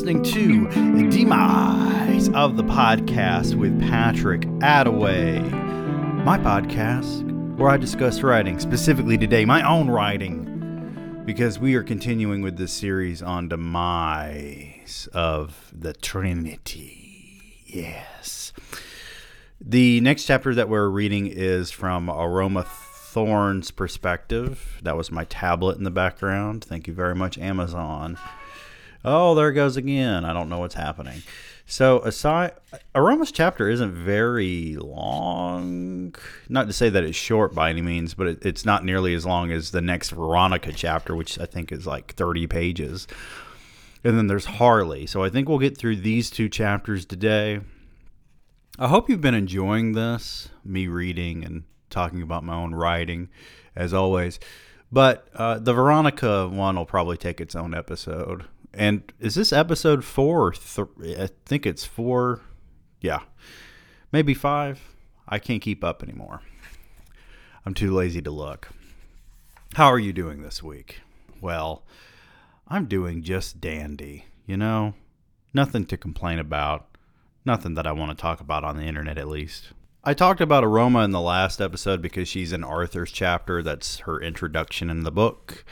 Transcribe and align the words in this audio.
Listening 0.00 0.22
to 0.22 1.10
Demise 1.10 2.30
of 2.30 2.56
the 2.56 2.64
Podcast 2.64 3.54
with 3.54 3.78
Patrick 3.82 4.40
Attaway, 4.60 5.42
my 6.24 6.38
podcast 6.38 7.58
where 7.58 7.68
I 7.68 7.76
discuss 7.76 8.22
writing, 8.22 8.58
specifically 8.58 9.18
today, 9.18 9.44
my 9.44 9.62
own 9.62 9.90
writing, 9.90 11.22
because 11.26 11.58
we 11.58 11.74
are 11.74 11.82
continuing 11.82 12.40
with 12.40 12.56
this 12.56 12.72
series 12.72 13.20
on 13.20 13.50
Demise 13.50 15.06
of 15.12 15.70
the 15.70 15.92
Trinity. 15.92 17.62
Yes. 17.66 18.54
The 19.60 20.00
next 20.00 20.24
chapter 20.24 20.54
that 20.54 20.70
we're 20.70 20.88
reading 20.88 21.26
is 21.26 21.70
from 21.70 22.08
Aroma 22.08 22.64
Thorn's 22.66 23.70
perspective. 23.70 24.80
That 24.82 24.96
was 24.96 25.10
my 25.10 25.24
tablet 25.24 25.76
in 25.76 25.84
the 25.84 25.90
background. 25.90 26.64
Thank 26.64 26.86
you 26.86 26.94
very 26.94 27.14
much, 27.14 27.36
Amazon. 27.36 28.16
Oh, 29.04 29.34
there 29.34 29.48
it 29.48 29.54
goes 29.54 29.76
again. 29.76 30.24
I 30.24 30.32
don't 30.32 30.48
know 30.48 30.58
what's 30.58 30.74
happening. 30.74 31.22
So, 31.64 32.00
aside, 32.00 32.52
Aroma's 32.94 33.30
chapter 33.30 33.68
isn't 33.68 33.92
very 33.92 34.76
long. 34.76 36.14
Not 36.48 36.66
to 36.66 36.72
say 36.72 36.88
that 36.90 37.04
it's 37.04 37.16
short 37.16 37.54
by 37.54 37.70
any 37.70 37.80
means, 37.80 38.12
but 38.12 38.26
it, 38.26 38.44
it's 38.44 38.64
not 38.64 38.84
nearly 38.84 39.14
as 39.14 39.24
long 39.24 39.52
as 39.52 39.70
the 39.70 39.80
next 39.80 40.10
Veronica 40.10 40.72
chapter, 40.72 41.14
which 41.14 41.38
I 41.38 41.46
think 41.46 41.70
is 41.70 41.86
like 41.86 42.14
30 42.14 42.48
pages. 42.48 43.06
And 44.02 44.18
then 44.18 44.26
there's 44.26 44.46
Harley. 44.46 45.06
So, 45.06 45.22
I 45.22 45.30
think 45.30 45.48
we'll 45.48 45.58
get 45.58 45.78
through 45.78 45.96
these 45.96 46.28
two 46.28 46.48
chapters 46.48 47.06
today. 47.06 47.60
I 48.78 48.88
hope 48.88 49.08
you've 49.08 49.20
been 49.20 49.34
enjoying 49.34 49.92
this, 49.92 50.48
me 50.64 50.88
reading 50.88 51.44
and 51.44 51.62
talking 51.88 52.20
about 52.20 52.44
my 52.44 52.54
own 52.54 52.74
writing, 52.74 53.28
as 53.76 53.94
always. 53.94 54.40
But 54.90 55.28
uh, 55.34 55.58
the 55.58 55.72
Veronica 55.72 56.48
one 56.48 56.76
will 56.76 56.86
probably 56.86 57.16
take 57.16 57.40
its 57.40 57.54
own 57.54 57.74
episode. 57.74 58.46
And 58.72 59.12
is 59.18 59.34
this 59.34 59.52
episode 59.52 60.04
four 60.04 60.52
th- 60.52 61.18
I 61.18 61.28
think 61.44 61.66
it's 61.66 61.84
four. 61.84 62.40
Yeah, 63.00 63.20
maybe 64.12 64.34
five. 64.34 64.80
I 65.28 65.38
can't 65.38 65.62
keep 65.62 65.82
up 65.82 66.02
anymore. 66.02 66.42
I'm 67.66 67.74
too 67.74 67.92
lazy 67.92 68.22
to 68.22 68.30
look. 68.30 68.68
How 69.74 69.86
are 69.86 69.98
you 69.98 70.12
doing 70.12 70.42
this 70.42 70.62
week? 70.62 71.00
Well, 71.40 71.84
I'm 72.68 72.86
doing 72.86 73.22
just 73.22 73.60
dandy. 73.60 74.26
You 74.46 74.56
know, 74.56 74.94
nothing 75.54 75.84
to 75.86 75.96
complain 75.96 76.38
about. 76.38 76.86
Nothing 77.44 77.74
that 77.74 77.86
I 77.86 77.92
want 77.92 78.16
to 78.16 78.20
talk 78.20 78.40
about 78.40 78.64
on 78.64 78.76
the 78.76 78.84
internet, 78.84 79.16
at 79.16 79.28
least. 79.28 79.68
I 80.02 80.14
talked 80.14 80.40
about 80.40 80.64
Aroma 80.64 81.04
in 81.04 81.10
the 81.10 81.20
last 81.20 81.60
episode 81.60 82.00
because 82.02 82.28
she's 82.28 82.52
in 82.52 82.64
Arthur's 82.64 83.12
chapter. 83.12 83.62
That's 83.62 84.00
her 84.00 84.20
introduction 84.20 84.90
in 84.90 85.04
the 85.04 85.10
book. 85.10 85.64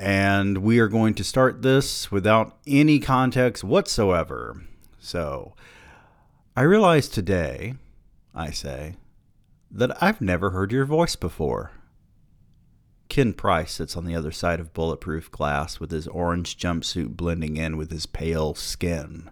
And 0.00 0.58
we 0.58 0.78
are 0.78 0.88
going 0.88 1.12
to 1.16 1.22
start 1.22 1.60
this 1.60 2.10
without 2.10 2.56
any 2.66 3.00
context 3.00 3.62
whatsoever. 3.62 4.62
So, 4.98 5.54
I 6.56 6.62
realized 6.62 7.12
today, 7.12 7.74
I 8.34 8.50
say, 8.50 8.94
that 9.70 10.02
I've 10.02 10.22
never 10.22 10.52
heard 10.52 10.72
your 10.72 10.86
voice 10.86 11.16
before. 11.16 11.72
Ken 13.10 13.34
Price 13.34 13.72
sits 13.72 13.94
on 13.94 14.06
the 14.06 14.14
other 14.14 14.32
side 14.32 14.58
of 14.58 14.72
bulletproof 14.72 15.30
glass 15.30 15.78
with 15.80 15.90
his 15.90 16.08
orange 16.08 16.56
jumpsuit 16.56 17.14
blending 17.14 17.58
in 17.58 17.76
with 17.76 17.90
his 17.90 18.06
pale 18.06 18.54
skin. 18.54 19.28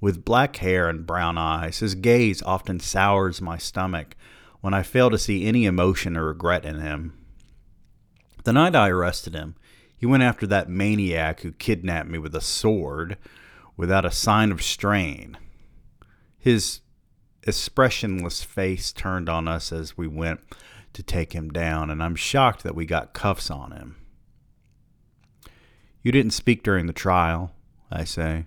With 0.00 0.24
black 0.24 0.56
hair 0.56 0.88
and 0.88 1.06
brown 1.06 1.38
eyes, 1.38 1.78
his 1.78 1.94
gaze 1.94 2.42
often 2.42 2.80
sours 2.80 3.40
my 3.40 3.58
stomach 3.58 4.16
when 4.60 4.74
I 4.74 4.82
fail 4.82 5.08
to 5.08 5.18
see 5.18 5.46
any 5.46 5.66
emotion 5.66 6.16
or 6.16 6.24
regret 6.24 6.64
in 6.64 6.80
him. 6.80 7.16
The 8.42 8.52
night 8.52 8.74
I 8.74 8.88
arrested 8.88 9.34
him, 9.34 9.54
he 9.98 10.06
went 10.06 10.22
after 10.22 10.46
that 10.46 10.70
maniac 10.70 11.40
who 11.40 11.52
kidnapped 11.52 12.08
me 12.08 12.18
with 12.18 12.34
a 12.34 12.40
sword 12.40 13.18
without 13.76 14.04
a 14.04 14.10
sign 14.10 14.52
of 14.52 14.62
strain. 14.62 15.36
His 16.38 16.80
expressionless 17.42 18.44
face 18.44 18.92
turned 18.92 19.28
on 19.28 19.48
us 19.48 19.72
as 19.72 19.96
we 19.96 20.06
went 20.06 20.40
to 20.92 21.02
take 21.02 21.32
him 21.32 21.50
down, 21.50 21.90
and 21.90 22.02
I'm 22.02 22.14
shocked 22.14 22.62
that 22.62 22.74
we 22.74 22.86
got 22.86 23.12
cuffs 23.12 23.50
on 23.50 23.72
him. 23.72 23.96
You 26.02 26.12
didn't 26.12 26.32
speak 26.32 26.62
during 26.62 26.86
the 26.86 26.92
trial, 26.92 27.52
I 27.90 28.04
say. 28.04 28.46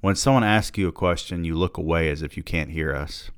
When 0.00 0.16
someone 0.16 0.44
asks 0.44 0.76
you 0.78 0.88
a 0.88 0.92
question, 0.92 1.44
you 1.44 1.54
look 1.54 1.78
away 1.78 2.10
as 2.10 2.22
if 2.22 2.36
you 2.36 2.42
can't 2.42 2.70
hear 2.70 2.94
us. 2.94 3.30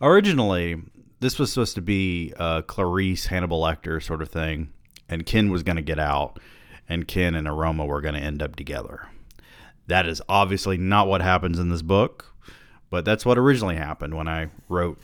Originally, 0.00 0.82
this 1.20 1.38
was 1.38 1.52
supposed 1.52 1.74
to 1.76 1.82
be 1.82 2.32
a 2.38 2.62
Clarice 2.66 3.26
Hannibal 3.26 3.60
Lecter 3.62 4.02
sort 4.02 4.20
of 4.20 4.28
thing, 4.28 4.72
and 5.08 5.26
Ken 5.26 5.50
was 5.50 5.62
going 5.62 5.76
to 5.76 5.82
get 5.82 5.98
out, 5.98 6.38
and 6.88 7.08
Ken 7.08 7.34
and 7.34 7.48
Aroma 7.48 7.86
were 7.86 8.00
going 8.00 8.14
to 8.14 8.20
end 8.20 8.42
up 8.42 8.56
together. 8.56 9.08
That 9.86 10.06
is 10.06 10.22
obviously 10.28 10.76
not 10.78 11.08
what 11.08 11.20
happens 11.20 11.58
in 11.58 11.68
this 11.68 11.82
book, 11.82 12.34
but 12.90 13.04
that's 13.04 13.26
what 13.26 13.38
originally 13.38 13.76
happened 13.76 14.14
when 14.14 14.28
I 14.28 14.48
wrote 14.68 14.98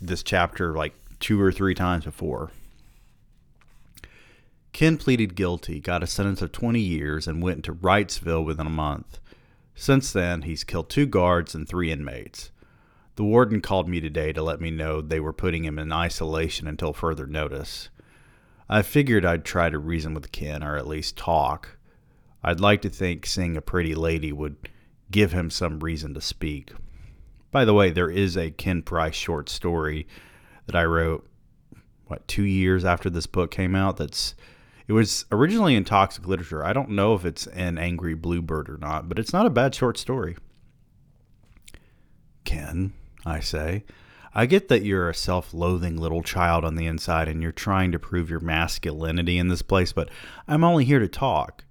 this 0.00 0.22
chapter 0.22 0.74
like 0.74 0.94
two 1.20 1.40
or 1.40 1.52
three 1.52 1.74
times 1.74 2.04
before. 2.04 2.50
Ken 4.72 4.98
pleaded 4.98 5.34
guilty, 5.34 5.80
got 5.80 6.02
a 6.02 6.06
sentence 6.06 6.42
of 6.42 6.52
20 6.52 6.78
years, 6.78 7.26
and 7.26 7.42
went 7.42 7.64
to 7.64 7.74
Wrightsville 7.74 8.44
within 8.44 8.66
a 8.66 8.70
month. 8.70 9.18
Since 9.74 10.12
then, 10.12 10.42
he's 10.42 10.64
killed 10.64 10.90
two 10.90 11.06
guards 11.06 11.54
and 11.54 11.66
three 11.66 11.90
inmates. 11.90 12.50
The 13.16 13.24
warden 13.24 13.62
called 13.62 13.88
me 13.88 14.00
today 14.00 14.34
to 14.34 14.42
let 14.42 14.60
me 14.60 14.70
know 14.70 15.00
they 15.00 15.20
were 15.20 15.32
putting 15.32 15.64
him 15.64 15.78
in 15.78 15.92
isolation 15.92 16.66
until 16.66 16.92
further 16.92 17.26
notice. 17.26 17.88
I 18.68 18.82
figured 18.82 19.24
I'd 19.24 19.44
try 19.44 19.70
to 19.70 19.78
reason 19.78 20.14
with 20.14 20.32
Ken, 20.32 20.62
or 20.62 20.76
at 20.76 20.86
least 20.86 21.16
talk. 21.16 21.78
I'd 22.42 22.60
like 22.60 22.82
to 22.82 22.90
think 22.90 23.26
seeing 23.26 23.56
a 23.56 23.62
pretty 23.62 23.94
lady 23.94 24.32
would 24.32 24.56
give 25.10 25.32
him 25.32 25.50
some 25.50 25.80
reason 25.80 26.14
to 26.14 26.20
speak. 26.20 26.72
By 27.50 27.64
the 27.64 27.74
way, 27.74 27.90
there 27.90 28.10
is 28.10 28.36
a 28.36 28.50
Ken 28.50 28.82
Price 28.82 29.14
short 29.14 29.48
story 29.48 30.06
that 30.66 30.76
I 30.76 30.84
wrote, 30.84 31.28
what, 32.06 32.26
two 32.28 32.42
years 32.42 32.84
after 32.84 33.08
this 33.08 33.26
book 33.26 33.50
came 33.50 33.74
out 33.74 33.96
that's 33.96 34.34
it 34.88 34.92
was 34.92 35.24
originally 35.32 35.74
in 35.74 35.84
Toxic 35.84 36.26
Literature. 36.26 36.64
I 36.64 36.72
don't 36.72 36.90
know 36.90 37.14
if 37.14 37.24
it's 37.24 37.46
in 37.48 37.76
Angry 37.76 38.14
Bluebird 38.14 38.70
or 38.70 38.78
not, 38.78 39.08
but 39.08 39.18
it's 39.18 39.32
not 39.32 39.46
a 39.46 39.50
bad 39.50 39.74
short 39.74 39.98
story. 39.98 40.36
Ken, 42.44 42.92
I 43.24 43.40
say, 43.40 43.84
I 44.38 44.44
get 44.44 44.68
that 44.68 44.84
you're 44.84 45.08
a 45.08 45.14
self 45.14 45.54
loathing 45.54 45.96
little 45.96 46.22
child 46.22 46.62
on 46.62 46.74
the 46.74 46.86
inside 46.86 47.26
and 47.26 47.42
you're 47.42 47.52
trying 47.52 47.90
to 47.92 47.98
prove 47.98 48.28
your 48.28 48.38
masculinity 48.38 49.38
in 49.38 49.48
this 49.48 49.62
place, 49.62 49.94
but 49.94 50.10
I'm 50.46 50.62
only 50.62 50.84
here 50.84 50.98
to 50.98 51.08
talk. 51.08 51.64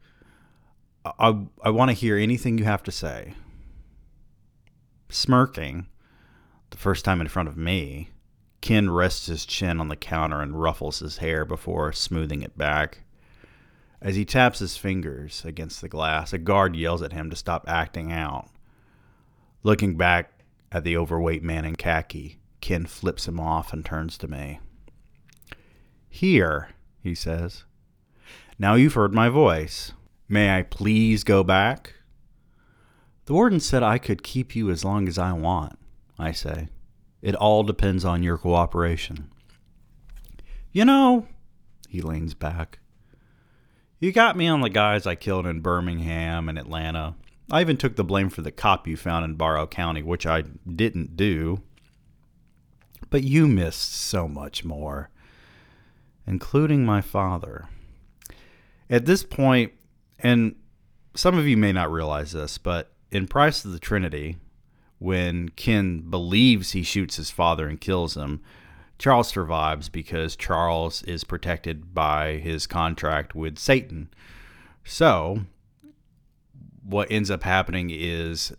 I, 1.05 1.45
I 1.61 1.69
want 1.69 1.89
to 1.89 1.93
hear 1.93 2.17
anything 2.17 2.57
you 2.57 2.63
have 2.63 2.81
to 2.83 2.91
say. 2.91 3.35
Smirking, 5.09 5.85
the 6.71 6.77
first 6.77 7.05
time 7.05 7.21
in 7.21 7.27
front 7.27 7.49
of 7.49 7.55
me, 7.55 8.09
Ken 8.61 8.89
rests 8.89 9.27
his 9.27 9.45
chin 9.45 9.79
on 9.79 9.89
the 9.89 9.95
counter 9.95 10.41
and 10.41 10.59
ruffles 10.59 10.97
his 10.97 11.17
hair 11.17 11.45
before 11.45 11.93
smoothing 11.93 12.41
it 12.41 12.57
back. 12.57 13.03
As 14.01 14.15
he 14.15 14.25
taps 14.25 14.57
his 14.57 14.75
fingers 14.75 15.45
against 15.45 15.81
the 15.81 15.87
glass, 15.87 16.33
a 16.33 16.39
guard 16.39 16.75
yells 16.75 17.03
at 17.03 17.13
him 17.13 17.29
to 17.29 17.35
stop 17.35 17.65
acting 17.67 18.11
out. 18.11 18.49
Looking 19.61 19.97
back 19.97 20.31
at 20.71 20.83
the 20.83 20.97
overweight 20.97 21.43
man 21.43 21.63
in 21.63 21.75
khaki, 21.75 22.39
Ken 22.65 22.87
flips 22.87 23.27
him 23.27 23.39
off 23.39 23.73
and 23.73 23.85
turns 23.85 24.17
to 24.17 24.27
me. 24.27 24.59
Here, 26.09 26.69
he 27.03 27.13
says. 27.13 27.63
Now 28.57 28.73
you've 28.73 28.95
heard 28.95 29.13
my 29.13 29.29
voice. 29.29 29.93
May 30.27 30.57
I 30.57 30.63
please 30.63 31.23
go 31.23 31.43
back? 31.43 31.93
The 33.25 33.33
warden 33.33 33.59
said 33.59 33.83
I 33.83 33.99
could 33.99 34.23
keep 34.23 34.55
you 34.55 34.71
as 34.71 34.83
long 34.83 35.07
as 35.07 35.19
I 35.19 35.31
want, 35.33 35.77
I 36.17 36.31
say. 36.31 36.69
It 37.21 37.35
all 37.35 37.61
depends 37.61 38.03
on 38.03 38.23
your 38.23 38.39
cooperation. 38.39 39.29
You 40.71 40.85
know, 40.85 41.27
he 41.87 42.01
leans 42.01 42.33
back. 42.33 42.79
You 43.99 44.11
got 44.11 44.35
me 44.35 44.47
on 44.47 44.61
the 44.61 44.71
guys 44.71 45.05
I 45.05 45.13
killed 45.13 45.45
in 45.45 45.61
Birmingham 45.61 46.49
and 46.49 46.57
Atlanta. 46.57 47.13
I 47.51 47.61
even 47.61 47.77
took 47.77 47.95
the 47.95 48.03
blame 48.03 48.31
for 48.31 48.41
the 48.41 48.49
cop 48.49 48.87
you 48.87 48.97
found 48.97 49.23
in 49.23 49.35
Barrow 49.35 49.67
County, 49.67 50.01
which 50.01 50.25
I 50.25 50.41
didn't 50.41 51.15
do. 51.15 51.61
But 53.09 53.23
you 53.23 53.47
missed 53.47 53.93
so 53.93 54.27
much 54.27 54.63
more, 54.63 55.09
including 56.25 56.85
my 56.85 57.01
father. 57.01 57.69
At 58.89 59.05
this 59.05 59.23
point, 59.23 59.73
and 60.19 60.55
some 61.15 61.37
of 61.37 61.47
you 61.47 61.57
may 61.57 61.71
not 61.71 61.91
realize 61.91 62.31
this, 62.31 62.57
but 62.57 62.91
in 63.11 63.27
Price 63.27 63.63
of 63.63 63.71
the 63.71 63.79
Trinity, 63.79 64.37
when 64.99 65.49
Ken 65.49 66.01
believes 66.09 66.71
he 66.71 66.83
shoots 66.83 67.17
his 67.17 67.31
father 67.31 67.67
and 67.67 67.79
kills 67.79 68.15
him, 68.15 68.41
Charles 68.97 69.27
survives 69.27 69.89
because 69.89 70.35
Charles 70.35 71.03
is 71.03 71.23
protected 71.23 71.93
by 71.93 72.33
his 72.37 72.65
contract 72.65 73.35
with 73.35 73.59
Satan. 73.59 74.09
So, 74.83 75.41
what 76.83 77.11
ends 77.11 77.29
up 77.29 77.43
happening 77.43 77.89
is 77.91 78.53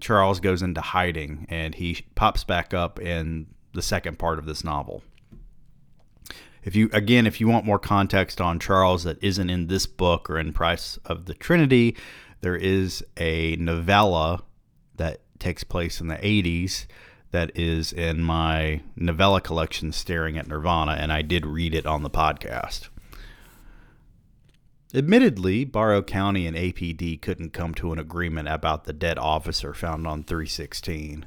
Charles 0.00 0.40
goes 0.40 0.62
into 0.62 0.80
hiding 0.80 1.46
and 1.48 1.74
he 1.74 2.04
pops 2.14 2.44
back 2.44 2.72
up 2.72 3.00
in 3.00 3.48
the 3.76 3.82
second 3.82 4.18
part 4.18 4.40
of 4.40 4.46
this 4.46 4.64
novel. 4.64 5.04
If 6.64 6.74
you 6.74 6.90
again, 6.92 7.28
if 7.28 7.40
you 7.40 7.46
want 7.46 7.64
more 7.64 7.78
context 7.78 8.40
on 8.40 8.58
Charles 8.58 9.04
that 9.04 9.22
isn't 9.22 9.48
in 9.48 9.68
this 9.68 9.86
book 9.86 10.28
or 10.28 10.36
in 10.36 10.52
Price 10.52 10.98
of 11.04 11.26
the 11.26 11.34
Trinity, 11.34 11.96
there 12.40 12.56
is 12.56 13.04
a 13.16 13.54
novella 13.56 14.42
that 14.96 15.20
takes 15.38 15.62
place 15.62 16.00
in 16.00 16.08
the 16.08 16.16
80s 16.16 16.86
that 17.30 17.52
is 17.54 17.92
in 17.92 18.22
my 18.22 18.80
novella 18.96 19.40
collection 19.40 19.92
Staring 19.92 20.36
at 20.36 20.48
Nirvana 20.48 20.92
and 20.92 21.12
I 21.12 21.22
did 21.22 21.46
read 21.46 21.74
it 21.74 21.86
on 21.86 22.02
the 22.02 22.10
podcast. 22.10 22.88
Admittedly, 24.94 25.64
Barrow 25.64 26.02
County 26.02 26.46
and 26.46 26.56
APD 26.56 27.20
couldn't 27.20 27.52
come 27.52 27.74
to 27.74 27.92
an 27.92 27.98
agreement 27.98 28.48
about 28.48 28.84
the 28.84 28.92
dead 28.92 29.18
officer 29.18 29.74
found 29.74 30.06
on 30.06 30.24
316. 30.24 31.26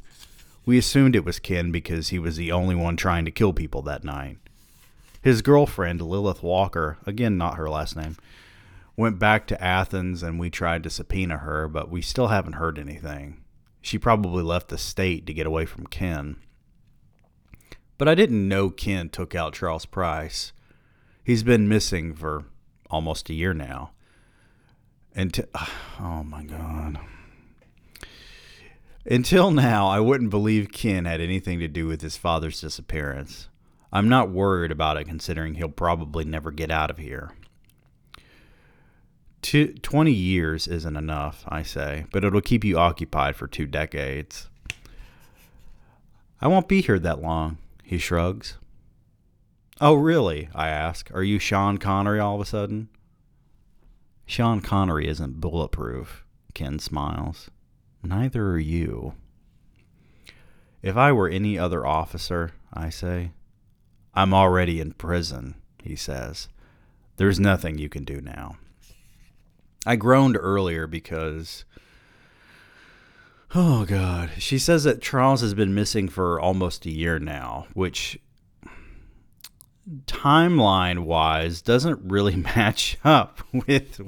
We 0.70 0.78
assumed 0.78 1.16
it 1.16 1.26
was 1.26 1.40
Ken 1.40 1.72
because 1.72 2.10
he 2.10 2.20
was 2.20 2.38
the 2.38 2.52
only 2.52 2.76
one 2.76 2.96
trying 2.96 3.26
to 3.26 3.32
kill 3.32 3.54
people 3.54 3.82
that 3.82 4.04
night. 4.04 4.38
His 5.20 5.42
girlfriend, 5.42 6.00
Lilith 6.00 6.44
Walker, 6.44 7.00
again 7.08 7.40
not 7.40 7.56
her 7.56 7.68
last 7.68 7.96
name, 7.96 8.18
went 8.96 9.18
back 9.18 9.48
to 9.48 9.64
Athens 9.64 10.22
and 10.22 10.38
we 10.40 10.52
tried 10.52 10.84
to 10.84 10.92
subpoena 10.92 11.38
her, 11.38 11.68
but 11.68 11.90
we 11.90 12.04
still 12.04 12.28
haven't 12.28 12.54
heard 12.54 12.78
anything. 12.78 13.42
She 13.82 13.98
probably 13.98 14.44
left 14.44 14.68
the 14.68 14.78
state 14.78 15.26
to 15.26 15.34
get 15.34 15.48
away 15.48 15.66
from 15.66 15.88
Ken. 15.88 16.36
But 17.98 18.08
I 18.08 18.14
didn't 18.14 18.48
know 18.48 18.70
Ken 18.70 19.10
took 19.10 19.34
out 19.34 19.56
Charles 19.56 19.88
Price. 19.88 20.54
He's 21.24 21.42
been 21.42 21.68
missing 21.68 22.14
for 22.14 22.44
almost 22.92 23.32
a 23.32 23.34
year 23.34 23.56
now. 23.56 23.90
And 25.16 25.48
oh 26.00 26.24
my 26.24 26.44
god. 26.44 27.00
Until 29.06 29.52
now, 29.52 29.88
I 29.88 30.00
wouldn't 30.00 30.30
believe 30.30 30.72
Ken 30.72 31.06
had 31.06 31.22
anything 31.22 31.60
to 31.60 31.68
do 31.68 31.88
with 31.88 32.02
his 32.02 32.18
father's 32.18 32.62
disappearance. 32.62 33.48
I'm 33.92 34.10
not 34.10 34.30
worried 34.30 34.72
about 34.72 34.98
it 34.98 35.08
considering 35.08 35.56
he'll 35.56 35.70
probably 35.70 36.26
never 36.26 36.52
get 36.52 36.70
out 36.70 36.92
of 36.92 36.98
here. 36.98 37.32
20 39.42 40.12
years 40.12 40.68
isn't 40.68 40.96
enough, 40.96 41.44
I 41.48 41.64
say, 41.64 42.06
but 42.12 42.24
it'll 42.24 42.42
keep 42.42 42.64
you 42.64 42.78
occupied 42.78 43.36
for 43.36 43.48
two 43.48 43.66
decades. 43.66 44.50
I 46.42 46.48
won't 46.48 46.68
be 46.68 46.82
here 46.82 47.00
that 47.00 47.22
long, 47.22 47.58
he 47.84 47.98
shrugs. 47.98 48.58
Oh, 49.82 49.94
really? 49.94 50.50
I 50.54 50.68
ask. 50.70 51.10
Are 51.14 51.24
you 51.24 51.40
Sean 51.40 51.78
Connery 51.78 52.20
all 52.20 52.36
of 52.36 52.42
a 52.42 52.46
sudden? 52.46 52.90
Sean 54.26 54.60
Connery 54.60 55.08
isn't 55.08 55.40
bulletproof, 55.40 56.26
Ken 56.54 56.80
smiles. 56.80 57.50
Neither 58.04 58.52
are 58.52 58.60
you. 58.60 59.14
If 60.82 60.96
I 60.96 61.12
were 61.12 61.28
any 61.28 61.58
other 61.58 61.86
officer, 61.86 62.52
I 62.74 62.90
say, 62.90 63.32
I'm 64.14 64.34
already 64.34 64.80
in 64.80 64.94
prison, 64.94 65.56
he 65.84 65.96
says. 65.96 66.48
There's 67.18 67.40
nothing 67.40 67.78
you 67.78 67.90
can 67.90 68.06
do 68.06 68.22
now. 68.22 68.58
I 69.86 69.96
groaned 69.96 70.38
earlier 70.40 70.88
because. 70.88 71.66
Oh, 73.54 73.86
God. 73.86 74.32
She 74.38 74.58
says 74.58 74.84
that 74.86 75.02
Charles 75.02 75.42
has 75.42 75.54
been 75.54 75.74
missing 75.74 76.08
for 76.08 76.40
almost 76.40 76.86
a 76.86 76.92
year 76.92 77.20
now, 77.20 77.68
which 77.74 78.20
timeline 80.06 81.00
wise 81.00 81.62
doesn't 81.62 82.00
really 82.04 82.36
match 82.56 82.98
up 83.04 83.42
with 83.52 84.02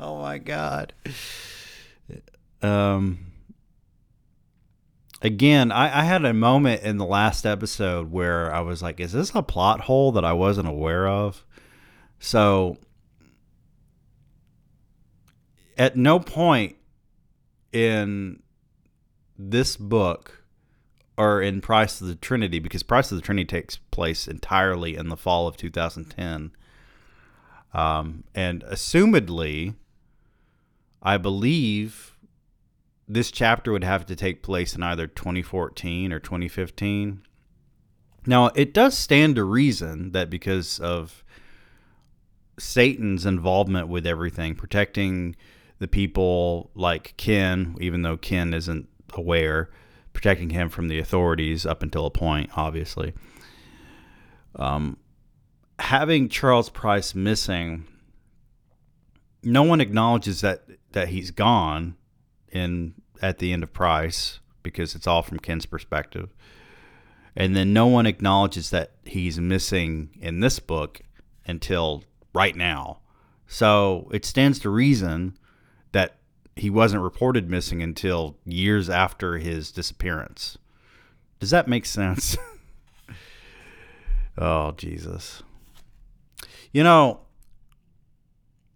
oh 0.00 0.20
my 0.20 0.38
god 0.38 0.92
um 2.62 3.18
again 5.22 5.72
I, 5.72 6.00
I 6.00 6.04
had 6.04 6.24
a 6.24 6.32
moment 6.32 6.82
in 6.82 6.96
the 6.98 7.04
last 7.04 7.46
episode 7.46 8.10
where 8.10 8.54
i 8.54 8.60
was 8.60 8.82
like 8.82 9.00
is 9.00 9.12
this 9.12 9.32
a 9.34 9.42
plot 9.42 9.82
hole 9.82 10.12
that 10.12 10.24
i 10.24 10.32
wasn't 10.32 10.68
aware 10.68 11.08
of 11.08 11.44
so 12.18 12.78
at 15.76 15.96
no 15.96 16.18
point 16.18 16.76
in 17.72 18.42
this 19.38 19.76
book 19.76 20.44
or 21.16 21.40
in 21.40 21.60
Price 21.60 22.00
of 22.00 22.08
the 22.08 22.14
Trinity, 22.14 22.58
because 22.58 22.82
Price 22.82 23.10
of 23.10 23.16
the 23.16 23.22
Trinity 23.22 23.46
takes 23.46 23.76
place 23.76 24.28
entirely 24.28 24.96
in 24.96 25.08
the 25.08 25.16
fall 25.16 25.46
of 25.46 25.56
2010. 25.56 26.52
Um, 27.72 28.24
and 28.34 28.62
assumedly, 28.64 29.74
I 31.02 31.16
believe 31.16 32.15
this 33.08 33.30
chapter 33.30 33.72
would 33.72 33.84
have 33.84 34.06
to 34.06 34.16
take 34.16 34.42
place 34.42 34.74
in 34.74 34.82
either 34.82 35.06
2014 35.06 36.12
or 36.12 36.18
2015. 36.18 37.22
Now, 38.26 38.46
it 38.54 38.74
does 38.74 38.98
stand 38.98 39.36
to 39.36 39.44
reason 39.44 40.10
that 40.12 40.28
because 40.28 40.80
of 40.80 41.24
Satan's 42.58 43.24
involvement 43.24 43.88
with 43.88 44.06
everything, 44.06 44.56
protecting 44.56 45.36
the 45.78 45.86
people 45.86 46.70
like 46.74 47.14
Ken, 47.16 47.76
even 47.80 48.02
though 48.02 48.16
Ken 48.16 48.52
isn't 48.52 48.88
aware, 49.14 49.70
protecting 50.12 50.50
him 50.50 50.68
from 50.68 50.88
the 50.88 50.98
authorities 50.98 51.64
up 51.64 51.82
until 51.82 52.06
a 52.06 52.10
point, 52.10 52.50
obviously. 52.56 53.12
Um, 54.56 54.96
having 55.78 56.28
Charles 56.28 56.70
Price 56.70 57.14
missing, 57.14 57.86
no 59.42 59.62
one 59.62 59.80
acknowledges 59.80 60.40
that 60.40 60.64
that 60.92 61.08
he's 61.08 61.30
gone 61.30 61.94
in 62.56 62.94
at 63.22 63.38
the 63.38 63.52
end 63.52 63.62
of 63.62 63.72
Price 63.72 64.40
because 64.62 64.94
it's 64.94 65.06
all 65.06 65.22
from 65.22 65.38
Ken's 65.38 65.66
perspective. 65.66 66.34
And 67.36 67.54
then 67.54 67.72
no 67.72 67.86
one 67.86 68.06
acknowledges 68.06 68.70
that 68.70 68.92
he's 69.04 69.38
missing 69.38 70.10
in 70.20 70.40
this 70.40 70.58
book 70.58 71.02
until 71.46 72.02
right 72.34 72.56
now. 72.56 73.00
So 73.46 74.08
it 74.12 74.24
stands 74.24 74.58
to 74.60 74.70
reason 74.70 75.38
that 75.92 76.16
he 76.56 76.70
wasn't 76.70 77.02
reported 77.02 77.50
missing 77.50 77.82
until 77.82 78.38
years 78.44 78.88
after 78.88 79.36
his 79.36 79.70
disappearance. 79.70 80.56
Does 81.38 81.50
that 81.50 81.68
make 81.68 81.84
sense? 81.84 82.36
oh, 84.38 84.72
Jesus. 84.72 85.42
You 86.72 86.82
know, 86.82 87.20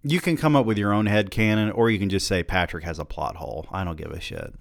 you 0.02 0.20
can 0.20 0.36
come 0.36 0.56
up 0.56 0.66
with 0.66 0.78
your 0.78 0.92
own 0.92 1.06
head 1.06 1.30
canon, 1.30 1.70
or 1.70 1.90
you 1.90 1.98
can 1.98 2.08
just 2.08 2.26
say 2.26 2.42
Patrick 2.42 2.84
has 2.84 2.98
a 2.98 3.04
plot 3.04 3.36
hole. 3.36 3.66
I 3.70 3.84
don't 3.84 3.96
give 3.96 4.10
a 4.10 4.20
shit. 4.20 4.54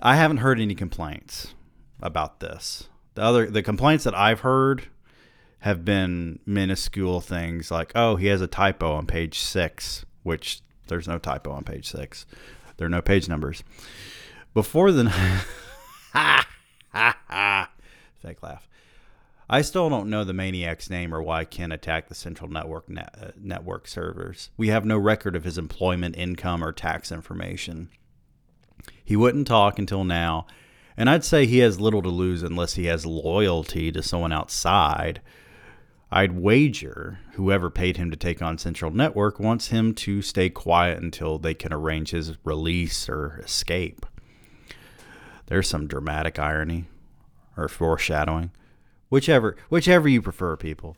I 0.00 0.16
haven't 0.16 0.38
heard 0.38 0.60
any 0.60 0.74
complaints 0.74 1.54
about 2.02 2.40
this. 2.40 2.88
The 3.14 3.22
other 3.22 3.50
the 3.50 3.62
complaints 3.62 4.04
that 4.04 4.14
I've 4.14 4.40
heard 4.40 4.88
have 5.60 5.84
been 5.84 6.38
minuscule 6.44 7.20
things 7.20 7.70
like, 7.70 7.92
oh, 7.94 8.16
he 8.16 8.26
has 8.26 8.40
a 8.40 8.46
typo 8.46 8.92
on 8.92 9.06
page 9.06 9.38
six, 9.38 10.04
which 10.22 10.60
there's 10.88 11.08
no 11.08 11.18
typo 11.18 11.50
on 11.50 11.64
page 11.64 11.90
six. 11.90 12.26
There 12.76 12.86
are 12.86 12.90
no 12.90 13.00
page 13.00 13.28
numbers. 13.28 13.64
Before 14.52 14.92
the 14.92 15.08
ha 15.08 16.46
ha 16.92 17.16
ha. 17.28 17.70
fake 18.22 18.42
laugh. 18.42 18.68
I 19.48 19.62
still 19.62 19.88
don't 19.88 20.10
know 20.10 20.24
the 20.24 20.32
maniac's 20.32 20.90
name 20.90 21.14
or 21.14 21.22
why 21.22 21.44
Ken 21.44 21.70
attacked 21.70 22.08
the 22.08 22.14
Central 22.14 22.50
Network 22.50 22.88
net, 22.88 23.14
uh, 23.20 23.30
network 23.36 23.86
servers. 23.86 24.50
We 24.56 24.68
have 24.68 24.84
no 24.84 24.98
record 24.98 25.36
of 25.36 25.44
his 25.44 25.56
employment, 25.56 26.16
income, 26.16 26.64
or 26.64 26.72
tax 26.72 27.12
information. 27.12 27.88
He 29.04 29.16
wouldn't 29.16 29.46
talk 29.46 29.78
until 29.78 30.04
now, 30.04 30.46
and 30.96 31.08
I'd 31.08 31.24
say 31.24 31.46
he 31.46 31.58
has 31.58 31.80
little 31.80 32.02
to 32.02 32.08
lose 32.08 32.42
unless 32.42 32.74
he 32.74 32.86
has 32.86 33.06
loyalty 33.06 33.92
to 33.92 34.02
someone 34.02 34.32
outside 34.32 35.20
I'd 36.10 36.32
wager 36.32 37.18
whoever 37.32 37.68
paid 37.68 37.96
him 37.96 38.10
to 38.10 38.16
take 38.16 38.40
on 38.40 38.58
Central 38.58 38.92
Network 38.92 39.40
wants 39.40 39.68
him 39.68 39.92
to 39.94 40.22
stay 40.22 40.48
quiet 40.48 41.02
until 41.02 41.38
they 41.38 41.54
can 41.54 41.72
arrange 41.72 42.12
his 42.12 42.34
release 42.44 43.08
or 43.08 43.40
escape. 43.44 44.06
There's 45.46 45.68
some 45.68 45.88
dramatic 45.88 46.38
irony 46.38 46.84
or 47.56 47.68
foreshadowing. 47.68 48.52
Whichever 49.08 49.56
whichever 49.68 50.08
you 50.08 50.20
prefer, 50.20 50.56
people. 50.56 50.96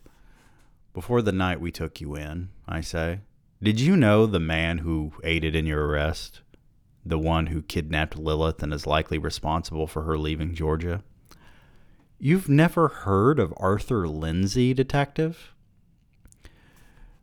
Before 0.93 1.21
the 1.21 1.31
night 1.31 1.61
we 1.61 1.71
took 1.71 2.01
you 2.01 2.15
in, 2.15 2.49
I 2.67 2.81
say, 2.81 3.19
did 3.61 3.79
you 3.79 3.95
know 3.95 4.25
the 4.25 4.39
man 4.39 4.79
who 4.79 5.13
aided 5.23 5.55
in 5.55 5.65
your 5.65 5.85
arrest? 5.85 6.41
The 7.05 7.19
one 7.19 7.47
who 7.47 7.61
kidnapped 7.61 8.17
Lilith 8.17 8.63
and 8.63 8.73
is 8.73 8.87
likely 8.87 9.17
responsible 9.17 9.85
for 9.85 10.03
her 10.03 10.17
leaving 10.17 10.55
Georgia? 10.55 11.03
You've 12.17 12.49
never 12.49 12.87
heard 12.87 13.39
of 13.39 13.53
Arthur 13.57 14.07
Lindsay, 14.07 14.73
detective? 14.73 15.53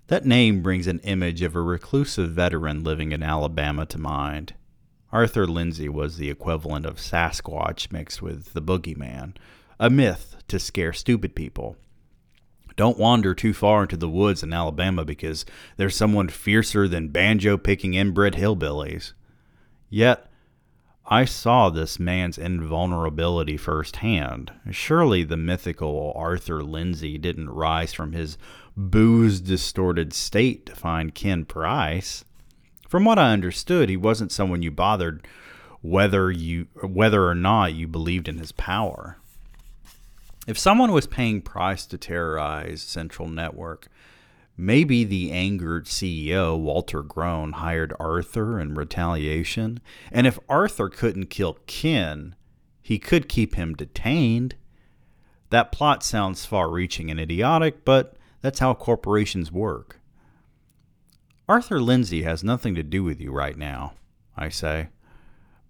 That 0.07 0.25
name 0.25 0.63
brings 0.63 0.87
an 0.87 1.01
image 1.01 1.43
of 1.43 1.57
a 1.57 1.61
reclusive 1.61 2.31
veteran 2.31 2.85
living 2.85 3.13
in 3.13 3.23
Alabama 3.23 3.87
to 3.87 3.99
mind. 3.99 4.55
Arthur 5.13 5.47
Lindsay 5.47 5.89
was 5.89 6.17
the 6.17 6.31
equivalent 6.31 6.87
of 6.87 6.99
Sasquatch 6.99 7.91
mixed 7.91 8.23
with 8.23 8.53
the 8.53 8.63
boogeyman, 8.63 9.35
a 9.79 9.91
myth 9.91 10.37
to 10.49 10.59
scare 10.59 10.93
stupid 10.93 11.35
people. 11.35 11.77
Don't 12.77 12.99
wander 12.99 13.35
too 13.35 13.55
far 13.55 13.83
into 13.83 13.97
the 13.97 14.09
woods 14.09 14.43
in 14.43 14.53
Alabama 14.53 15.05
because 15.05 15.47
there's 15.77 15.97
someone 15.97 16.29
fiercer 16.29 16.87
than 16.87 17.09
banjo 17.09 17.57
picking 17.57 17.95
inbred 17.95 18.35
hillbillies. 18.35 19.13
Yet, 19.89 20.27
I 21.07 21.25
saw 21.25 21.71
this 21.71 22.01
man's 22.01 22.37
invulnerability 22.37 23.57
firsthand. 23.57 24.53
Surely 24.71 25.23
the 25.23 25.37
mythical 25.37 26.13
Arthur 26.17 26.63
Lindsay 26.63 27.17
didn't 27.17 27.49
rise 27.49 27.95
from 27.95 28.13
his 28.13 28.37
booze 28.77 29.41
distorted 29.41 30.13
state 30.13 30.67
to 30.67 30.75
find 30.75 31.15
Ken 31.15 31.45
Price. 31.45 32.25
From 32.89 33.05
what 33.05 33.19
I 33.19 33.33
understood, 33.33 33.89
he 33.89 33.97
wasn't 33.97 34.33
someone 34.33 34.63
you 34.63 34.71
bothered 34.71 35.27
whether 35.81 36.31
you 36.31 36.67
whether 36.83 37.29
or 37.29 37.35
not 37.35 37.75
you 37.75 37.87
believed 37.87 38.29
in 38.29 38.39
his 38.39 38.51
power. 38.53 39.19
If 40.47 40.59
someone 40.59 40.93
was 40.93 41.09
paying 41.09 41.43
Price 41.43 41.87
to 41.87 41.99
terrorize 41.99 42.81
Central 42.81 43.29
Network, 43.29 43.89
maybe 44.57 45.03
the 45.03 45.33
angered 45.33 45.87
CEO, 45.87 46.57
Walter 46.57 47.03
Groen, 47.03 47.53
hired 47.53 47.93
Arthur 47.99 48.61
in 48.61 48.75
retaliation. 48.75 49.81
And 50.13 50.27
if 50.27 50.39
Arthur 50.49 50.89
couldn't 50.89 51.31
kill 51.31 51.59
Ken, 51.67 52.37
he 52.81 53.01
could 53.01 53.29
keep 53.29 53.57
him 53.57 53.75
detained. 53.75 54.55
That 55.51 55.73
plot 55.73 56.05
sounds 56.05 56.47
far 56.47 56.71
reaching 56.71 57.11
and 57.11 57.19
idiotic, 57.19 57.85
but 57.85 58.17
that's 58.41 58.61
how 58.61 58.73
corporations 58.75 59.51
work. 59.51 60.01
Arthur 61.49 61.81
Lindsay 61.81 62.23
has 62.23 62.45
nothing 62.45 62.77
to 62.77 62.83
do 62.85 63.03
with 63.03 63.21
you 63.21 63.33
right 63.33 63.57
now, 63.57 63.95
I 64.37 64.49
say. 64.49 64.89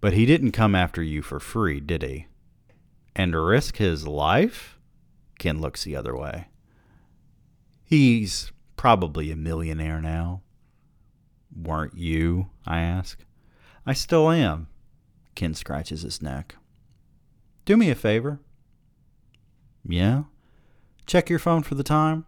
But 0.01 0.13
he 0.13 0.27
didn't 0.27 0.51
come 0.51 0.75
after 0.75 1.01
you 1.01 1.23
for 1.23 1.39
free, 1.39 1.79
did 1.79 2.03
he? 2.03 2.27
And 3.17 3.35
risk 3.35 3.77
his 3.77 4.07
life? 4.07 4.77
Ken 5.39 5.59
looks 5.59 5.83
the 5.83 5.95
other 5.95 6.15
way. 6.15 6.49
He's 7.83 8.51
probably 8.75 9.31
a 9.31 9.35
millionaire 9.35 9.99
now. 9.99 10.43
Weren't 11.55 11.97
you? 11.97 12.51
I 12.67 12.81
ask. 12.81 13.25
I 13.87 13.93
still 13.93 14.29
am. 14.29 14.67
Ken 15.33 15.55
scratches 15.55 16.03
his 16.03 16.21
neck. 16.21 16.57
Do 17.65 17.75
me 17.75 17.89
a 17.89 17.95
favor. 17.95 18.39
Yeah? 19.83 20.23
Check 21.07 21.27
your 21.27 21.39
phone 21.39 21.63
for 21.63 21.73
the 21.73 21.83
time. 21.83 22.25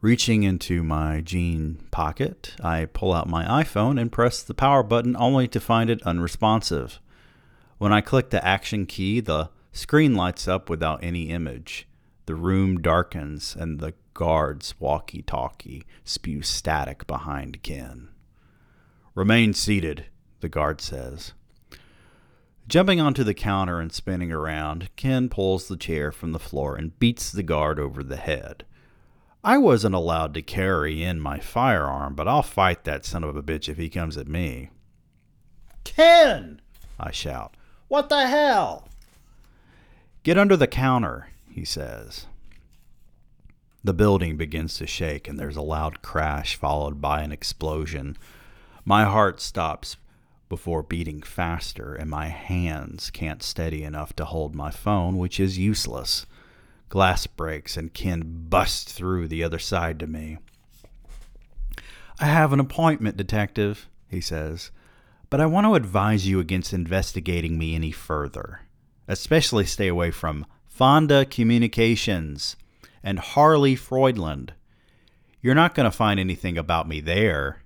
Reaching 0.00 0.44
into 0.44 0.84
my 0.84 1.22
jean 1.22 1.82
pocket, 1.90 2.54
I 2.62 2.84
pull 2.84 3.12
out 3.12 3.28
my 3.28 3.64
iPhone 3.64 4.00
and 4.00 4.12
press 4.12 4.44
the 4.44 4.54
power 4.54 4.84
button 4.84 5.16
only 5.16 5.48
to 5.48 5.58
find 5.58 5.90
it 5.90 6.02
unresponsive. 6.04 7.00
When 7.78 7.92
I 7.92 8.00
click 8.00 8.30
the 8.30 8.44
action 8.44 8.86
key, 8.86 9.20
the 9.20 9.50
screen 9.72 10.14
lights 10.14 10.48
up 10.48 10.68
without 10.68 11.02
any 11.02 11.30
image. 11.30 11.88
The 12.26 12.34
room 12.34 12.80
darkens 12.80 13.56
and 13.58 13.78
the 13.78 13.94
guard's 14.14 14.74
walkie 14.80 15.22
talkie 15.22 15.86
spews 16.04 16.48
static 16.48 17.06
behind 17.06 17.62
Ken. 17.62 18.08
Remain 19.14 19.54
seated, 19.54 20.06
the 20.40 20.48
guard 20.48 20.80
says. 20.80 21.32
Jumping 22.66 23.00
onto 23.00 23.24
the 23.24 23.32
counter 23.32 23.80
and 23.80 23.92
spinning 23.92 24.30
around, 24.30 24.94
Ken 24.96 25.28
pulls 25.28 25.68
the 25.68 25.76
chair 25.76 26.12
from 26.12 26.32
the 26.32 26.38
floor 26.38 26.76
and 26.76 26.98
beats 26.98 27.32
the 27.32 27.42
guard 27.42 27.80
over 27.80 28.02
the 28.02 28.16
head. 28.16 28.64
I 29.42 29.56
wasn't 29.56 29.94
allowed 29.94 30.34
to 30.34 30.42
carry 30.42 31.02
in 31.02 31.20
my 31.20 31.38
firearm, 31.38 32.14
but 32.14 32.28
I'll 32.28 32.42
fight 32.42 32.84
that 32.84 33.04
son 33.04 33.24
of 33.24 33.36
a 33.36 33.42
bitch 33.42 33.68
if 33.68 33.78
he 33.78 33.88
comes 33.88 34.16
at 34.16 34.28
me. 34.28 34.70
Ken! 35.84 36.60
I 37.00 37.12
shout. 37.12 37.56
What 37.88 38.08
the 38.08 38.26
hell? 38.26 38.88
Get 40.22 40.38
under 40.38 40.56
the 40.56 40.66
counter, 40.66 41.28
he 41.50 41.64
says. 41.64 42.26
The 43.82 43.94
building 43.94 44.36
begins 44.36 44.74
to 44.76 44.86
shake, 44.86 45.26
and 45.26 45.38
there's 45.38 45.56
a 45.56 45.62
loud 45.62 46.02
crash 46.02 46.54
followed 46.56 47.00
by 47.00 47.22
an 47.22 47.32
explosion. 47.32 48.16
My 48.84 49.04
heart 49.04 49.40
stops 49.40 49.96
before 50.48 50.82
beating 50.82 51.22
faster, 51.22 51.94
and 51.94 52.10
my 52.10 52.26
hands 52.28 53.10
can't 53.10 53.42
steady 53.42 53.84
enough 53.84 54.14
to 54.16 54.24
hold 54.26 54.54
my 54.54 54.70
phone, 54.70 55.16
which 55.16 55.40
is 55.40 55.58
useless. 55.58 56.26
Glass 56.88 57.26
breaks 57.26 57.76
and 57.76 57.94
Ken 57.94 58.46
busts 58.48 58.92
through 58.92 59.28
the 59.28 59.44
other 59.44 59.58
side 59.58 59.98
to 60.00 60.06
me. 60.06 60.38
I 62.20 62.26
have 62.26 62.52
an 62.52 62.60
appointment, 62.60 63.16
detective, 63.16 63.88
he 64.08 64.20
says, 64.20 64.70
but 65.30 65.40
I 65.40 65.46
want 65.46 65.66
to 65.66 65.74
advise 65.74 66.26
you 66.26 66.40
against 66.40 66.72
investigating 66.72 67.58
me 67.58 67.74
any 67.74 67.90
further. 67.90 68.62
Especially 69.06 69.64
stay 69.64 69.88
away 69.88 70.10
from 70.10 70.46
Fonda 70.66 71.24
Communications 71.24 72.56
and 73.02 73.18
Harley 73.18 73.74
Freudland. 73.74 74.52
You're 75.40 75.54
not 75.54 75.74
going 75.74 75.84
to 75.84 75.96
find 75.96 76.18
anything 76.20 76.58
about 76.58 76.88
me 76.88 77.00
there. 77.00 77.62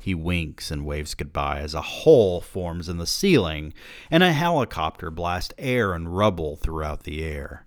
He 0.00 0.14
winks 0.14 0.70
and 0.70 0.86
waves 0.86 1.14
goodbye 1.14 1.60
as 1.60 1.74
a 1.74 1.82
hole 1.82 2.40
forms 2.40 2.88
in 2.88 2.98
the 2.98 3.06
ceiling 3.06 3.74
and 4.10 4.22
a 4.22 4.32
helicopter 4.32 5.10
blasts 5.10 5.54
air 5.58 5.92
and 5.92 6.16
rubble 6.16 6.56
throughout 6.56 7.02
the 7.02 7.22
air 7.22 7.64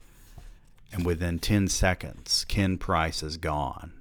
and 0.91 1.05
within 1.05 1.39
10 1.39 1.67
seconds, 1.67 2.46
Ken 2.48 2.77
Price 2.77 3.24
is 3.24 3.38
gone. 3.38 3.93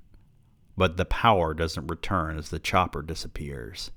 But 0.77 0.97
the 0.97 1.05
power 1.05 1.55
doesn't 1.55 1.87
return 1.87 2.39
as 2.39 2.51
the 2.51 2.59
chopper 2.59 3.03
disappears. 3.03 3.91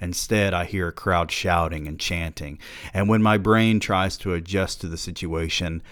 Instead, 0.00 0.54
I 0.54 0.64
hear 0.64 0.88
a 0.88 0.92
crowd 0.92 1.30
shouting 1.30 1.88
and 1.88 1.98
chanting, 1.98 2.58
and 2.92 3.08
when 3.08 3.22
my 3.22 3.38
brain 3.38 3.80
tries 3.80 4.16
to 4.18 4.34
adjust 4.34 4.80
to 4.80 4.88
the 4.88 4.96
situation, 4.96 5.82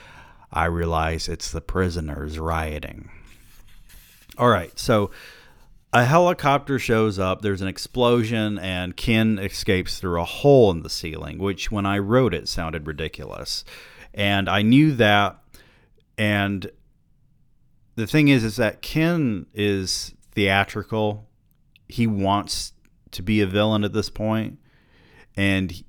I 0.52 0.66
realize 0.66 1.28
it's 1.28 1.50
the 1.50 1.60
prisoners 1.60 2.38
rioting. 2.38 3.10
All 4.38 4.48
right, 4.48 4.78
so 4.78 5.10
a 5.92 6.04
helicopter 6.04 6.78
shows 6.78 7.18
up, 7.18 7.42
there's 7.42 7.62
an 7.62 7.68
explosion, 7.68 8.58
and 8.58 8.96
Ken 8.96 9.38
escapes 9.38 9.98
through 9.98 10.20
a 10.20 10.24
hole 10.24 10.70
in 10.70 10.82
the 10.82 10.90
ceiling, 10.90 11.38
which 11.38 11.70
when 11.70 11.86
I 11.86 11.98
wrote 11.98 12.34
it 12.34 12.48
sounded 12.48 12.86
ridiculous. 12.86 13.64
And 14.12 14.48
I 14.48 14.62
knew 14.62 14.92
that 14.96 15.38
and 16.18 16.70
the 17.94 18.06
thing 18.06 18.28
is, 18.28 18.44
is 18.44 18.56
that 18.56 18.82
Ken 18.82 19.46
is 19.54 20.14
theatrical. 20.32 21.28
He 21.88 22.06
wants 22.06 22.72
to 23.16 23.22
be 23.22 23.40
a 23.40 23.46
villain 23.46 23.84
at 23.84 23.92
this 23.92 24.10
point, 24.10 24.58
and 25.36 25.82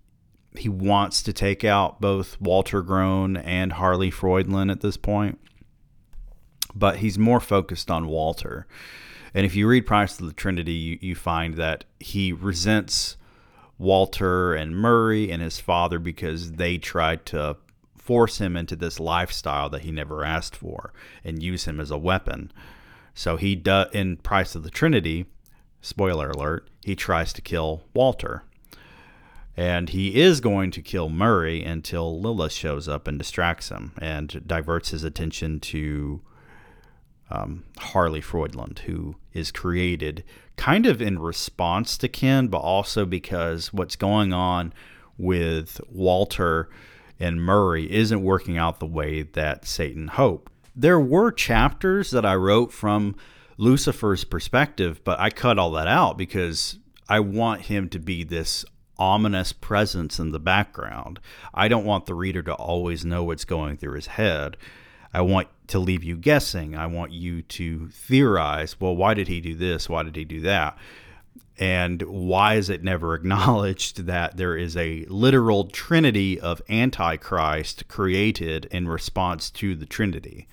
he 0.55 0.69
wants 0.69 1.22
to 1.24 1.34
take 1.34 1.63
out 1.63 2.01
both 2.01 2.39
Walter 2.41 2.81
Groen 2.81 3.38
and 3.38 3.74
Harley 3.74 4.10
Freudlin 4.10 4.69
at 4.69 4.81
this 4.81 4.98
point. 4.98 5.39
But 6.74 6.98
he's 6.98 7.19
more 7.19 7.39
focused 7.39 7.91
on 7.91 8.07
Walter. 8.07 8.67
And 9.34 9.46
if 9.46 9.55
you 9.55 9.67
read 9.67 9.86
Price 9.86 10.19
of 10.19 10.25
the 10.25 10.34
Trinity, 10.34 10.74
you, 10.74 10.98
you 11.01 11.15
find 11.15 11.55
that 11.55 11.86
he 12.00 12.31
resents 12.31 13.17
Walter 13.77 14.53
and 14.53 14.75
Murray 14.75 15.31
and 15.31 15.41
his 15.41 15.60
father 15.60 16.00
because 16.00 16.53
they 16.53 16.77
tried 16.77 17.25
to 17.27 17.57
force 17.96 18.39
him 18.39 18.55
into 18.55 18.75
this 18.75 19.00
lifestyle 19.00 19.69
that 19.69 19.81
he 19.81 19.91
never 19.91 20.24
asked 20.24 20.55
for 20.55 20.93
and 21.24 21.43
use 21.43 21.65
him 21.65 21.79
as 21.79 21.91
a 21.91 21.98
weapon. 21.98 22.51
So 23.13 23.36
he 23.36 23.55
does 23.55 23.89
in 23.93 24.17
Price 24.17 24.55
of 24.55 24.63
the 24.63 24.69
Trinity, 24.69 25.25
spoiler 25.88 26.29
alert, 26.29 26.70
he 26.84 26.96
tries 26.96 27.34
to 27.34 27.41
kill 27.41 27.84
Walter. 27.94 28.44
And 29.56 29.89
he 29.89 30.22
is 30.22 30.39
going 30.39 30.70
to 30.72 30.82
kill 30.84 31.10
Murray 31.10 31.63
until 31.63 32.22
Lilith 32.22 32.51
shows 32.51 32.88
up 32.88 33.08
and 33.08 33.17
distracts 33.17 33.70
him 33.70 33.94
and 33.98 34.44
diverts 34.46 34.89
his 34.91 35.03
attention 35.03 35.60
to 35.62 36.22
um, 37.32 37.63
Harley 37.79 38.22
Freudland, 38.22 38.79
who 38.86 39.15
is 39.34 39.51
created 39.51 40.24
kind 40.58 40.86
of 40.86 41.01
in 41.01 41.20
response 41.20 41.98
to 41.98 42.08
Ken, 42.08 42.48
but 42.48 42.60
also 42.60 43.06
because 43.06 43.74
what's 43.74 43.96
going 43.96 44.32
on 44.32 44.74
with 45.17 45.82
Walter 45.89 46.70
and 47.20 47.41
Murray 47.41 47.91
isn't 47.91 48.22
working 48.22 48.58
out 48.58 48.79
the 48.79 48.86
way 48.86 49.24
that 49.24 49.65
Satan 49.65 50.10
hoped. 50.10 50.51
There 50.75 51.00
were 51.00 51.32
chapters 51.32 52.12
that 52.12 52.25
I 52.25 52.36
wrote 52.36 52.72
from 52.72 53.15
Lucifer's 53.57 54.23
perspective, 54.23 55.03
but 55.03 55.19
I 55.19 55.29
cut 55.29 55.57
all 55.57 55.71
that 55.71 55.87
out 55.87 56.17
because 56.17 56.77
I 57.09 57.19
want 57.19 57.63
him 57.63 57.89
to 57.89 57.99
be 57.99 58.23
this 58.23 58.63
ominous 58.99 59.51
presence 59.51 60.19
in 60.19 60.31
the 60.31 60.39
background. 60.39 61.19
I 61.53 61.67
don't 61.67 61.85
want 61.85 62.05
the 62.05 62.13
reader 62.13 62.43
to 62.43 62.53
always 62.53 63.03
know 63.05 63.23
what's 63.23 63.45
going 63.45 63.77
through 63.77 63.95
his 63.95 64.07
head. 64.07 64.57
I 65.13 65.21
want 65.21 65.47
to 65.67 65.79
leave 65.79 66.03
you 66.03 66.17
guessing. 66.17 66.75
I 66.75 66.85
want 66.87 67.11
you 67.11 67.41
to 67.41 67.87
theorize, 67.89 68.79
well, 68.79 68.95
why 68.95 69.13
did 69.13 69.27
he 69.27 69.41
do 69.41 69.55
this? 69.55 69.89
Why 69.89 70.03
did 70.03 70.15
he 70.15 70.25
do 70.25 70.41
that? 70.41 70.77
And 71.57 72.03
why 72.03 72.55
is 72.55 72.69
it 72.69 72.83
never 72.83 73.15
acknowledged 73.15 74.05
that 74.05 74.37
there 74.37 74.55
is 74.55 74.77
a 74.77 75.05
literal 75.05 75.65
trinity 75.65 76.39
of 76.39 76.61
Antichrist 76.69 77.87
created 77.87 78.65
in 78.65 78.87
response 78.87 79.49
to 79.51 79.75
the 79.75 79.87
Trinity? 79.87 80.47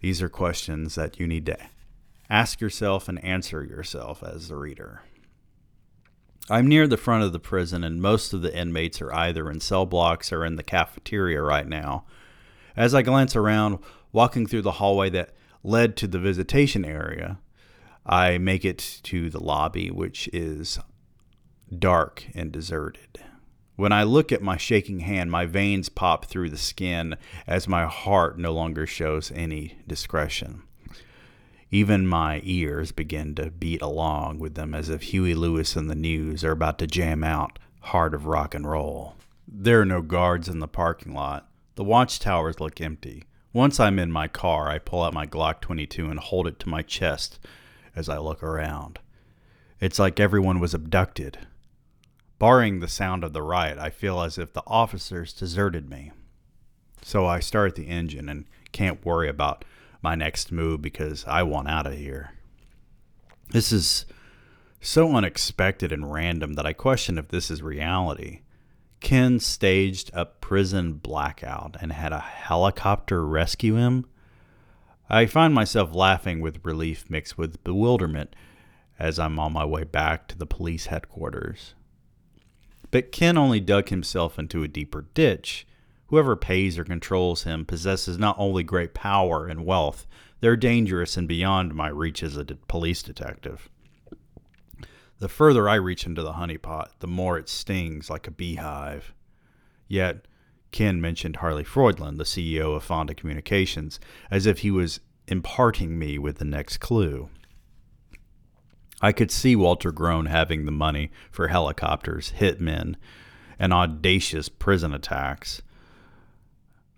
These 0.00 0.22
are 0.22 0.28
questions 0.28 0.94
that 0.94 1.18
you 1.18 1.26
need 1.26 1.46
to 1.46 1.58
ask 2.30 2.60
yourself 2.60 3.08
and 3.08 3.22
answer 3.24 3.64
yourself 3.64 4.22
as 4.22 4.48
the 4.48 4.56
reader. 4.56 5.02
I'm 6.48 6.66
near 6.66 6.86
the 6.86 6.96
front 6.96 7.24
of 7.24 7.32
the 7.32 7.38
prison, 7.38 7.84
and 7.84 8.00
most 8.00 8.32
of 8.32 8.42
the 8.42 8.56
inmates 8.56 9.02
are 9.02 9.12
either 9.12 9.50
in 9.50 9.60
cell 9.60 9.86
blocks 9.86 10.32
or 10.32 10.44
in 10.44 10.56
the 10.56 10.62
cafeteria 10.62 11.42
right 11.42 11.66
now. 11.66 12.04
As 12.76 12.94
I 12.94 13.02
glance 13.02 13.36
around, 13.36 13.78
walking 14.12 14.46
through 14.46 14.62
the 14.62 14.72
hallway 14.72 15.10
that 15.10 15.34
led 15.62 15.96
to 15.98 16.06
the 16.06 16.18
visitation 16.18 16.84
area, 16.84 17.38
I 18.06 18.38
make 18.38 18.64
it 18.64 19.00
to 19.04 19.28
the 19.28 19.42
lobby, 19.42 19.90
which 19.90 20.28
is 20.32 20.78
dark 21.76 22.26
and 22.34 22.50
deserted. 22.50 23.20
When 23.76 23.92
I 23.92 24.02
look 24.02 24.32
at 24.32 24.42
my 24.42 24.56
shaking 24.56 25.00
hand, 25.00 25.30
my 25.30 25.46
veins 25.46 25.88
pop 25.88 26.26
through 26.26 26.50
the 26.50 26.58
skin 26.58 27.16
as 27.46 27.68
my 27.68 27.86
heart 27.86 28.38
no 28.38 28.52
longer 28.52 28.86
shows 28.86 29.30
any 29.32 29.78
discretion. 29.86 30.62
Even 31.72 32.06
my 32.06 32.40
ears 32.42 32.90
begin 32.90 33.36
to 33.36 33.50
beat 33.50 33.80
along 33.80 34.40
with 34.40 34.54
them 34.54 34.74
as 34.74 34.88
if 34.88 35.02
Huey 35.02 35.34
Lewis 35.34 35.76
and 35.76 35.88
the 35.88 35.94
News 35.94 36.42
are 36.42 36.50
about 36.50 36.78
to 36.80 36.86
jam 36.86 37.22
out 37.22 37.60
Heart 37.80 38.12
of 38.12 38.26
Rock 38.26 38.54
and 38.54 38.68
Roll. 38.68 39.14
There 39.46 39.80
are 39.80 39.86
no 39.86 40.02
guards 40.02 40.48
in 40.48 40.58
the 40.58 40.66
parking 40.66 41.14
lot. 41.14 41.48
The 41.76 41.84
watchtowers 41.84 42.58
look 42.58 42.80
empty. 42.80 43.24
Once 43.52 43.78
I'm 43.78 43.98
in 43.98 44.10
my 44.10 44.26
car, 44.26 44.68
I 44.68 44.78
pull 44.78 45.02
out 45.02 45.14
my 45.14 45.26
Glock 45.26 45.60
22 45.60 46.10
and 46.10 46.18
hold 46.18 46.46
it 46.46 46.58
to 46.60 46.68
my 46.68 46.82
chest 46.82 47.38
as 47.94 48.08
I 48.08 48.18
look 48.18 48.42
around. 48.42 48.98
It's 49.80 49.98
like 49.98 50.20
everyone 50.20 50.60
was 50.60 50.74
abducted. 50.74 51.38
Barring 52.38 52.80
the 52.80 52.88
sound 52.88 53.22
of 53.22 53.32
the 53.32 53.42
riot, 53.42 53.78
I 53.78 53.90
feel 53.90 54.20
as 54.20 54.38
if 54.38 54.52
the 54.52 54.62
officers 54.66 55.32
deserted 55.32 55.88
me. 55.88 56.10
So 57.02 57.26
I 57.26 57.40
start 57.40 57.76
the 57.76 57.88
engine 57.88 58.28
and 58.28 58.44
can't 58.72 59.04
worry 59.04 59.28
about 59.28 59.64
my 60.02 60.14
next 60.14 60.50
move 60.52 60.82
because 60.82 61.24
I 61.26 61.42
want 61.42 61.68
out 61.68 61.86
of 61.86 61.94
here. 61.94 62.32
This 63.50 63.72
is 63.72 64.06
so 64.80 65.14
unexpected 65.14 65.92
and 65.92 66.12
random 66.12 66.54
that 66.54 66.66
I 66.66 66.72
question 66.72 67.18
if 67.18 67.28
this 67.28 67.50
is 67.50 67.62
reality. 67.62 68.40
Ken 69.00 69.40
staged 69.40 70.10
a 70.12 70.26
prison 70.26 70.94
blackout 70.94 71.76
and 71.80 71.92
had 71.92 72.12
a 72.12 72.20
helicopter 72.20 73.26
rescue 73.26 73.76
him. 73.76 74.06
I 75.08 75.26
find 75.26 75.52
myself 75.52 75.94
laughing 75.94 76.40
with 76.40 76.64
relief 76.64 77.10
mixed 77.10 77.36
with 77.36 77.62
bewilderment 77.64 78.36
as 78.98 79.18
I'm 79.18 79.38
on 79.38 79.52
my 79.52 79.64
way 79.64 79.84
back 79.84 80.28
to 80.28 80.38
the 80.38 80.46
police 80.46 80.86
headquarters. 80.86 81.74
But 82.90 83.12
Ken 83.12 83.38
only 83.38 83.60
dug 83.60 83.88
himself 83.88 84.38
into 84.38 84.62
a 84.62 84.68
deeper 84.68 85.06
ditch. 85.14 85.66
Whoever 86.10 86.34
pays 86.34 86.76
or 86.76 86.82
controls 86.82 87.44
him 87.44 87.64
possesses 87.64 88.18
not 88.18 88.34
only 88.36 88.64
great 88.64 88.94
power 88.94 89.46
and 89.46 89.64
wealth, 89.64 90.08
they're 90.40 90.56
dangerous 90.56 91.16
and 91.16 91.28
beyond 91.28 91.72
my 91.72 91.88
reach 91.88 92.24
as 92.24 92.36
a 92.36 92.44
de- 92.44 92.56
police 92.56 93.00
detective. 93.00 93.68
The 95.20 95.28
further 95.28 95.68
I 95.68 95.76
reach 95.76 96.06
into 96.06 96.22
the 96.22 96.32
honeypot, 96.32 96.88
the 96.98 97.06
more 97.06 97.38
it 97.38 97.48
stings 97.48 98.10
like 98.10 98.26
a 98.26 98.32
beehive. 98.32 99.14
Yet, 99.86 100.26
Ken 100.72 101.00
mentioned 101.00 101.36
Harley 101.36 101.62
Freudlin, 101.62 102.16
the 102.16 102.24
CEO 102.24 102.74
of 102.74 102.82
Fonda 102.82 103.14
Communications, 103.14 104.00
as 104.32 104.46
if 104.46 104.60
he 104.60 104.72
was 104.72 104.98
imparting 105.28 105.96
me 105.96 106.18
with 106.18 106.38
the 106.38 106.44
next 106.44 106.78
clue. 106.78 107.28
I 109.00 109.12
could 109.12 109.30
see 109.30 109.54
Walter 109.54 109.92
Groen 109.92 110.26
having 110.26 110.64
the 110.64 110.72
money 110.72 111.12
for 111.30 111.48
helicopters, 111.48 112.32
hitmen, 112.40 112.96
and 113.60 113.72
audacious 113.72 114.48
prison 114.48 114.92
attacks. 114.92 115.62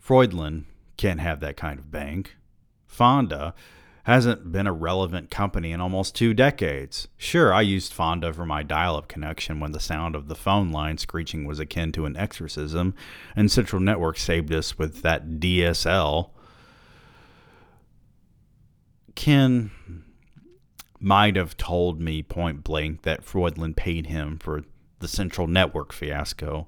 Freudlin 0.02 0.66
can't 0.96 1.20
have 1.20 1.38
that 1.40 1.56
kind 1.56 1.78
of 1.78 1.92
bank. 1.92 2.34
Fonda 2.86 3.54
hasn't 4.02 4.50
been 4.50 4.66
a 4.66 4.72
relevant 4.72 5.30
company 5.30 5.70
in 5.70 5.80
almost 5.80 6.16
two 6.16 6.34
decades. 6.34 7.06
Sure, 7.16 7.54
I 7.54 7.60
used 7.60 7.92
Fonda 7.92 8.32
for 8.32 8.44
my 8.44 8.64
dial 8.64 8.96
up 8.96 9.06
connection 9.06 9.60
when 9.60 9.70
the 9.70 9.78
sound 9.78 10.16
of 10.16 10.26
the 10.26 10.34
phone 10.34 10.72
line 10.72 10.98
screeching 10.98 11.44
was 11.44 11.60
akin 11.60 11.92
to 11.92 12.04
an 12.04 12.16
exorcism, 12.16 12.94
and 13.36 13.48
Central 13.48 13.80
Network 13.80 14.18
saved 14.18 14.52
us 14.52 14.76
with 14.76 15.02
that 15.02 15.38
DSL. 15.38 16.30
Ken 19.14 19.70
might 20.98 21.36
have 21.36 21.56
told 21.56 22.00
me 22.00 22.24
point 22.24 22.64
blank 22.64 23.02
that 23.02 23.22
Freudlin 23.22 23.74
paid 23.74 24.06
him 24.06 24.36
for 24.36 24.64
the 24.98 25.06
Central 25.06 25.46
Network 25.46 25.92
fiasco, 25.92 26.66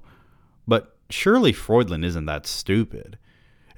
but 0.65 0.95
surely 1.09 1.51
Freudlin 1.51 2.05
isn't 2.05 2.25
that 2.27 2.47
stupid. 2.47 3.17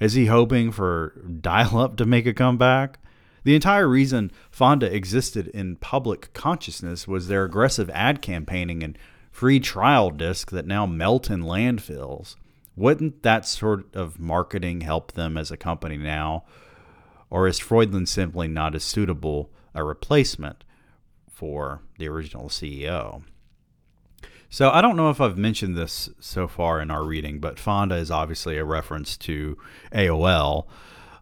Is 0.00 0.14
he 0.14 0.26
hoping 0.26 0.70
for 0.70 1.14
dial 1.40 1.78
up 1.78 1.96
to 1.96 2.06
make 2.06 2.26
a 2.26 2.34
comeback? 2.34 2.98
The 3.44 3.54
entire 3.54 3.88
reason 3.88 4.30
Fonda 4.50 4.94
existed 4.94 5.48
in 5.48 5.76
public 5.76 6.32
consciousness 6.34 7.08
was 7.08 7.28
their 7.28 7.44
aggressive 7.44 7.90
ad 7.90 8.20
campaigning 8.22 8.82
and 8.82 8.98
free 9.30 9.60
trial 9.60 10.10
disc 10.10 10.50
that 10.50 10.66
now 10.66 10.86
melt 10.86 11.30
in 11.30 11.42
landfills. 11.42 12.36
Wouldn't 12.76 13.22
that 13.22 13.46
sort 13.46 13.92
of 13.94 14.20
marketing 14.20 14.82
help 14.82 15.12
them 15.12 15.36
as 15.36 15.50
a 15.50 15.56
company 15.56 15.96
now? 15.96 16.44
Or 17.30 17.48
is 17.48 17.58
Freudland 17.58 18.08
simply 18.08 18.48
not 18.48 18.74
as 18.74 18.84
suitable 18.84 19.50
a 19.74 19.82
replacement 19.82 20.64
for 21.28 21.82
the 21.98 22.08
original 22.08 22.48
CEO? 22.48 23.22
So 24.50 24.70
I 24.70 24.80
don't 24.80 24.96
know 24.96 25.10
if 25.10 25.20
I've 25.20 25.36
mentioned 25.36 25.76
this 25.76 26.08
so 26.20 26.48
far 26.48 26.80
in 26.80 26.90
our 26.90 27.04
reading, 27.04 27.38
but 27.38 27.58
Fonda 27.58 27.96
is 27.96 28.10
obviously 28.10 28.56
a 28.56 28.64
reference 28.64 29.16
to 29.18 29.58
AOL. 29.92 30.66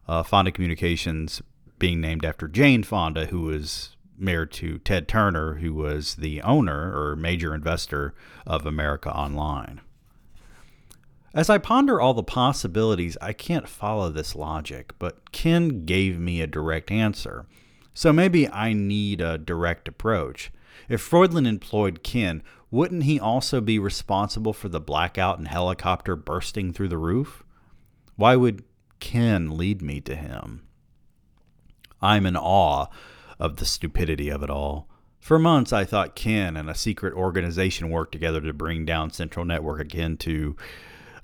Uh, 0.07 0.23
Fonda 0.23 0.53
Communications 0.53 1.43
being 1.79 2.01
named 2.01 2.25
after 2.25 2.47
Jane 2.47 2.85
Fonda, 2.85 3.27
who 3.27 3.43
was 3.43 3.97
married 4.17 4.53
to 4.53 4.79
Ted 4.79 5.09
Turner, 5.09 5.55
who 5.55 5.75
was 5.75 6.15
the 6.15 6.41
owner 6.43 6.97
or 6.97 7.17
major 7.17 7.55
investor 7.55 8.15
of 8.47 8.65
America 8.65 9.13
Online. 9.13 9.81
As 11.35 11.51
I 11.51 11.59
ponder 11.59 12.01
all 12.01 12.15
the 12.15 12.23
possibilities, 12.23 13.19
I 13.21 13.33
can't 13.33 13.69
follow 13.69 14.09
this 14.09 14.35
logic, 14.35 14.95
but 14.99 15.33
Ken 15.33 15.85
gave 15.85 16.19
me 16.19 16.41
a 16.41 16.47
direct 16.47 16.91
answer. 16.91 17.45
So 17.93 18.13
maybe 18.13 18.49
I 18.49 18.73
need 18.73 19.21
a 19.21 19.37
direct 19.37 19.89
approach. 19.89 20.51
If 20.89 21.01
Freudlin 21.01 21.47
employed 21.47 22.03
Ken, 22.03 22.43
wouldn't 22.71 23.05
he 23.05 23.21
also 23.21 23.61
be 23.61 23.79
responsible 23.79 24.53
for 24.53 24.69
the 24.69 24.81
blackout 24.81 25.39
and 25.39 25.49
helicopter 25.49 26.17
bursting 26.17 26.73
through 26.73 26.89
the 26.89 26.99
roof? 26.99 27.45
Why 28.17 28.37
would 28.37 28.65
Ken 28.99 29.57
lead 29.57 29.83
me 29.83 30.01
to 30.03 30.17
him? 30.17 30.67
I'm 32.03 32.27
in 32.27 32.37
awe 32.37 32.87
of 33.39 33.57
the 33.57 33.65
stupidity 33.65 34.29
of 34.29 34.43
it 34.43 34.51
all. 34.51 34.89
For 35.21 35.39
months, 35.39 35.73
I 35.73 35.85
thought 35.85 36.15
Ken 36.15 36.57
and 36.57 36.71
a 36.71 36.75
secret 36.75 37.15
organization 37.15 37.91
worked 37.91 38.13
together 38.13 38.41
to 38.41 38.53
bring 38.53 38.85
down 38.85 39.11
Central 39.11 39.45
Network 39.45 39.81
again 39.81 40.17
to 40.19 40.57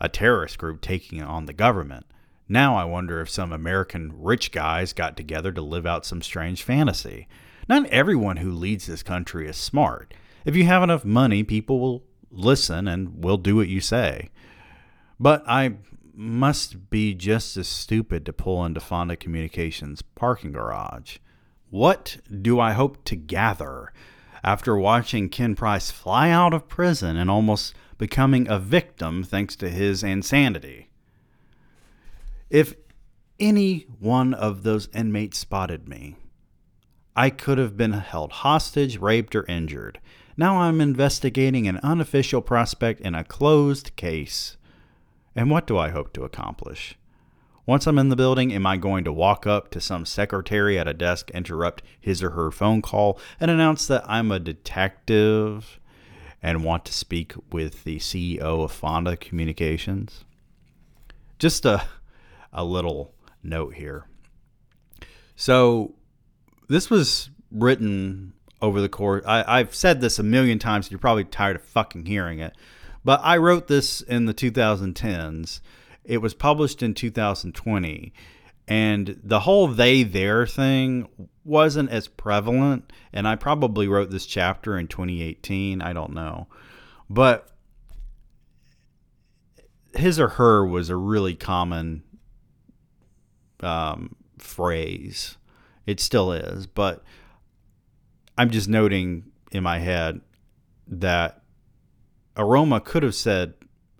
a 0.00 0.08
terrorist 0.08 0.58
group 0.58 0.80
taking 0.80 1.22
on 1.22 1.46
the 1.46 1.52
government. 1.52 2.06
Now 2.48 2.76
I 2.76 2.84
wonder 2.84 3.20
if 3.20 3.30
some 3.30 3.52
American 3.52 4.12
rich 4.20 4.50
guys 4.50 4.92
got 4.92 5.16
together 5.16 5.52
to 5.52 5.62
live 5.62 5.86
out 5.86 6.04
some 6.04 6.20
strange 6.20 6.62
fantasy. 6.62 7.28
Not 7.68 7.86
everyone 7.86 8.38
who 8.38 8.50
leads 8.50 8.86
this 8.86 9.02
country 9.02 9.48
is 9.48 9.56
smart. 9.56 10.12
If 10.44 10.56
you 10.56 10.64
have 10.64 10.82
enough 10.82 11.04
money, 11.04 11.42
people 11.42 11.80
will 11.80 12.04
listen 12.30 12.88
and 12.88 13.22
will 13.22 13.36
do 13.36 13.56
what 13.56 13.68
you 13.68 13.80
say. 13.80 14.30
But 15.20 15.44
I 15.46 15.74
must 16.14 16.90
be 16.90 17.14
just 17.14 17.56
as 17.56 17.68
stupid 17.68 18.26
to 18.26 18.32
pull 18.32 18.64
into 18.64 18.80
Fonda 18.80 19.16
Communications' 19.16 20.02
parking 20.02 20.52
garage. 20.52 21.18
What 21.70 22.18
do 22.40 22.60
I 22.60 22.72
hope 22.72 23.04
to 23.04 23.16
gather 23.16 23.92
after 24.44 24.76
watching 24.76 25.28
Ken 25.28 25.54
Price 25.54 25.90
fly 25.90 26.30
out 26.30 26.52
of 26.52 26.68
prison 26.68 27.16
and 27.16 27.30
almost 27.30 27.74
becoming 27.96 28.48
a 28.48 28.58
victim 28.58 29.22
thanks 29.22 29.56
to 29.56 29.68
his 29.70 30.02
insanity? 30.02 30.90
If 32.50 32.74
any 33.40 33.86
one 33.98 34.34
of 34.34 34.62
those 34.62 34.88
inmates 34.94 35.38
spotted 35.38 35.88
me, 35.88 36.16
I 37.16 37.30
could 37.30 37.58
have 37.58 37.76
been 37.76 37.92
held 37.92 38.32
hostage, 38.32 38.98
raped, 38.98 39.34
or 39.34 39.46
injured. 39.46 39.98
Now 40.36 40.62
I'm 40.62 40.80
investigating 40.80 41.68
an 41.68 41.78
unofficial 41.82 42.40
prospect 42.40 43.00
in 43.00 43.14
a 43.14 43.24
closed 43.24 43.94
case. 43.96 44.56
And 45.34 45.50
what 45.50 45.66
do 45.66 45.76
I 45.76 45.90
hope 45.90 46.12
to 46.14 46.24
accomplish? 46.24 46.96
Once 47.64 47.86
I'm 47.86 47.98
in 47.98 48.08
the 48.08 48.16
building, 48.16 48.52
am 48.52 48.66
I 48.66 48.76
going 48.76 49.04
to 49.04 49.12
walk 49.12 49.46
up 49.46 49.70
to 49.70 49.80
some 49.80 50.04
secretary 50.04 50.78
at 50.78 50.88
a 50.88 50.94
desk, 50.94 51.30
interrupt 51.30 51.82
his 52.00 52.22
or 52.22 52.30
her 52.30 52.50
phone 52.50 52.82
call, 52.82 53.20
and 53.38 53.50
announce 53.50 53.86
that 53.86 54.04
I'm 54.08 54.32
a 54.32 54.40
detective 54.40 55.78
and 56.42 56.64
want 56.64 56.84
to 56.86 56.92
speak 56.92 57.34
with 57.52 57.84
the 57.84 57.98
CEO 57.98 58.40
of 58.40 58.72
Fonda 58.72 59.16
Communications? 59.16 60.24
Just 61.38 61.64
a, 61.64 61.84
a 62.52 62.64
little 62.64 63.14
note 63.44 63.74
here. 63.74 64.06
So, 65.36 65.94
this 66.68 66.90
was 66.90 67.30
written 67.50 68.32
over 68.62 68.80
the 68.80 68.88
course. 68.88 69.24
I, 69.26 69.44
I've 69.58 69.74
said 69.74 70.00
this 70.00 70.18
a 70.20 70.22
million 70.22 70.58
times. 70.58 70.90
You're 70.90 71.00
probably 71.00 71.24
tired 71.24 71.56
of 71.56 71.62
fucking 71.62 72.06
hearing 72.06 72.38
it. 72.38 72.54
But 73.04 73.20
I 73.24 73.36
wrote 73.36 73.66
this 73.66 74.00
in 74.00 74.26
the 74.26 74.32
2010s. 74.32 75.60
It 76.04 76.18
was 76.18 76.32
published 76.32 76.82
in 76.82 76.94
2020. 76.94 78.12
And 78.68 79.20
the 79.22 79.40
whole 79.40 79.66
they 79.66 80.04
there 80.04 80.46
thing 80.46 81.08
wasn't 81.44 81.90
as 81.90 82.06
prevalent. 82.06 82.92
And 83.12 83.26
I 83.26 83.34
probably 83.34 83.88
wrote 83.88 84.10
this 84.10 84.24
chapter 84.24 84.78
in 84.78 84.86
2018. 84.86 85.82
I 85.82 85.92
don't 85.92 86.14
know. 86.14 86.46
But 87.10 87.48
his 89.94 90.20
or 90.20 90.28
her 90.28 90.64
was 90.64 90.88
a 90.88 90.96
really 90.96 91.34
common 91.34 92.04
um, 93.60 94.14
phrase. 94.38 95.36
It 95.84 95.98
still 95.98 96.32
is. 96.32 96.68
But 96.68 97.02
I'm 98.36 98.50
just 98.50 98.68
noting 98.68 99.24
in 99.50 99.62
my 99.62 99.78
head 99.78 100.20
that 100.86 101.42
Aroma 102.36 102.80
could 102.80 103.02
have 103.02 103.14
said 103.14 103.54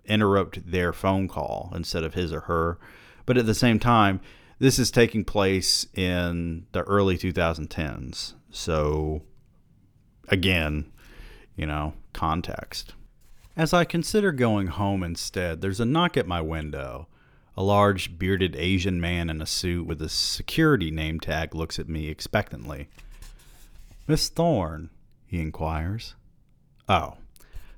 interrupt 0.05 0.69
their 0.69 0.91
phone 0.91 1.27
call 1.27 1.71
instead 1.75 2.03
of 2.03 2.13
his 2.13 2.33
or 2.33 2.41
her. 2.41 2.79
But 3.25 3.37
at 3.37 3.45
the 3.45 3.55
same 3.55 3.79
time, 3.79 4.19
this 4.59 4.79
is 4.79 4.91
taking 4.91 5.23
place 5.23 5.85
in 5.93 6.65
the 6.71 6.81
early 6.83 7.17
2010s. 7.17 8.33
So, 8.49 9.23
again, 10.27 10.91
you 11.55 11.65
know, 11.65 11.93
context. 12.13 12.93
As 13.55 13.73
I 13.73 13.85
consider 13.85 14.31
going 14.31 14.67
home 14.67 15.03
instead, 15.03 15.61
there's 15.61 15.79
a 15.79 15.85
knock 15.85 16.17
at 16.17 16.27
my 16.27 16.41
window. 16.41 17.07
A 17.55 17.63
large, 17.63 18.17
bearded 18.17 18.55
Asian 18.55 18.99
man 18.99 19.29
in 19.29 19.41
a 19.41 19.45
suit 19.45 19.85
with 19.85 20.01
a 20.01 20.09
security 20.09 20.89
name 20.89 21.19
tag 21.19 21.53
looks 21.53 21.77
at 21.77 21.87
me 21.87 22.09
expectantly. 22.09 22.89
Miss 24.07 24.27
Thorne, 24.29 24.89
he 25.25 25.39
inquires. 25.39 26.15
Oh. 26.89 27.15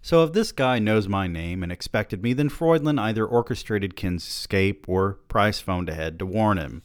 So 0.02 0.24
if 0.24 0.34
this 0.34 0.52
guy 0.52 0.80
knows 0.80 1.08
my 1.08 1.28
name 1.28 1.64
and 1.64 1.72
expected 1.72 2.22
me, 2.22 2.34
then 2.34 2.50
Freudlin 2.50 3.00
either 3.00 3.26
orchestrated 3.26 3.96
Ken's 3.96 4.28
escape 4.28 4.86
or 4.88 5.20
Price 5.28 5.60
phoned 5.60 5.90
ahead 5.90 6.20
to 6.20 6.26
warn 6.26 6.58
him. 6.58 6.84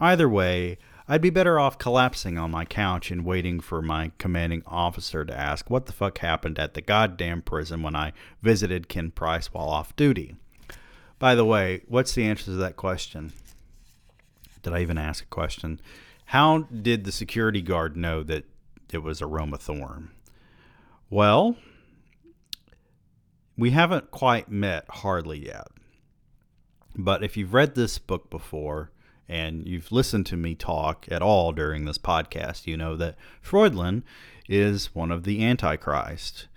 Either 0.00 0.28
way, 0.28 0.78
I'd 1.08 1.22
be 1.22 1.30
better 1.30 1.58
off 1.58 1.78
collapsing 1.78 2.36
on 2.36 2.50
my 2.50 2.64
couch 2.64 3.10
and 3.10 3.24
waiting 3.24 3.60
for 3.60 3.80
my 3.80 4.10
commanding 4.18 4.62
officer 4.66 5.24
to 5.24 5.38
ask 5.38 5.70
what 5.70 5.86
the 5.86 5.92
fuck 5.92 6.18
happened 6.18 6.58
at 6.58 6.74
the 6.74 6.80
goddamn 6.80 7.42
prison 7.42 7.82
when 7.82 7.94
I 7.94 8.12
visited 8.42 8.88
Ken 8.88 9.10
Price 9.10 9.52
while 9.52 9.68
off 9.68 9.94
duty. 9.94 10.36
By 11.18 11.34
the 11.34 11.44
way, 11.44 11.82
what's 11.88 12.14
the 12.14 12.24
answer 12.24 12.46
to 12.46 12.52
that 12.52 12.76
question? 12.76 13.32
Did 14.62 14.72
I 14.72 14.80
even 14.80 14.98
ask 14.98 15.24
a 15.24 15.28
question? 15.28 15.80
How 16.26 16.62
did 16.62 17.04
the 17.04 17.12
security 17.12 17.62
guard 17.62 17.96
know 17.96 18.22
that 18.24 18.44
it 18.92 18.98
was 18.98 19.22
Aroma 19.22 19.58
Thorne? 19.58 20.10
Well, 21.10 21.56
we 23.56 23.70
haven't 23.70 24.10
quite 24.10 24.50
met 24.50 24.84
Harley 24.88 25.46
yet. 25.46 25.68
But 26.96 27.22
if 27.22 27.36
you've 27.36 27.54
read 27.54 27.74
this 27.74 27.98
book 27.98 28.30
before 28.30 28.90
and 29.28 29.66
you've 29.66 29.92
listened 29.92 30.26
to 30.26 30.36
me 30.36 30.54
talk 30.54 31.06
at 31.10 31.22
all 31.22 31.52
during 31.52 31.84
this 31.84 31.98
podcast, 31.98 32.66
you 32.66 32.76
know 32.76 32.96
that 32.96 33.16
Freudlin 33.40 34.04
is 34.48 34.94
one 34.94 35.10
of 35.10 35.24
the 35.24 35.44
Antichrist. 35.44 36.48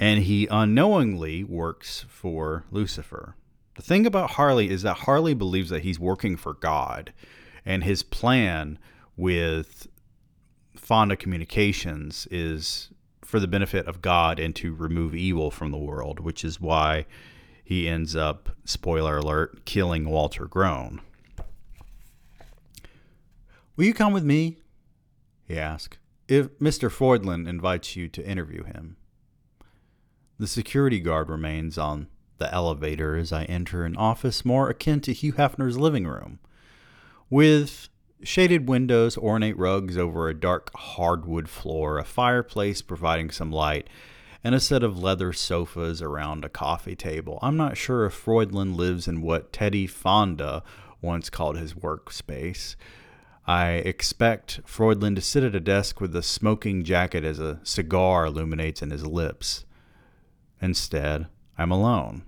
And 0.00 0.24
he 0.24 0.46
unknowingly 0.50 1.44
works 1.44 2.04
for 2.08 2.64
Lucifer. 2.70 3.36
The 3.76 3.82
thing 3.82 4.06
about 4.06 4.32
Harley 4.32 4.70
is 4.70 4.82
that 4.82 4.98
Harley 4.98 5.34
believes 5.34 5.70
that 5.70 5.82
he's 5.82 5.98
working 5.98 6.36
for 6.36 6.54
God, 6.54 7.12
and 7.64 7.82
his 7.82 8.02
plan 8.02 8.78
with 9.16 9.88
Fonda 10.84 11.16
Communications 11.16 12.28
is 12.30 12.90
for 13.22 13.40
the 13.40 13.48
benefit 13.48 13.86
of 13.86 14.02
God 14.02 14.38
and 14.38 14.54
to 14.56 14.74
remove 14.74 15.14
evil 15.14 15.50
from 15.50 15.70
the 15.70 15.78
world, 15.78 16.20
which 16.20 16.44
is 16.44 16.60
why 16.60 17.06
he 17.64 17.88
ends 17.88 18.14
up, 18.14 18.50
spoiler 18.66 19.16
alert, 19.16 19.64
killing 19.64 20.10
Walter 20.10 20.44
Groen. 20.44 21.00
Will 23.76 23.86
you 23.86 23.94
come 23.94 24.12
with 24.12 24.24
me? 24.24 24.58
he 25.48 25.58
asked. 25.58 25.96
If 26.28 26.50
Mr. 26.58 26.90
Freudlin 26.90 27.46
invites 27.46 27.96
you 27.96 28.06
to 28.08 28.26
interview 28.26 28.64
him. 28.64 28.98
The 30.38 30.46
security 30.46 31.00
guard 31.00 31.30
remains 31.30 31.78
on 31.78 32.08
the 32.36 32.52
elevator 32.52 33.16
as 33.16 33.32
I 33.32 33.44
enter 33.44 33.86
an 33.86 33.96
office 33.96 34.44
more 34.44 34.68
akin 34.68 35.00
to 35.00 35.14
Hugh 35.14 35.32
Hefner's 35.32 35.78
living 35.78 36.06
room, 36.06 36.40
with 37.30 37.88
shaded 38.24 38.68
windows, 38.68 39.16
ornate 39.16 39.58
rugs 39.58 39.96
over 39.96 40.28
a 40.28 40.34
dark 40.34 40.70
hardwood 40.74 41.48
floor, 41.48 41.98
a 41.98 42.04
fireplace 42.04 42.82
providing 42.82 43.30
some 43.30 43.52
light, 43.52 43.88
and 44.42 44.54
a 44.54 44.60
set 44.60 44.82
of 44.82 44.98
leather 44.98 45.32
sofas 45.32 46.02
around 46.02 46.44
a 46.44 46.48
coffee 46.48 46.96
table. 46.96 47.38
I'm 47.42 47.56
not 47.56 47.76
sure 47.76 48.04
if 48.04 48.12
Freudlin 48.12 48.76
lives 48.76 49.08
in 49.08 49.22
what 49.22 49.52
Teddy 49.52 49.86
Fonda 49.86 50.62
once 51.00 51.30
called 51.30 51.56
his 51.56 51.74
workspace. 51.74 52.76
I 53.46 53.68
expect 53.72 54.60
Freudlin 54.64 55.14
to 55.16 55.20
sit 55.20 55.44
at 55.44 55.54
a 55.54 55.60
desk 55.60 56.00
with 56.00 56.16
a 56.16 56.22
smoking 56.22 56.82
jacket 56.82 57.24
as 57.24 57.38
a 57.38 57.60
cigar 57.62 58.26
illuminates 58.26 58.82
in 58.82 58.90
his 58.90 59.06
lips. 59.06 59.64
Instead, 60.60 61.26
I'm 61.58 61.70
alone. 61.70 62.24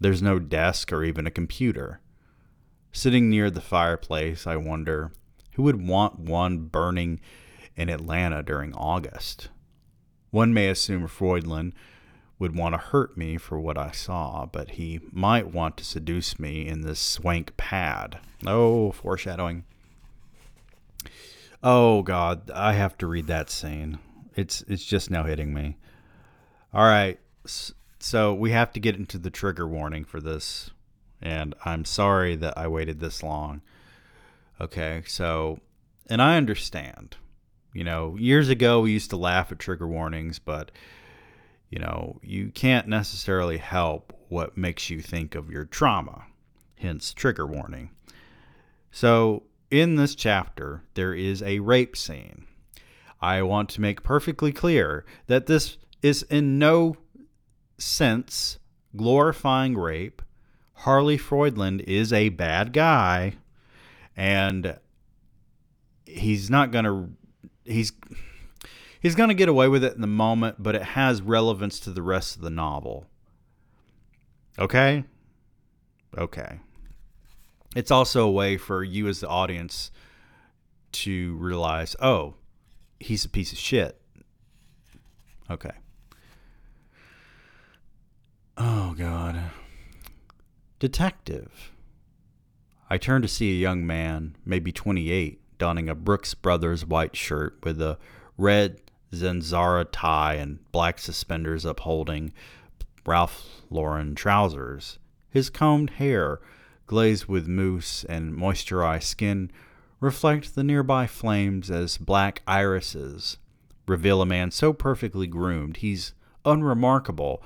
There's 0.00 0.22
no 0.22 0.38
desk 0.38 0.92
or 0.92 1.02
even 1.04 1.26
a 1.26 1.32
computer. 1.32 2.00
Sitting 2.92 3.30
near 3.30 3.50
the 3.50 3.60
fireplace, 3.60 4.46
I 4.46 4.56
wonder 4.56 5.12
who 5.54 5.62
would 5.64 5.86
want 5.86 6.20
one 6.20 6.66
burning 6.66 7.20
in 7.74 7.88
Atlanta 7.88 8.42
during 8.42 8.74
August? 8.74 9.48
One 10.30 10.54
may 10.54 10.68
assume 10.68 11.06
Freudlin 11.06 11.74
would 12.38 12.56
want 12.56 12.74
to 12.74 12.78
hurt 12.78 13.16
me 13.16 13.36
for 13.36 13.60
what 13.60 13.78
I 13.78 13.92
saw, 13.92 14.46
but 14.46 14.72
he 14.72 15.00
might 15.10 15.52
want 15.52 15.76
to 15.76 15.84
seduce 15.84 16.38
me 16.38 16.66
in 16.66 16.80
this 16.82 17.00
swank 17.00 17.56
pad. 17.56 18.18
Oh, 18.46 18.92
foreshadowing. 18.92 19.64
Oh 21.62 22.02
God, 22.02 22.50
I 22.50 22.72
have 22.72 22.98
to 22.98 23.06
read 23.06 23.26
that 23.28 23.48
scene. 23.48 23.98
It's 24.34 24.62
it's 24.62 24.84
just 24.84 25.10
now 25.10 25.24
hitting 25.24 25.54
me. 25.54 25.76
All 26.74 26.84
right, 26.84 27.20
so 27.98 28.34
we 28.34 28.50
have 28.50 28.72
to 28.72 28.80
get 28.80 28.96
into 28.96 29.18
the 29.18 29.30
trigger 29.30 29.68
warning 29.68 30.04
for 30.04 30.20
this, 30.20 30.70
and 31.22 31.54
I'm 31.64 31.84
sorry 31.84 32.36
that 32.36 32.56
I 32.56 32.68
waited 32.68 33.00
this 33.00 33.22
long. 33.22 33.62
Okay, 34.60 35.02
so, 35.06 35.60
and 36.08 36.20
I 36.20 36.36
understand. 36.36 37.16
You 37.72 37.84
know, 37.84 38.16
years 38.18 38.48
ago 38.48 38.80
we 38.80 38.92
used 38.92 39.10
to 39.10 39.16
laugh 39.16 39.50
at 39.50 39.58
trigger 39.58 39.88
warnings, 39.88 40.38
but 40.38 40.70
you 41.70 41.78
know, 41.78 42.20
you 42.22 42.50
can't 42.50 42.86
necessarily 42.86 43.56
help 43.56 44.12
what 44.28 44.58
makes 44.58 44.90
you 44.90 45.00
think 45.00 45.34
of 45.34 45.50
your 45.50 45.64
trauma, 45.64 46.26
hence 46.76 47.14
trigger 47.14 47.46
warning. 47.46 47.90
So, 48.90 49.44
in 49.70 49.96
this 49.96 50.14
chapter, 50.14 50.82
there 50.94 51.14
is 51.14 51.42
a 51.42 51.60
rape 51.60 51.96
scene. 51.96 52.46
I 53.22 53.40
want 53.40 53.70
to 53.70 53.80
make 53.80 54.02
perfectly 54.02 54.52
clear 54.52 55.06
that 55.28 55.46
this 55.46 55.78
is 56.02 56.24
in 56.24 56.58
no 56.58 56.96
sense 57.78 58.58
glorifying 58.94 59.76
rape. 59.76 60.20
Harley 60.82 61.16
Freudland 61.16 61.80
is 61.82 62.12
a 62.12 62.30
bad 62.30 62.72
guy, 62.72 63.34
and 64.16 64.78
he's 66.04 66.50
not 66.50 66.72
going 66.72 66.84
to 66.84 67.08
he's 67.64 67.92
he's 68.98 69.14
going 69.14 69.28
to 69.28 69.34
get 69.34 69.48
away 69.48 69.68
with 69.68 69.84
it 69.84 69.94
in 69.94 70.00
the 70.00 70.08
moment, 70.08 70.60
but 70.60 70.74
it 70.74 70.82
has 70.82 71.22
relevance 71.22 71.78
to 71.78 71.90
the 71.90 72.02
rest 72.02 72.34
of 72.34 72.42
the 72.42 72.50
novel. 72.50 73.06
Okay? 74.58 75.04
Okay. 76.18 76.58
It's 77.76 77.92
also 77.92 78.26
a 78.26 78.30
way 78.32 78.56
for 78.56 78.82
you 78.82 79.06
as 79.06 79.20
the 79.20 79.28
audience 79.28 79.92
to 80.90 81.36
realize, 81.36 81.94
oh, 82.00 82.34
he's 82.98 83.24
a 83.24 83.28
piece 83.28 83.52
of 83.52 83.58
shit. 83.58 84.00
Okay. 85.48 85.70
Oh, 88.56 88.94
God. 88.98 89.40
Detective. 90.82 91.70
I 92.90 92.98
turn 92.98 93.22
to 93.22 93.28
see 93.28 93.52
a 93.52 93.62
young 93.62 93.86
man, 93.86 94.34
maybe 94.44 94.72
28, 94.72 95.40
donning 95.56 95.88
a 95.88 95.94
Brooks 95.94 96.34
Brothers 96.34 96.84
white 96.84 97.14
shirt 97.14 97.56
with 97.62 97.80
a 97.80 97.98
red 98.36 98.80
Zanzara 99.12 99.86
tie 99.92 100.34
and 100.34 100.58
black 100.72 100.98
suspenders 100.98 101.64
upholding 101.64 102.32
Ralph 103.06 103.62
Lauren 103.70 104.16
trousers. 104.16 104.98
His 105.30 105.50
combed 105.50 105.90
hair, 105.90 106.40
glazed 106.88 107.26
with 107.26 107.46
mousse 107.46 108.02
and 108.08 108.34
moisturized 108.34 109.04
skin, 109.04 109.52
reflect 110.00 110.56
the 110.56 110.64
nearby 110.64 111.06
flames 111.06 111.70
as 111.70 111.96
black 111.96 112.42
irises 112.48 113.36
reveal 113.86 114.20
a 114.20 114.26
man 114.26 114.50
so 114.50 114.72
perfectly 114.72 115.28
groomed 115.28 115.76
he's 115.76 116.12
unremarkable 116.44 117.40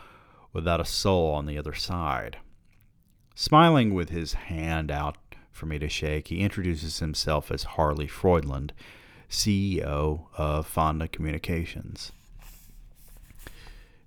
without 0.54 0.80
a 0.80 0.86
soul 0.86 1.34
on 1.34 1.44
the 1.44 1.58
other 1.58 1.74
side. 1.74 2.38
Smiling 3.38 3.92
with 3.92 4.08
his 4.08 4.32
hand 4.32 4.90
out 4.90 5.18
for 5.52 5.66
me 5.66 5.78
to 5.78 5.90
shake, 5.90 6.28
he 6.28 6.40
introduces 6.40 7.00
himself 7.00 7.50
as 7.50 7.64
Harley 7.64 8.06
Freudland, 8.06 8.72
CEO 9.28 10.28
of 10.38 10.66
Fonda 10.66 11.06
Communications. 11.06 12.12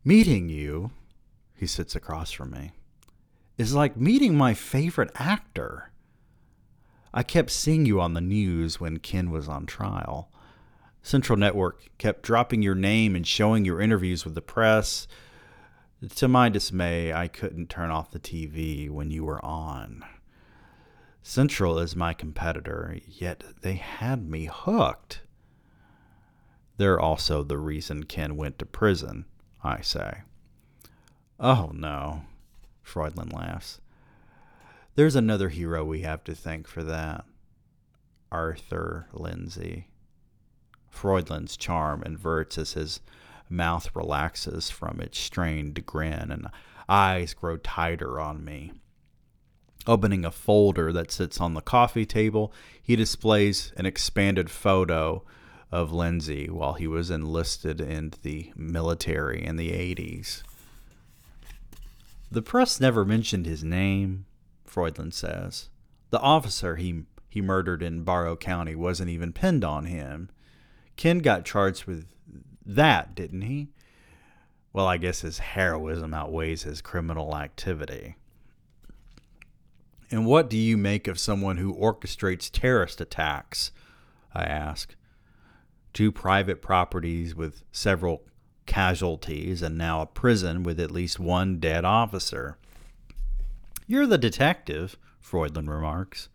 Meeting 0.03 0.49
you, 0.49 0.89
he 1.53 1.67
sits 1.67 1.95
across 1.95 2.31
from 2.31 2.49
me, 2.49 2.71
is 3.55 3.75
like 3.75 3.95
meeting 3.95 4.35
my 4.35 4.55
favorite 4.55 5.11
actor. 5.13 5.91
I 7.13 7.21
kept 7.21 7.51
seeing 7.51 7.85
you 7.85 8.01
on 8.01 8.15
the 8.15 8.21
news 8.21 8.79
when 8.79 8.97
Ken 8.97 9.29
was 9.29 9.47
on 9.47 9.67
trial. 9.67 10.31
Central 11.03 11.37
Network 11.37 11.87
kept 11.99 12.23
dropping 12.23 12.63
your 12.63 12.73
name 12.73 13.15
and 13.15 13.27
showing 13.27 13.63
your 13.63 13.79
interviews 13.79 14.25
with 14.25 14.33
the 14.33 14.41
press 14.41 15.07
to 16.15 16.27
my 16.27 16.49
dismay, 16.49 17.12
I 17.13 17.27
couldn't 17.27 17.69
turn 17.69 17.91
off 17.91 18.12
the 18.12 18.19
TV 18.19 18.89
when 18.89 19.12
you 19.12 19.25
were 19.25 19.43
on. 19.43 20.05
Central 21.21 21.77
is 21.79 21.95
my 21.95 22.13
competitor, 22.13 22.97
yet 23.05 23.43
they 23.62 23.75
had 23.75 24.29
me 24.29 24.49
hooked. 24.51 25.21
They're 26.77 26.99
also 26.99 27.43
the 27.43 27.57
reason 27.57 28.03
Ken 28.03 28.38
went 28.38 28.57
to 28.59 28.65
prison, 28.65 29.25
I 29.63 29.81
say. 29.81 30.21
Oh 31.39 31.71
no, 31.73 32.21
Freudlin 32.81 33.29
laughs. 33.29 33.81
There's 34.95 35.15
another 35.15 35.49
hero 35.49 35.83
we 35.83 36.01
have 36.01 36.23
to 36.23 36.35
thank 36.35 36.67
for 36.67 36.83
that 36.83 37.25
Arthur 38.31 39.07
Lindsay. 39.13 39.88
Freudlin's 40.89 41.57
charm 41.57 42.03
inverts 42.03 42.57
as 42.57 42.73
his 42.73 43.01
mouth 43.49 43.89
relaxes 43.95 44.69
from 44.69 44.99
its 44.99 45.19
strained 45.19 45.85
grin 45.85 46.31
and 46.31 46.47
eyes 46.88 47.33
grow 47.33 47.57
tighter 47.57 48.19
on 48.19 48.43
me. 48.43 48.71
Opening 49.88 50.25
a 50.25 50.31
folder 50.31 50.91
that 50.91 51.12
sits 51.12 51.39
on 51.39 51.53
the 51.53 51.62
coffee 51.62 52.05
table, 52.05 52.53
he 52.81 52.95
displays 52.95 53.71
an 53.77 53.85
expanded 53.85 54.49
photo 54.49 55.23
of 55.71 55.91
Lindsay 55.91 56.49
while 56.49 56.73
he 56.73 56.88
was 56.88 57.09
enlisted 57.09 57.79
in 57.79 58.13
the 58.23 58.51
military 58.55 59.43
in 59.43 59.55
the 59.55 59.71
80s. 59.71 60.43
The 62.31 62.41
press 62.41 62.79
never 62.79 63.05
mentioned 63.05 63.45
his 63.45 63.63
name, 63.63 64.25
Freudlin 64.65 65.12
says. 65.12 65.69
The 66.12 66.19
officer 66.19 66.75
he, 66.75 67.03
he 67.29 67.41
murdered 67.41 67.81
in 67.81 68.03
Barrow 68.03 68.35
County 68.35 68.75
wasn't 68.75 69.09
even 69.09 69.33
pinned 69.33 69.63
on 69.63 69.85
him. 69.85 70.29
Ken 70.95 71.19
got 71.19 71.45
charged 71.45 71.85
with 71.85 72.05
that, 72.75 73.15
didn't 73.15 73.41
he? 73.41 73.69
Well, 74.71 74.86
I 74.86 74.97
guess 74.97 75.21
his 75.21 75.39
heroism 75.39 76.13
outweighs 76.13 76.63
his 76.63 76.82
criminal 76.82 77.36
activity. 77.36 78.15
And 80.12 80.25
what 80.25 80.49
do 80.49 80.58
you 80.58 80.77
make 80.77 81.08
of 81.08 81.19
someone 81.19 81.58
who 81.58 81.73
orchestrates 81.73 82.49
terrorist 82.51 83.01
attacks? 83.01 83.71
I 84.34 84.43
ask. 84.43 84.95
Two 85.93 86.12
private 86.12 86.62
properties 86.62 87.36
with 87.36 87.63
several 87.71 88.23
casualties 88.65 89.62
and 89.62 89.77
now 89.77 90.01
a 90.01 90.05
prison 90.05 90.63
with 90.63 90.79
at 90.79 90.91
least 90.91 91.19
one 91.19 91.60
dead 91.60 91.84
officer. 91.86 92.58
You're 93.88 94.08
the 94.08 94.17
detective, 94.19 94.97
Freudlin 95.19 95.67
remarks. 95.69 96.29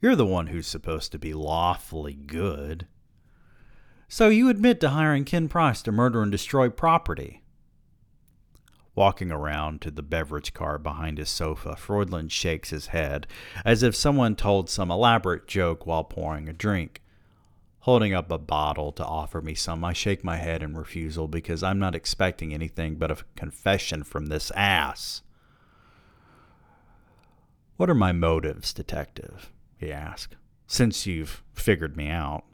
You're 0.00 0.16
the 0.16 0.26
one 0.26 0.48
who's 0.48 0.68
supposed 0.68 1.10
to 1.12 1.18
be 1.18 1.34
lawfully 1.34 2.14
good. 2.14 2.86
So 4.08 4.28
you 4.28 4.48
admit 4.48 4.80
to 4.80 4.90
hiring 4.90 5.24
Ken 5.24 5.48
Price 5.48 5.82
to 5.82 5.92
murder 5.92 6.22
and 6.22 6.30
destroy 6.30 6.68
property. 6.70 7.42
Walking 8.94 9.30
around 9.30 9.82
to 9.82 9.90
the 9.90 10.02
beverage 10.02 10.54
car 10.54 10.78
behind 10.78 11.18
his 11.18 11.28
sofa, 11.28 11.76
Freudlin 11.76 12.28
shakes 12.28 12.70
his 12.70 12.88
head 12.88 13.26
as 13.62 13.82
if 13.82 13.94
someone 13.94 14.36
told 14.36 14.70
some 14.70 14.90
elaborate 14.90 15.46
joke 15.46 15.86
while 15.86 16.04
pouring 16.04 16.48
a 16.48 16.54
drink. 16.54 17.02
Holding 17.80 18.14
up 18.14 18.32
a 18.32 18.38
bottle 18.38 18.92
to 18.92 19.04
offer 19.04 19.42
me 19.42 19.54
some, 19.54 19.84
I 19.84 19.92
shake 19.92 20.24
my 20.24 20.38
head 20.38 20.62
in 20.62 20.76
refusal 20.76 21.28
because 21.28 21.62
I'm 21.62 21.78
not 21.78 21.94
expecting 21.94 22.54
anything 22.54 22.96
but 22.96 23.10
a 23.10 23.18
confession 23.36 24.02
from 24.02 24.26
this 24.26 24.50
ass. 24.52 25.20
What 27.76 27.90
are 27.90 27.94
my 27.94 28.12
motives, 28.12 28.72
detective? 28.72 29.52
he 29.76 29.92
asks, 29.92 30.34
since 30.66 31.06
you've 31.06 31.42
figured 31.52 31.98
me 31.98 32.08
out. 32.08 32.44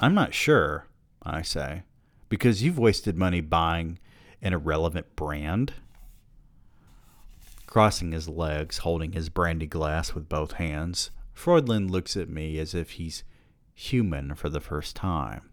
I'm 0.00 0.14
not 0.14 0.34
sure, 0.34 0.86
I 1.22 1.42
say, 1.42 1.82
because 2.28 2.62
you've 2.62 2.78
wasted 2.78 3.16
money 3.16 3.40
buying 3.40 3.98
an 4.40 4.52
irrelevant 4.52 5.16
brand. 5.16 5.72
Crossing 7.66 8.12
his 8.12 8.28
legs, 8.28 8.78
holding 8.78 9.12
his 9.12 9.28
brandy 9.28 9.66
glass 9.66 10.14
with 10.14 10.28
both 10.28 10.52
hands, 10.52 11.10
Freudlin 11.34 11.88
looks 11.88 12.16
at 12.16 12.28
me 12.28 12.58
as 12.58 12.74
if 12.74 12.92
he's 12.92 13.24
human 13.74 14.34
for 14.34 14.48
the 14.48 14.60
first 14.60 14.96
time. 14.96 15.50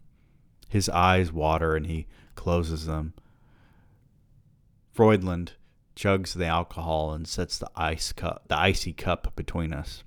His 0.70 0.90
eyes 0.90 1.32
water 1.32 1.76
and 1.76 1.88
he 1.88 2.08
closes 2.36 2.86
them. 2.86 3.14
Freudland 4.94 5.54
chugs 5.96 6.34
the 6.34 6.46
alcohol 6.46 7.14
and 7.14 7.28
sets 7.28 7.58
the 7.58 7.70
ice 7.76 8.12
cup, 8.12 8.44
the 8.48 8.58
icy 8.58 8.94
cup 8.94 9.36
between 9.36 9.74
us. 9.74 10.04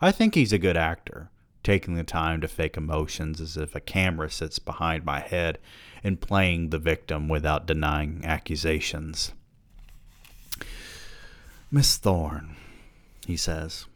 I 0.00 0.10
think 0.10 0.34
he's 0.34 0.52
a 0.52 0.58
good 0.58 0.76
actor, 0.76 1.30
taking 1.64 1.94
the 1.94 2.04
time 2.04 2.40
to 2.40 2.46
fake 2.46 2.76
emotions 2.76 3.40
as 3.40 3.56
if 3.56 3.74
a 3.74 3.80
camera 3.80 4.30
sits 4.30 4.58
behind 4.58 5.04
my 5.04 5.18
head 5.18 5.58
and 6.04 6.20
playing 6.20 6.70
the 6.70 6.78
victim 6.78 7.28
without 7.28 7.66
denying 7.66 8.20
accusations. 8.24 9.32
Miss 11.70 11.96
Thorne, 11.96 12.54
he 13.26 13.36
says, 13.36 13.86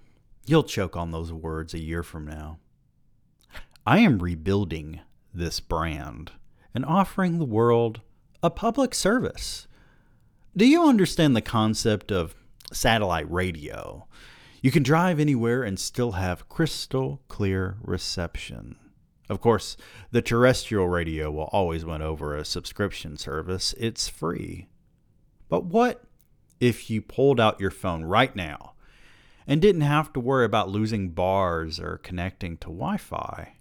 you'll 0.46 0.64
choke 0.64 0.96
on 0.96 1.12
those 1.12 1.32
words 1.32 1.74
a 1.74 1.78
year 1.78 2.02
from 2.02 2.26
now. 2.26 2.58
I 3.86 3.98
am 4.00 4.18
rebuilding 4.18 5.00
this 5.32 5.60
brand 5.60 6.32
and 6.74 6.84
offering 6.84 7.38
the 7.38 7.44
world 7.44 8.00
a 8.42 8.50
public 8.50 8.94
service. 8.94 9.68
Do 10.56 10.66
you 10.66 10.88
understand 10.88 11.36
the 11.36 11.40
concept 11.40 12.10
of 12.10 12.34
satellite 12.72 13.30
radio? 13.30 14.06
You 14.60 14.70
can 14.70 14.82
drive 14.82 15.20
anywhere 15.20 15.62
and 15.62 15.78
still 15.78 16.12
have 16.12 16.48
crystal 16.48 17.22
clear 17.28 17.76
reception. 17.80 18.76
Of 19.28 19.40
course, 19.40 19.76
the 20.10 20.22
terrestrial 20.22 20.88
radio 20.88 21.30
will 21.30 21.50
always 21.52 21.84
win 21.84 22.02
over 22.02 22.34
a 22.34 22.44
subscription 22.44 23.16
service. 23.16 23.74
It's 23.78 24.08
free. 24.08 24.66
But 25.48 25.66
what 25.66 26.02
if 26.60 26.90
you 26.90 27.02
pulled 27.02 27.38
out 27.38 27.60
your 27.60 27.70
phone 27.70 28.04
right 28.04 28.34
now 28.34 28.72
and 29.46 29.62
didn't 29.62 29.82
have 29.82 30.12
to 30.14 30.20
worry 30.20 30.44
about 30.44 30.70
losing 30.70 31.10
bars 31.10 31.78
or 31.78 31.98
connecting 31.98 32.56
to 32.58 32.66
Wi 32.66 32.96
Fi? 32.96 33.54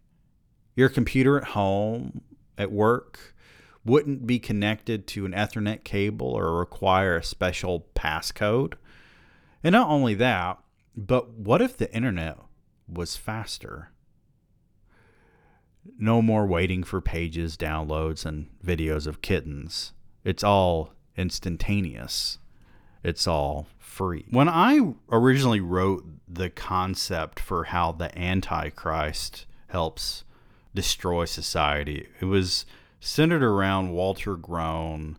Your 0.75 0.89
computer 0.89 1.37
at 1.37 1.49
home, 1.49 2.21
at 2.57 2.71
work, 2.71 3.35
wouldn't 3.83 4.25
be 4.25 4.39
connected 4.39 5.05
to 5.07 5.25
an 5.25 5.31
Ethernet 5.33 5.83
cable 5.83 6.27
or 6.27 6.57
require 6.57 7.17
a 7.17 7.23
special 7.23 7.87
passcode. 7.95 8.73
And 9.63 9.73
not 9.73 9.89
only 9.89 10.13
that, 10.15 10.59
but 10.97 11.29
what 11.29 11.61
if 11.61 11.77
the 11.77 11.93
internet 11.93 12.37
was 12.91 13.15
faster? 13.15 13.91
no 15.97 16.21
more 16.21 16.45
waiting 16.45 16.83
for 16.83 17.01
pages, 17.01 17.57
downloads, 17.57 18.25
and 18.25 18.47
videos 18.63 19.07
of 19.07 19.21
kittens. 19.21 19.93
It's 20.23 20.43
all 20.43 20.93
instantaneous. 21.15 22.39
It's 23.03 23.27
all 23.27 23.67
free. 23.79 24.25
When 24.29 24.49
I 24.49 24.93
originally 25.11 25.61
wrote 25.61 26.05
the 26.27 26.49
concept 26.49 27.39
for 27.39 27.65
how 27.65 27.91
the 27.91 28.17
Antichrist 28.17 29.45
helps 29.67 30.23
destroy 30.73 31.25
society, 31.25 32.07
it 32.19 32.25
was 32.25 32.65
centered 32.99 33.43
around 33.43 33.91
Walter 33.91 34.35
Groen 34.35 35.17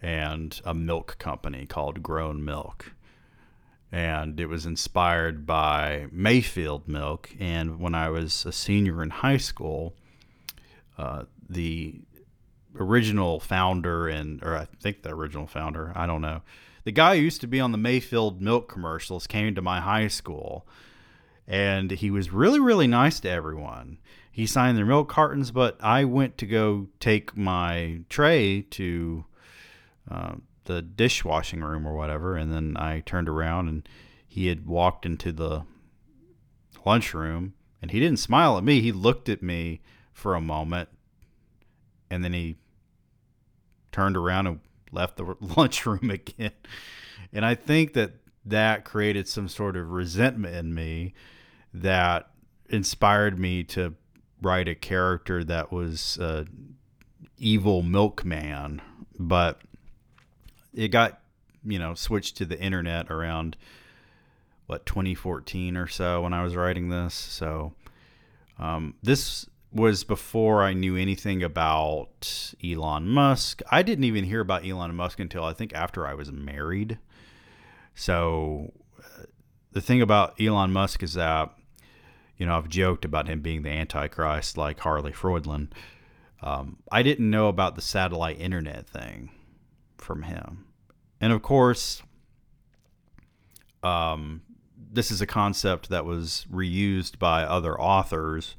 and 0.00 0.60
a 0.64 0.74
milk 0.74 1.16
company 1.18 1.66
called 1.66 2.02
Groen 2.02 2.44
Milk. 2.44 2.92
And 3.90 4.38
it 4.38 4.46
was 4.46 4.66
inspired 4.66 5.46
by 5.46 6.06
Mayfield 6.12 6.86
milk. 6.88 7.30
And 7.40 7.80
when 7.80 7.94
I 7.94 8.10
was 8.10 8.44
a 8.44 8.52
senior 8.52 9.02
in 9.02 9.10
high 9.10 9.38
school, 9.38 9.94
uh, 10.98 11.24
the 11.48 12.00
original 12.78 13.40
founder 13.40 14.08
and 14.08 14.42
or 14.42 14.56
I 14.56 14.66
think 14.80 15.02
the 15.02 15.10
original 15.10 15.46
founder, 15.46 15.92
I 15.94 16.06
don't 16.06 16.20
know. 16.20 16.42
The 16.84 16.92
guy 16.92 17.16
who 17.16 17.22
used 17.22 17.40
to 17.42 17.46
be 17.46 17.60
on 17.60 17.72
the 17.72 17.78
Mayfield 17.78 18.40
milk 18.40 18.68
commercials 18.68 19.26
came 19.26 19.54
to 19.54 19.62
my 19.62 19.80
high 19.80 20.08
school 20.08 20.66
and 21.46 21.90
he 21.90 22.10
was 22.10 22.30
really 22.30 22.60
really 22.60 22.86
nice 22.86 23.20
to 23.20 23.30
everyone. 23.30 23.98
He 24.30 24.46
signed 24.46 24.78
their 24.78 24.86
milk 24.86 25.08
cartons, 25.08 25.50
but 25.50 25.76
I 25.80 26.04
went 26.04 26.38
to 26.38 26.46
go 26.46 26.88
take 27.00 27.36
my 27.36 28.02
tray 28.08 28.62
to 28.70 29.24
uh, 30.10 30.34
the 30.68 30.82
dishwashing 30.82 31.62
room 31.62 31.86
or 31.86 31.94
whatever, 31.94 32.36
and 32.36 32.52
then 32.52 32.76
I 32.76 33.00
turned 33.00 33.28
around 33.28 33.68
and 33.68 33.88
he 34.26 34.48
had 34.48 34.66
walked 34.66 35.06
into 35.06 35.32
the 35.32 35.64
lunchroom 36.84 37.54
and 37.80 37.90
he 37.90 37.98
didn't 37.98 38.18
smile 38.18 38.58
at 38.58 38.64
me. 38.64 38.80
He 38.82 38.92
looked 38.92 39.30
at 39.30 39.42
me 39.42 39.80
for 40.12 40.34
a 40.34 40.40
moment, 40.40 40.90
and 42.10 42.22
then 42.22 42.32
he 42.34 42.56
turned 43.92 44.16
around 44.16 44.46
and 44.46 44.60
left 44.92 45.16
the 45.16 45.36
lunchroom 45.56 46.10
again. 46.10 46.52
And 47.32 47.46
I 47.46 47.54
think 47.54 47.94
that 47.94 48.12
that 48.44 48.84
created 48.84 49.26
some 49.26 49.48
sort 49.48 49.76
of 49.76 49.90
resentment 49.90 50.54
in 50.54 50.74
me 50.74 51.14
that 51.72 52.30
inspired 52.68 53.38
me 53.38 53.64
to 53.64 53.94
write 54.42 54.68
a 54.68 54.74
character 54.74 55.44
that 55.44 55.72
was 55.72 56.18
a 56.18 56.46
evil 57.38 57.82
milkman. 57.82 58.82
But 59.18 59.62
it 60.74 60.88
got, 60.88 61.20
you 61.64 61.78
know, 61.78 61.94
switched 61.94 62.36
to 62.38 62.44
the 62.44 62.58
internet 62.60 63.10
around 63.10 63.56
what 64.66 64.84
2014 64.86 65.76
or 65.76 65.86
so 65.86 66.22
when 66.22 66.32
I 66.32 66.42
was 66.42 66.54
writing 66.54 66.90
this. 66.90 67.14
So 67.14 67.72
um, 68.58 68.94
this 69.02 69.46
was 69.72 70.04
before 70.04 70.62
I 70.62 70.72
knew 70.72 70.96
anything 70.96 71.42
about 71.42 72.54
Elon 72.64 73.08
Musk. 73.08 73.62
I 73.70 73.82
didn't 73.82 74.04
even 74.04 74.24
hear 74.24 74.40
about 74.40 74.66
Elon 74.66 74.94
Musk 74.94 75.20
until 75.20 75.44
I 75.44 75.52
think 75.52 75.74
after 75.74 76.06
I 76.06 76.14
was 76.14 76.32
married. 76.32 76.98
So 77.94 78.72
uh, 78.98 79.24
the 79.72 79.80
thing 79.80 80.00
about 80.00 80.40
Elon 80.40 80.72
Musk 80.72 81.02
is 81.02 81.14
that 81.14 81.52
you 82.36 82.46
know 82.46 82.56
I've 82.56 82.68
joked 82.68 83.04
about 83.04 83.26
him 83.26 83.40
being 83.40 83.62
the 83.62 83.70
antichrist 83.70 84.56
like 84.56 84.80
Harley 84.80 85.12
Freudlin. 85.12 85.70
Um, 86.40 86.76
I 86.90 87.02
didn't 87.02 87.28
know 87.28 87.48
about 87.48 87.74
the 87.74 87.82
satellite 87.82 88.40
internet 88.40 88.86
thing. 88.88 89.30
From 90.00 90.22
him. 90.22 90.66
And 91.20 91.32
of 91.32 91.42
course, 91.42 92.02
um, 93.82 94.42
this 94.90 95.10
is 95.10 95.20
a 95.20 95.26
concept 95.26 95.90
that 95.90 96.04
was 96.04 96.46
reused 96.52 97.18
by 97.18 97.42
other 97.42 97.78
authors 97.78 98.56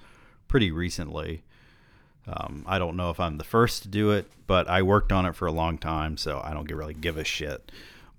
pretty 0.47 0.71
recently. 0.71 1.43
Um, 2.27 2.63
I 2.67 2.77
don't 2.77 2.95
know 2.95 3.09
if 3.09 3.19
I'm 3.19 3.37
the 3.37 3.43
first 3.43 3.83
to 3.83 3.87
do 3.87 4.11
it, 4.11 4.29
but 4.45 4.67
I 4.69 4.81
worked 4.81 5.11
on 5.11 5.25
it 5.25 5.35
for 5.35 5.47
a 5.47 5.51
long 5.51 5.77
time, 5.77 6.17
so 6.17 6.41
I 6.43 6.53
don't 6.53 6.69
really 6.71 6.93
give 6.93 7.17
a 7.17 7.23
shit. 7.23 7.71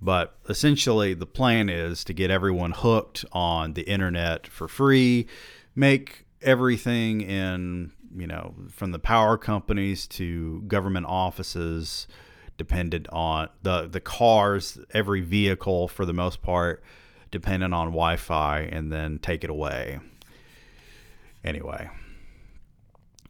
But 0.02 0.34
essentially, 0.48 1.14
the 1.14 1.26
plan 1.26 1.68
is 1.68 2.04
to 2.04 2.12
get 2.12 2.30
everyone 2.30 2.72
hooked 2.72 3.24
on 3.32 3.74
the 3.74 3.82
internet 3.82 4.46
for 4.46 4.66
free, 4.66 5.26
make 5.74 6.24
everything 6.42 7.20
in, 7.20 7.92
you 8.16 8.26
know, 8.26 8.54
from 8.70 8.92
the 8.92 8.98
power 8.98 9.36
companies 9.36 10.06
to 10.08 10.62
government 10.62 11.06
offices 11.06 12.06
dependent 12.60 13.08
on 13.08 13.48
the 13.62 13.88
the 13.88 14.00
cars, 14.00 14.78
every 14.92 15.22
vehicle 15.22 15.88
for 15.88 16.04
the 16.04 16.12
most 16.12 16.42
part 16.42 16.84
dependent 17.30 17.72
on 17.72 17.86
Wi-Fi 17.86 18.58
and 18.60 18.92
then 18.92 19.18
take 19.18 19.44
it 19.44 19.48
away. 19.48 19.98
Anyway, 21.42 21.88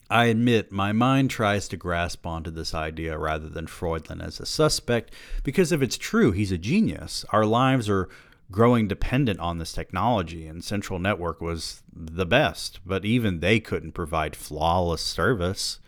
I 0.09 0.25
admit 0.25 0.73
my 0.73 0.91
mind 0.91 1.31
tries 1.31 1.69
to 1.69 1.77
grasp 1.77 2.27
onto 2.27 2.51
this 2.51 2.75
idea 2.75 3.17
rather 3.17 3.49
than 3.49 3.69
Freudlin 3.69 4.21
as 4.21 4.41
a 4.41 4.47
suspect 4.47 5.15
because 5.45 5.71
if 5.71 5.81
it's 5.81 5.97
true, 5.97 6.33
he's 6.33 6.51
a 6.51 6.59
genius. 6.59 7.25
Our 7.31 7.47
lives 7.47 7.89
are 7.89 8.09
growing 8.51 8.89
dependent 8.89 9.39
on 9.39 9.59
this 9.59 9.73
technology, 9.73 10.49
and 10.49 10.65
Central 10.65 10.99
Network 10.99 11.41
was 11.41 11.83
the 11.93 12.27
best, 12.27 12.81
but 12.85 13.05
even 13.05 13.39
they 13.39 13.61
couldn't 13.61 13.93
provide 13.93 14.35
flawless 14.35 15.03
service. 15.03 15.79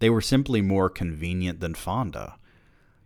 They 0.00 0.10
were 0.10 0.20
simply 0.20 0.60
more 0.60 0.90
convenient 0.90 1.60
than 1.60 1.74
Fonda. 1.74 2.36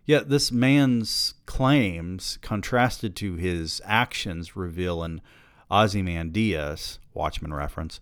Yet 0.05 0.29
this 0.29 0.51
man's 0.51 1.35
claims, 1.45 2.37
contrasted 2.41 3.15
to 3.17 3.35
his 3.35 3.81
actions, 3.85 4.55
reveal 4.55 5.03
an 5.03 5.21
Ozymandias, 5.69 6.99
Watchmen 7.13 7.53
reference, 7.53 7.99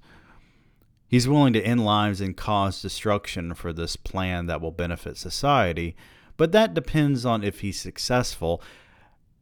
He's 1.09 1.27
willing 1.27 1.53
to 1.53 1.61
end 1.61 1.83
lives 1.83 2.21
and 2.21 2.37
cause 2.37 2.83
destruction 2.83 3.55
for 3.55 3.73
this 3.73 3.95
plan 3.95 4.45
that 4.45 4.61
will 4.61 4.71
benefit 4.71 5.17
society, 5.17 5.95
but 6.37 6.51
that 6.51 6.75
depends 6.75 7.25
on 7.25 7.43
if 7.43 7.61
he's 7.61 7.79
successful, 7.79 8.61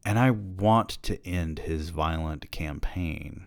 and 0.06 0.18
I 0.18 0.32
want 0.32 0.92
to 1.04 1.28
end 1.28 1.60
his 1.60 1.90
violent 1.90 2.50
campaign. 2.52 3.46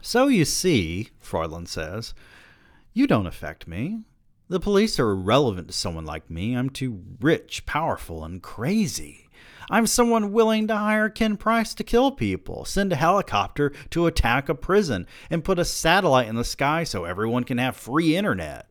So 0.00 0.28
you 0.28 0.46
see, 0.46 1.10
Freudlin 1.18 1.66
says, 1.66 2.14
you 2.94 3.06
don't 3.06 3.26
affect 3.26 3.68
me. 3.68 4.04
The 4.48 4.60
police 4.60 5.00
are 5.00 5.10
irrelevant 5.10 5.68
to 5.68 5.72
someone 5.72 6.04
like 6.04 6.30
me. 6.30 6.54
I'm 6.56 6.70
too 6.70 7.02
rich, 7.20 7.66
powerful, 7.66 8.24
and 8.24 8.40
crazy. 8.40 9.28
I'm 9.68 9.88
someone 9.88 10.32
willing 10.32 10.68
to 10.68 10.76
hire 10.76 11.08
Ken 11.08 11.36
Price 11.36 11.74
to 11.74 11.82
kill 11.82 12.12
people, 12.12 12.64
send 12.64 12.92
a 12.92 12.96
helicopter 12.96 13.72
to 13.90 14.06
attack 14.06 14.48
a 14.48 14.54
prison, 14.54 15.08
and 15.28 15.44
put 15.44 15.58
a 15.58 15.64
satellite 15.64 16.28
in 16.28 16.36
the 16.36 16.44
sky 16.44 16.84
so 16.84 17.04
everyone 17.04 17.42
can 17.42 17.58
have 17.58 17.76
free 17.76 18.16
internet. 18.16 18.68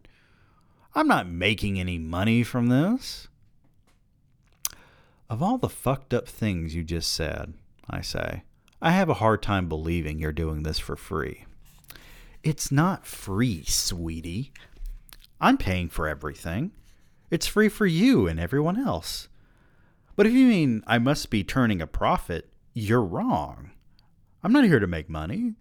I'm 0.94 1.10
not 1.10 1.28
making 1.28 1.78
any 1.78 1.98
money 1.98 2.44
from 2.44 2.68
this. 2.68 3.28
Of 5.30 5.44
all 5.44 5.58
the 5.58 5.68
fucked 5.68 6.14
up 6.14 6.30
things 6.30 6.74
you 6.74 6.84
just 6.84 7.14
said, 7.14 7.54
I 7.90 8.00
say, 8.00 8.44
I 8.82 8.92
have 8.92 9.10
a 9.10 9.16
hard 9.16 9.42
time 9.42 9.68
believing 9.68 10.20
you're 10.20 10.32
doing 10.32 10.64
this 10.64 10.80
for 10.80 10.96
free. 10.96 11.44
It's 12.44 12.72
not 12.72 13.06
free, 13.06 13.64
sweetie. 13.66 14.54
I'm 15.40 15.58
paying 15.58 15.90
for 15.90 16.08
everything. 16.08 16.72
It's 17.30 17.48
free 17.48 17.70
for 17.70 17.86
you 17.86 18.28
and 18.28 18.40
everyone 18.40 18.80
else. 18.80 19.28
But 20.16 20.26
if 20.26 20.34
you 20.34 20.48
mean 20.48 20.84
I 20.88 20.98
must 21.00 21.30
be 21.30 21.44
turning 21.44 21.82
a 21.82 21.88
profit, 21.88 22.50
you're 22.74 23.02
wrong. 23.02 23.72
I'm 24.44 24.54
not 24.54 24.66
here 24.66 24.80
to 24.80 24.88
make 24.88 25.10
money. 25.10 25.54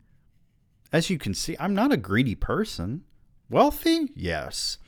As 0.93 1.11
you 1.11 1.19
can 1.19 1.35
see, 1.35 1.57
I'm 1.59 1.75
not 1.75 1.93
a 1.93 1.97
greedy 1.97 2.35
person. 2.35 3.03
Wealthy? 3.51 4.11
Yes. 4.15 4.79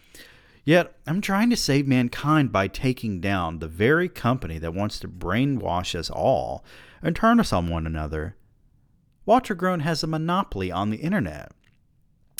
Yet, 0.64 0.96
I'm 1.06 1.20
trying 1.20 1.50
to 1.50 1.56
save 1.56 1.86
mankind 1.86 2.52
by 2.52 2.68
taking 2.68 3.20
down 3.20 3.58
the 3.58 3.68
very 3.68 4.08
company 4.08 4.58
that 4.58 4.74
wants 4.74 4.98
to 5.00 5.08
brainwash 5.08 5.94
us 5.94 6.10
all 6.10 6.64
and 7.02 7.14
turn 7.14 7.38
us 7.38 7.52
on 7.52 7.68
one 7.68 7.86
another. 7.86 8.36
Walter 9.24 9.54
Groen 9.54 9.80
has 9.80 10.02
a 10.02 10.08
monopoly 10.08 10.70
on 10.70 10.90
the 10.90 10.98
internet. 10.98 11.52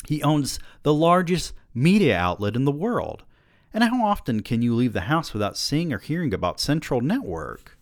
He 0.07 0.23
owns 0.23 0.59
the 0.83 0.93
largest 0.93 1.53
media 1.77 2.17
outlet 2.17 2.55
in 2.55 2.65
the 2.65 2.71
world. 2.71 3.23
And 3.73 3.83
how 3.83 4.03
often 4.03 4.41
can 4.41 4.61
you 4.61 4.73
leave 4.73 4.93
the 4.93 5.01
house 5.01 5.33
without 5.33 5.57
seeing 5.57 5.93
or 5.93 5.99
hearing 5.99 6.33
about 6.33 6.59
Central 6.59 7.01
Network? 7.01 7.77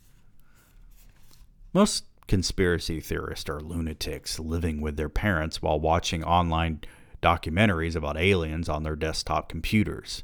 Most 1.73 2.05
conspiracy 2.27 2.99
theorists 2.99 3.49
are 3.49 3.61
lunatics 3.61 4.39
living 4.39 4.81
with 4.81 4.97
their 4.97 5.09
parents 5.09 5.61
while 5.61 5.79
watching 5.79 6.23
online 6.23 6.81
documentaries 7.21 7.95
about 7.95 8.17
aliens 8.17 8.67
on 8.67 8.83
their 8.83 8.95
desktop 8.95 9.47
computers. 9.47 10.23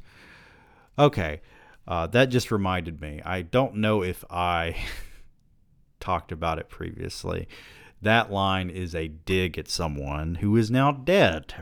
Okay, 1.00 1.42
uh, 1.88 2.08
that 2.08 2.26
just 2.26 2.52
reminded 2.52 3.02
me. 3.02 3.22
I 3.24 3.42
don't 3.42 3.76
know 3.76 4.04
if 4.04 4.26
I 4.30 4.76
talked 6.00 6.32
about 6.32 6.60
it 6.60 6.70
previously. 6.70 7.48
That 8.02 8.32
line 8.32 8.70
is 8.70 8.96
a 8.96 9.08
dig 9.08 9.58
at 9.58 9.70
someone 9.70 10.36
who 10.36 10.58
is 10.58 10.72
now 10.72 10.92
dead. 10.92 11.54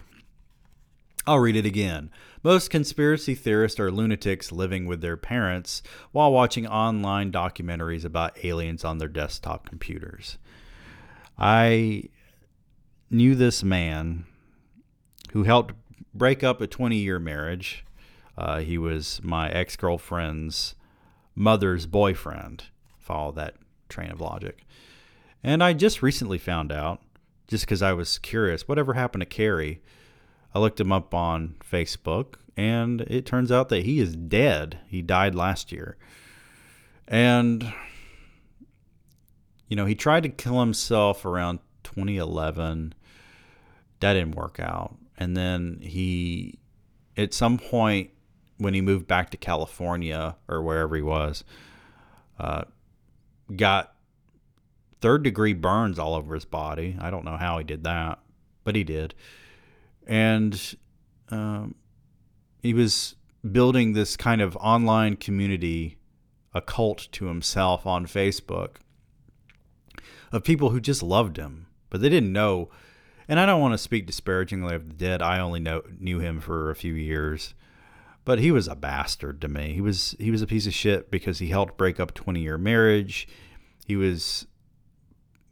I'll 1.30 1.38
read 1.38 1.56
it 1.56 1.66
again. 1.68 2.10
Most 2.42 2.72
conspiracy 2.72 3.36
theorists 3.36 3.80
are 3.80 3.92
lunatics 3.92 4.52
living 4.52 4.88
with 4.88 5.02
their 5.02 5.16
parents 5.16 5.84
while 6.12 6.32
watching 6.32 6.66
online 6.66 7.32
documentaries 7.32 8.04
about 8.04 8.44
aliens 8.44 8.84
on 8.84 8.98
their 8.98 9.08
desktop 9.08 9.70
computers. 9.70 10.40
I 11.38 12.06
knew 13.12 13.36
this 13.36 13.64
man 13.64 14.26
who 15.34 15.44
helped 15.44 15.76
break 16.16 16.44
up 16.44 16.62
a 16.62 16.68
20 16.68 16.96
year 16.96 17.20
marriage. 17.20 17.86
Uh, 18.36 18.62
he 18.62 18.80
was 18.80 19.22
my 19.24 19.52
ex 19.52 19.76
girlfriend's 19.76 20.74
mother's 21.36 21.86
boyfriend. 21.86 22.64
Follow 22.98 23.32
that 23.34 23.54
train 23.88 24.10
of 24.10 24.20
logic. 24.20 24.66
And 25.44 25.64
I 25.64 25.74
just 25.74 26.02
recently 26.02 26.40
found 26.40 26.72
out, 26.72 27.04
just 27.48 27.66
because 27.66 27.84
I 27.84 27.94
was 27.94 28.18
curious, 28.18 28.68
whatever 28.68 28.96
happened 28.96 29.22
to 29.22 29.28
Carrie? 29.28 29.84
I 30.54 30.60
looked 30.60 30.80
him 30.80 30.92
up 30.92 31.14
on 31.14 31.56
Facebook, 31.60 32.36
and 32.58 33.02
it 33.02 33.26
turns 33.26 33.52
out 33.52 33.70
that 33.70 33.86
he 33.86 34.00
is 34.00 34.16
dead. 34.16 34.80
He 34.88 35.02
died 35.02 35.36
last 35.36 35.72
year. 35.72 35.98
And, 37.08 37.72
you 39.68 39.76
know, 39.76 39.86
he 39.86 39.96
tried 39.96 40.24
to 40.24 40.30
kill 40.30 40.60
himself 40.60 41.26
around 41.26 41.60
2011. 41.84 42.94
That 44.00 44.14
didn't 44.14 44.36
work 44.36 44.60
out. 44.60 44.96
And 45.18 45.38
then 45.38 45.80
he, 45.82 46.60
at 47.16 47.34
some 47.34 47.58
point, 47.58 48.12
when 48.58 48.74
he 48.74 48.82
moved 48.82 49.08
back 49.08 49.30
to 49.32 49.38
California 49.38 50.36
or 50.48 50.62
wherever 50.62 50.96
he 50.96 51.02
was, 51.02 51.44
uh, 52.40 52.64
got 53.56 53.96
third 55.02 55.24
degree 55.24 55.54
burns 55.54 56.00
all 56.00 56.16
over 56.16 56.34
his 56.34 56.46
body. 56.46 56.98
I 57.00 57.10
don't 57.10 57.26
know 57.26 57.38
how 57.38 57.58
he 57.58 57.64
did 57.64 57.84
that, 57.84 58.20
but 58.64 58.76
he 58.76 58.84
did 58.84 59.14
and 60.10 60.76
um, 61.30 61.76
he 62.62 62.74
was 62.74 63.16
building 63.50 63.94
this 63.94 64.18
kind 64.18 64.42
of 64.42 64.58
online 64.58 65.16
community, 65.16 66.00
a 66.54 66.62
cult 66.62 67.08
to 67.12 67.28
himself 67.28 67.86
on 67.86 68.08
Facebook 68.08 68.78
of 70.32 70.44
people 70.44 70.72
who 70.72 70.82
just 70.82 71.04
loved 71.04 71.38
him, 71.38 71.68
but 71.92 72.02
they 72.02 72.10
didn't 72.10 72.34
know. 72.34 72.70
And 73.28 73.40
I 73.40 73.46
don't 73.46 73.62
want 73.62 73.76
to 73.76 73.78
speak 73.78 74.08
disparagingly 74.08 74.74
of 74.74 74.90
the 74.90 74.96
dead. 74.96 75.22
I 75.22 75.40
only 75.40 75.60
know 75.60 75.84
knew 76.00 76.20
him 76.20 76.40
for 76.42 76.72
a 76.72 76.76
few 76.76 76.94
years, 76.94 77.54
but 78.26 78.40
he 78.40 78.52
was 78.52 78.68
a 78.68 78.76
bastard 78.76 79.40
to 79.42 79.48
me. 79.48 79.74
He 79.74 79.82
was 79.82 80.16
he 80.20 80.32
was 80.32 80.42
a 80.42 80.48
piece 80.48 80.66
of 80.66 80.74
shit 80.74 81.12
because 81.12 81.38
he 81.38 81.50
helped 81.50 81.78
break 81.78 82.00
up 82.00 82.10
a 82.10 82.14
twenty 82.16 82.42
year 82.42 82.58
marriage. 82.58 83.28
He 83.86 83.96
was 83.96 84.48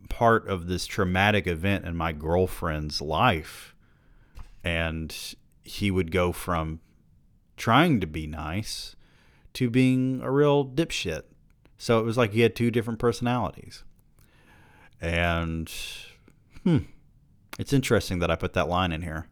part 0.10 0.48
of 0.48 0.66
this 0.66 0.88
traumatic 0.88 1.46
event 1.46 1.86
in 1.86 1.96
my 1.96 2.12
girlfriend's 2.12 3.02
life 3.02 3.76
and 4.68 5.16
he 5.64 5.90
would 5.90 6.12
go 6.12 6.34
from 6.34 6.82
trying 7.56 8.02
to 8.02 8.06
be 8.06 8.28
nice 8.28 8.98
to 9.54 9.70
being 9.70 10.20
a 10.22 10.30
real 10.30 10.66
dipshit. 10.66 11.22
So 11.78 12.00
it 12.00 12.04
was 12.04 12.18
like 12.18 12.34
he 12.34 12.42
had 12.42 12.54
two 12.54 12.70
different 12.70 13.00
personalities. 13.00 13.86
And 15.00 15.72
hmm, 16.64 16.80
it's 17.58 17.72
interesting 17.72 18.20
that 18.20 18.30
I 18.30 18.36
put 18.36 18.52
that 18.54 18.68
line 18.68 18.92
in 18.92 19.04
here 19.04 19.28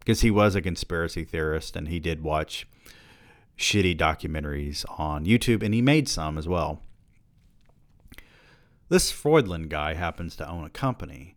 because 0.00 0.22
he 0.22 0.30
was 0.30 0.56
a 0.56 0.60
conspiracy 0.60 1.22
theorist 1.22 1.76
and 1.76 1.86
he 1.86 2.00
did 2.00 2.24
watch 2.24 2.66
shitty 3.56 3.96
documentaries 3.96 4.84
on 4.98 5.24
YouTube 5.24 5.62
and 5.62 5.72
he 5.72 5.80
made 5.80 6.08
some 6.08 6.36
as 6.36 6.48
well. 6.48 6.82
This 8.88 9.12
Freudland 9.12 9.70
guy 9.70 9.94
happens 9.94 10.34
to 10.36 10.48
own 10.48 10.64
a 10.64 10.70
company 10.70 11.36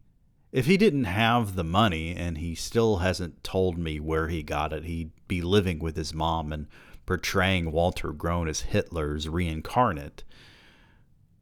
If 0.52 0.66
he 0.66 0.76
didn't 0.76 1.06
have 1.06 1.56
the 1.56 1.64
money 1.64 2.14
and 2.14 2.38
he 2.38 2.56
still 2.56 2.98
hasn't 2.98 3.44
told 3.44 3.78
me 3.78 4.00
where 4.00 4.28
he 4.28 4.44
got 4.44 4.74
it, 4.74 4.84
he'd 4.84 5.12
be 5.28 5.42
living 5.42 5.80
with 5.80 5.96
his 5.96 6.14
mom 6.14 6.52
and 6.52 6.68
portraying 7.06 7.72
Walter 7.72 8.12
Groen 8.12 8.48
as 8.48 8.62
Hitler's 8.62 9.30
reincarnate. 9.30 10.24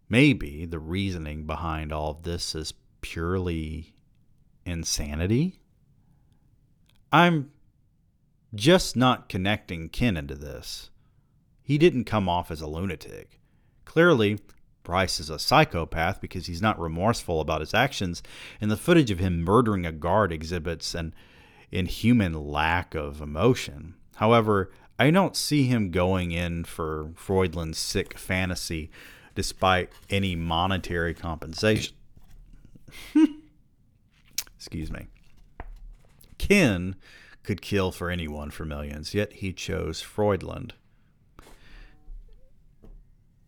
Maybe 0.07 0.65
the 0.65 0.79
reasoning 0.79 1.45
behind 1.45 1.91
all 1.91 2.11
of 2.11 2.23
this 2.23 2.53
is 2.53 2.73
purely 3.01 3.95
insanity. 4.65 5.59
I'm 7.11 7.51
just 8.53 8.95
not 8.95 9.29
connecting 9.29 9.89
Ken 9.89 10.17
into 10.17 10.35
this. 10.35 10.89
He 11.63 11.77
didn't 11.77 12.05
come 12.05 12.29
off 12.29 12.51
as 12.51 12.61
a 12.61 12.67
lunatic. 12.67 13.39
Clearly, 13.85 14.39
Price 14.89 15.19
is 15.19 15.29
a 15.29 15.37
psychopath 15.37 16.19
because 16.19 16.47
he's 16.47 16.63
not 16.63 16.79
remorseful 16.79 17.41
about 17.41 17.61
his 17.61 17.75
actions, 17.75 18.23
and 18.59 18.71
the 18.71 18.75
footage 18.75 19.11
of 19.11 19.19
him 19.19 19.43
murdering 19.43 19.85
a 19.85 19.91
guard 19.91 20.31
exhibits 20.31 20.95
an 20.95 21.13
inhuman 21.71 22.33
lack 22.33 22.95
of 22.95 23.21
emotion. 23.21 23.93
However, 24.15 24.71
I 24.97 25.11
don't 25.11 25.35
see 25.35 25.65
him 25.65 25.91
going 25.91 26.31
in 26.31 26.63
for 26.63 27.11
Freudland's 27.13 27.77
sick 27.77 28.17
fantasy 28.17 28.89
despite 29.35 29.91
any 30.09 30.35
monetary 30.35 31.13
compensation. 31.13 31.95
Excuse 34.57 34.91
me. 34.91 35.05
Ken 36.39 36.95
could 37.43 37.61
kill 37.61 37.91
for 37.91 38.09
anyone 38.09 38.49
for 38.49 38.65
millions, 38.65 39.13
yet 39.13 39.33
he 39.33 39.53
chose 39.53 40.01
Freudland. 40.01 40.73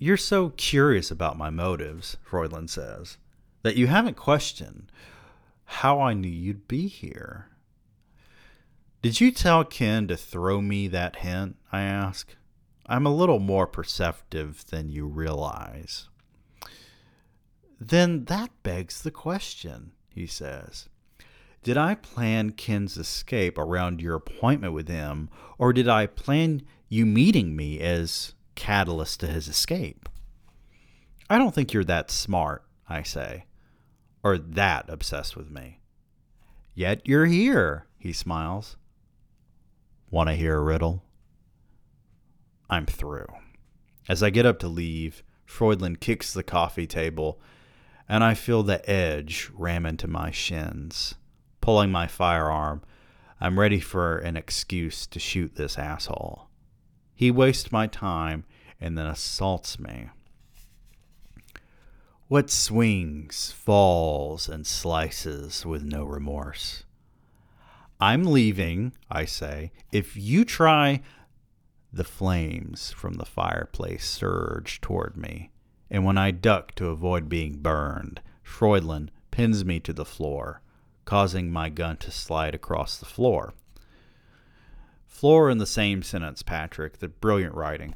You're 0.03 0.17
so 0.17 0.49
curious 0.49 1.11
about 1.11 1.37
my 1.37 1.51
motives, 1.51 2.17
Freudland 2.23 2.71
says, 2.71 3.19
that 3.61 3.75
you 3.75 3.85
haven't 3.85 4.17
questioned 4.17 4.91
how 5.63 6.01
I 6.01 6.15
knew 6.15 6.27
you'd 6.27 6.67
be 6.67 6.87
here. 6.87 7.49
Did 9.03 9.21
you 9.21 9.29
tell 9.29 9.63
Ken 9.63 10.07
to 10.07 10.17
throw 10.17 10.59
me 10.59 10.87
that 10.87 11.17
hint? 11.17 11.57
I 11.71 11.81
ask. 11.81 12.35
I'm 12.87 13.05
a 13.05 13.13
little 13.13 13.37
more 13.37 13.67
perceptive 13.67 14.65
than 14.71 14.89
you 14.89 15.05
realize. 15.05 16.09
Then 17.79 18.25
that 18.25 18.49
begs 18.63 19.03
the 19.03 19.11
question, 19.11 19.91
he 20.09 20.25
says. 20.25 20.89
Did 21.61 21.77
I 21.77 21.93
plan 21.93 22.53
Ken's 22.53 22.97
escape 22.97 23.55
around 23.55 24.01
your 24.01 24.15
appointment 24.15 24.73
with 24.73 24.87
him, 24.87 25.29
or 25.59 25.73
did 25.73 25.87
I 25.87 26.07
plan 26.07 26.63
you 26.89 27.05
meeting 27.05 27.55
me 27.55 27.79
as 27.79 28.33
catalyst 28.61 29.19
to 29.21 29.27
his 29.27 29.47
escape? 29.47 30.07
I 31.31 31.39
don't 31.39 31.55
think 31.55 31.73
you're 31.73 31.83
that 31.85 32.11
smart, 32.11 32.63
I 32.87 33.01
say, 33.01 33.45
or 34.23 34.37
that 34.37 34.85
obsessed 34.87 35.35
with 35.35 35.49
me. 35.49 35.79
Yet 36.75 37.07
you're 37.07 37.25
here, 37.25 37.87
he 37.97 38.13
smiles. 38.13 38.77
Want 40.11 40.29
to 40.29 40.35
hear 40.35 40.57
a 40.57 40.61
riddle? 40.61 41.03
I'm 42.69 42.85
through. 42.85 43.27
As 44.07 44.21
I 44.21 44.29
get 44.29 44.45
up 44.45 44.59
to 44.59 44.67
leave, 44.67 45.23
Freudland 45.43 45.99
kicks 45.99 46.31
the 46.31 46.43
coffee 46.43 46.87
table, 46.87 47.41
and 48.07 48.23
I 48.23 48.35
feel 48.35 48.61
the 48.61 48.87
edge 48.87 49.49
ram 49.53 49.87
into 49.87 50.07
my 50.07 50.29
shins 50.29 51.15
pulling 51.61 51.91
my 51.91 52.07
firearm. 52.07 52.81
I'm 53.39 53.59
ready 53.59 53.79
for 53.79 54.17
an 54.17 54.35
excuse 54.35 55.07
to 55.07 55.19
shoot 55.19 55.55
this 55.55 55.77
asshole. 55.77 56.47
He 57.13 57.31
wastes 57.31 57.71
my 57.71 57.87
time 57.87 58.43
and 58.81 58.97
then 58.97 59.05
assaults 59.05 59.79
me. 59.79 60.09
What 62.27 62.49
swings, 62.49 63.51
falls, 63.51 64.49
and 64.49 64.65
slices 64.65 65.65
with 65.65 65.83
no 65.83 66.03
remorse? 66.03 66.83
I'm 67.99 68.23
leaving, 68.23 68.93
I 69.09 69.25
say. 69.25 69.71
If 69.91 70.17
you 70.17 70.43
try, 70.43 71.01
the 71.93 72.03
flames 72.03 72.91
from 72.91 73.13
the 73.13 73.25
fireplace 73.25 74.09
surge 74.09 74.81
toward 74.81 75.15
me, 75.15 75.51
and 75.89 76.03
when 76.03 76.17
I 76.17 76.31
duck 76.31 76.73
to 76.75 76.89
avoid 76.89 77.29
being 77.29 77.57
burned, 77.57 78.21
Freudland 78.41 79.11
pins 79.29 79.63
me 79.63 79.79
to 79.81 79.93
the 79.93 80.05
floor 80.05 80.61
causing 81.05 81.51
my 81.51 81.69
gun 81.69 81.97
to 81.97 82.11
slide 82.11 82.55
across 82.55 82.97
the 82.97 83.05
floor. 83.05 83.53
Floor 85.07 85.49
in 85.49 85.57
the 85.57 85.65
same 85.65 86.01
sentence, 86.03 86.41
Patrick. 86.41 86.99
The 86.99 87.09
brilliant 87.09 87.53
writing. 87.53 87.95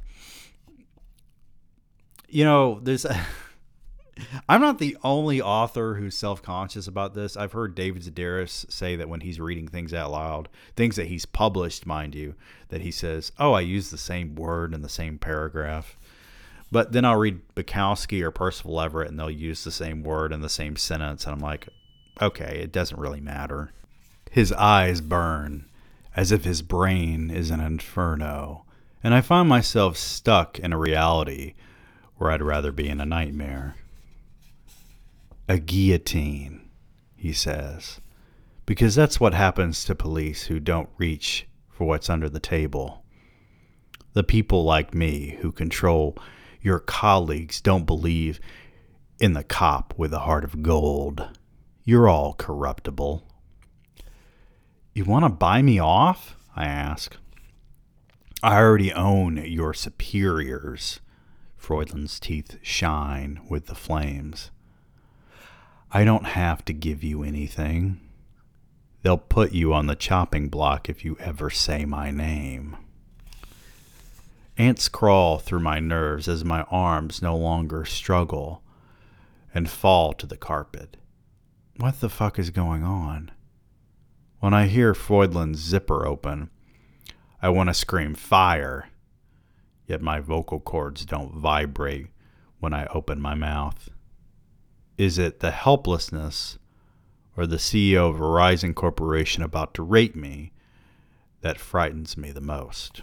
You 2.36 2.44
know, 2.44 2.82
there's. 2.84 3.06
I'm 4.50 4.60
not 4.60 4.78
the 4.78 4.98
only 5.06 5.42
author 5.42 5.96
who's 5.96 6.18
self 6.18 6.42
conscious 6.42 6.86
about 6.86 7.14
this. 7.14 7.38
I've 7.38 7.54
heard 7.54 7.76
David 7.76 8.04
Sedaris 8.04 8.70
say 8.70 8.98
that 8.98 9.08
when 9.08 9.22
he's 9.22 9.40
reading 9.40 9.70
things 9.70 9.94
out 9.94 10.12
loud, 10.12 10.50
things 10.76 10.98
that 10.98 11.08
he's 11.08 11.26
published, 11.26 11.86
mind 11.86 12.14
you, 12.14 12.36
that 12.68 12.82
he 12.82 12.92
says, 12.92 13.32
Oh, 13.40 13.54
I 13.54 13.62
use 13.62 13.90
the 13.90 13.98
same 13.98 14.36
word 14.36 14.74
in 14.74 14.82
the 14.82 14.90
same 14.90 15.18
paragraph. 15.18 15.96
But 16.74 16.92
then 16.92 17.06
I'll 17.06 17.16
read 17.16 17.40
Bukowski 17.56 18.22
or 18.22 18.32
Percival 18.32 18.82
Everett 18.82 19.10
and 19.10 19.18
they'll 19.18 19.32
use 19.32 19.64
the 19.64 19.72
same 19.72 20.04
word 20.04 20.34
in 20.34 20.42
the 20.42 20.50
same 20.50 20.76
sentence. 20.76 21.24
And 21.24 21.34
I'm 21.34 21.40
like, 21.40 21.70
okay, 22.22 22.60
it 22.62 22.74
doesn't 22.74 23.00
really 23.00 23.22
matter. 23.22 23.72
His 24.30 24.52
eyes 24.52 25.00
burn 25.00 25.70
as 26.18 26.34
if 26.34 26.44
his 26.44 26.62
brain 26.62 27.32
is 27.32 27.50
an 27.50 27.62
inferno, 27.62 28.66
and 29.02 29.14
I 29.14 29.22
find 29.22 29.48
myself 29.48 29.96
stuck 29.96 30.60
in 30.60 30.74
a 30.74 30.78
reality 30.78 31.54
where 32.18 32.32
I'd 32.32 32.41
rather 32.41 32.72
be 32.72 32.88
in 32.88 33.01
a 33.01 33.05
nightmare. 33.05 33.76
A 35.47 35.59
guillotine, 35.59 36.70
he 37.16 37.34
says, 37.34 37.99
because 38.66 38.95
that's 38.95 39.20
what 39.20 39.34
happens 39.34 39.86
to 39.86 39.95
police 39.95 40.43
who 40.43 40.59
don't 40.59 40.89
reach 40.97 41.47
for 41.70 41.86
what's 41.86 42.09
under 42.09 42.30
the 42.30 42.39
table. 42.39 43.03
The 44.13 44.24
people 44.24 44.63
like 44.63 44.93
me 44.93 45.38
who 45.41 45.51
control 45.51 46.18
your 46.61 46.80
colleagues 46.80 47.61
don't 47.61 47.86
believe 47.86 48.39
in 49.20 49.34
the 49.34 49.43
cop 49.43 49.93
with 49.97 50.13
a 50.13 50.20
heart 50.20 50.43
of 50.43 50.63
gold. 50.63 51.28
You're 51.84 52.09
all 52.09 52.34
corruptible. 52.34 53.28
You 54.93 55.05
want 55.05 55.26
to 55.26 55.30
buy 55.30 55.61
me 55.61 55.80
off? 55.80 56.38
I 56.55 56.66
ask. 56.66 57.18
I 58.41 58.57
already 58.57 58.93
own 58.93 59.38
your 59.45 59.74
superiors. 59.74 61.01
Freudland's 61.66 62.20
teeth 62.20 62.59
shine 62.61 63.41
with 63.49 63.66
the 63.66 63.74
flames. 63.74 64.51
I 65.91 66.03
don't 66.03 66.28
have 66.28 66.63
to 66.66 66.74
give 66.74 67.03
you 67.03 67.24
anything. 67.24 67.99
They'll 69.01 69.18
put 69.18 69.51
you 69.51 69.74
on 69.74 69.88
the 69.88 69.95
chopping 69.95 70.47
block 70.49 70.89
if 70.89 71.03
you 71.03 71.18
ever 71.20 71.49
say 71.49 71.84
my 71.84 72.11
name. 72.11 72.78
Ants 74.59 74.88
crawl 74.88 75.39
through 75.39 75.61
my 75.61 75.80
nerves 75.80 76.28
as 76.28 76.45
my 76.45 76.61
arms 76.70 77.24
no 77.24 77.36
longer 77.36 77.84
struggle 77.84 78.61
and 79.51 79.68
fall 79.68 80.13
to 80.13 80.28
the 80.28 80.38
carpet. 80.38 80.97
What 81.78 81.99
the 81.99 82.09
fuck 82.09 82.38
is 82.38 82.51
going 82.51 82.84
on? 82.84 83.32
When 84.39 84.53
I 84.53 84.68
hear 84.68 84.93
Freudland's 84.93 85.61
zipper 85.61 86.05
open, 86.05 86.51
I 87.41 87.49
want 87.49 87.70
to 87.70 87.74
scream 87.74 88.13
fire, 88.13 88.89
yet 89.88 90.02
my 90.02 90.20
vocal 90.20 90.60
cords 90.60 91.06
don't 91.06 91.34
vibrate 91.34 92.08
when 92.60 92.74
I 92.74 92.86
open 92.88 93.22
my 93.22 93.36
mouth. 93.36 93.90
Is 94.98 95.18
it 95.18 95.40
the 95.40 95.52
helplessness 95.52 96.58
or 97.36 97.46
the 97.46 97.58
CEO 97.58 98.10
of 98.10 98.18
Verizon 98.18 98.74
Corporation 98.74 99.44
about 99.44 99.74
to 99.74 99.84
rape 99.84 100.16
me 100.16 100.52
that 101.42 101.60
frightens 101.60 102.18
me 102.18 102.32
the 102.32 102.42
most? 102.42 103.02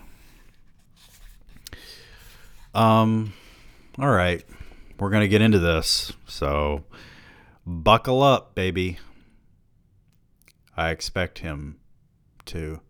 Um, 2.75 3.35
all 3.99 4.11
right, 4.11 4.43
we're 4.99 5.11
going 5.11 5.21
to 5.21 5.29
get 5.29 5.43
into 5.43 5.59
this. 5.59 6.13
So, 6.27 6.85
Buckle 7.65 8.25
up, 8.25 8.57
baby. 8.57 8.99
I 10.77 10.91
expect 10.91 11.41
him 11.41 11.79
to 12.47 12.81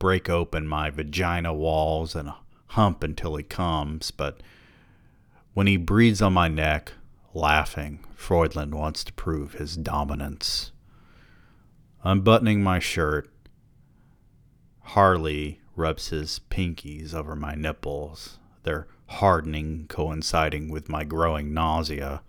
break 0.00 0.28
open 0.28 0.66
my 0.66 0.90
vagina 0.90 1.54
walls 1.54 2.16
and 2.16 2.32
hump 2.70 3.02
until 3.02 3.36
he 3.36 3.42
comes, 3.42 4.10
but 4.10 4.42
when 5.54 5.66
he 5.66 5.76
breathes 5.76 6.22
on 6.22 6.32
my 6.32 6.48
neck, 6.48 6.92
laughing, 7.34 8.04
Freudland 8.14 8.74
wants 8.74 9.04
to 9.04 9.12
prove 9.12 9.54
his 9.54 9.76
dominance. 9.76 10.72
Unbuttoning 12.02 12.62
my 12.62 12.78
shirt, 12.78 13.30
Harley 14.80 15.60
rubs 15.76 16.08
his 16.08 16.40
pinkies 16.50 17.14
over 17.14 17.36
my 17.36 17.54
nipples, 17.54 18.38
their 18.62 18.88
hardening 19.06 19.86
coinciding 19.88 20.70
with 20.70 20.88
my 20.88 21.04
growing 21.04 21.52
nausea 21.52 22.22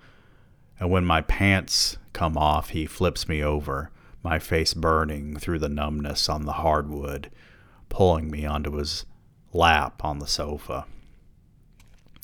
and 0.81 0.89
when 0.89 1.05
my 1.05 1.21
pants 1.21 1.97
come 2.11 2.35
off, 2.35 2.69
he 2.69 2.87
flips 2.87 3.29
me 3.29 3.43
over, 3.43 3.91
my 4.23 4.39
face 4.39 4.73
burning 4.73 5.37
through 5.37 5.59
the 5.59 5.69
numbness 5.69 6.27
on 6.27 6.45
the 6.45 6.53
hardwood, 6.53 7.29
pulling 7.87 8.31
me 8.31 8.47
onto 8.47 8.71
his 8.71 9.05
lap 9.53 10.03
on 10.03 10.19
the 10.19 10.27
sofa. 10.27 10.85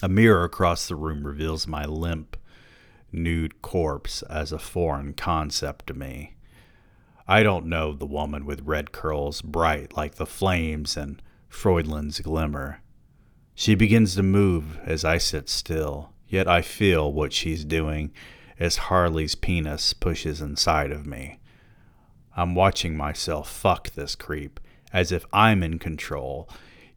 A 0.03 0.07
mirror 0.07 0.43
across 0.43 0.87
the 0.87 0.95
room 0.95 1.25
reveals 1.25 1.67
my 1.67 1.85
limp, 1.85 2.37
nude 3.11 3.61
corpse 3.61 4.21
as 4.23 4.51
a 4.51 4.59
foreign 4.59 5.13
concept 5.13 5.87
to 5.87 5.93
me. 5.93 6.35
I 7.27 7.43
don't 7.43 7.65
know 7.65 7.93
the 7.93 8.05
woman 8.05 8.45
with 8.45 8.61
red 8.61 8.91
curls 8.91 9.41
bright 9.41 9.97
like 9.97 10.15
the 10.15 10.25
flames 10.25 10.95
in 10.95 11.19
Freudlin's 11.49 12.19
glimmer. 12.19 12.81
She 13.55 13.75
begins 13.75 14.15
to 14.15 14.23
move 14.23 14.79
as 14.85 15.03
I 15.03 15.17
sit 15.17 15.49
still, 15.49 16.13
yet 16.27 16.47
I 16.47 16.61
feel 16.61 17.11
what 17.11 17.33
she's 17.33 17.65
doing 17.65 18.11
as 18.59 18.77
Harley's 18.77 19.35
penis 19.35 19.93
pushes 19.93 20.41
inside 20.41 20.91
of 20.91 21.05
me. 21.05 21.39
I'm 22.35 22.53
watching 22.53 22.95
myself 22.95 23.49
fuck 23.49 23.89
this 23.91 24.15
creep 24.15 24.59
as 24.93 25.11
if 25.11 25.25
I'm 25.33 25.63
in 25.63 25.79
control, 25.79 26.47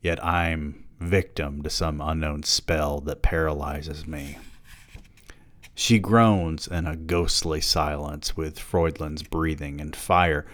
yet 0.01 0.25
I'm 0.25 0.85
victim 1.01 1.63
to 1.63 1.71
some 1.71 2.01
unknown 2.01 2.43
spell 2.43 3.01
that 3.01 3.23
paralyzes 3.23 4.07
me. 4.07 4.39
She 5.75 5.99
groans 5.99 6.67
in 6.67 6.87
a 6.87 6.97
ghostly 6.97 7.61
silence 7.61 8.37
with 8.37 8.59
Freudlin's 8.59 9.23
breathing 9.23 9.81
and 9.81 9.97
fire 9.97 10.47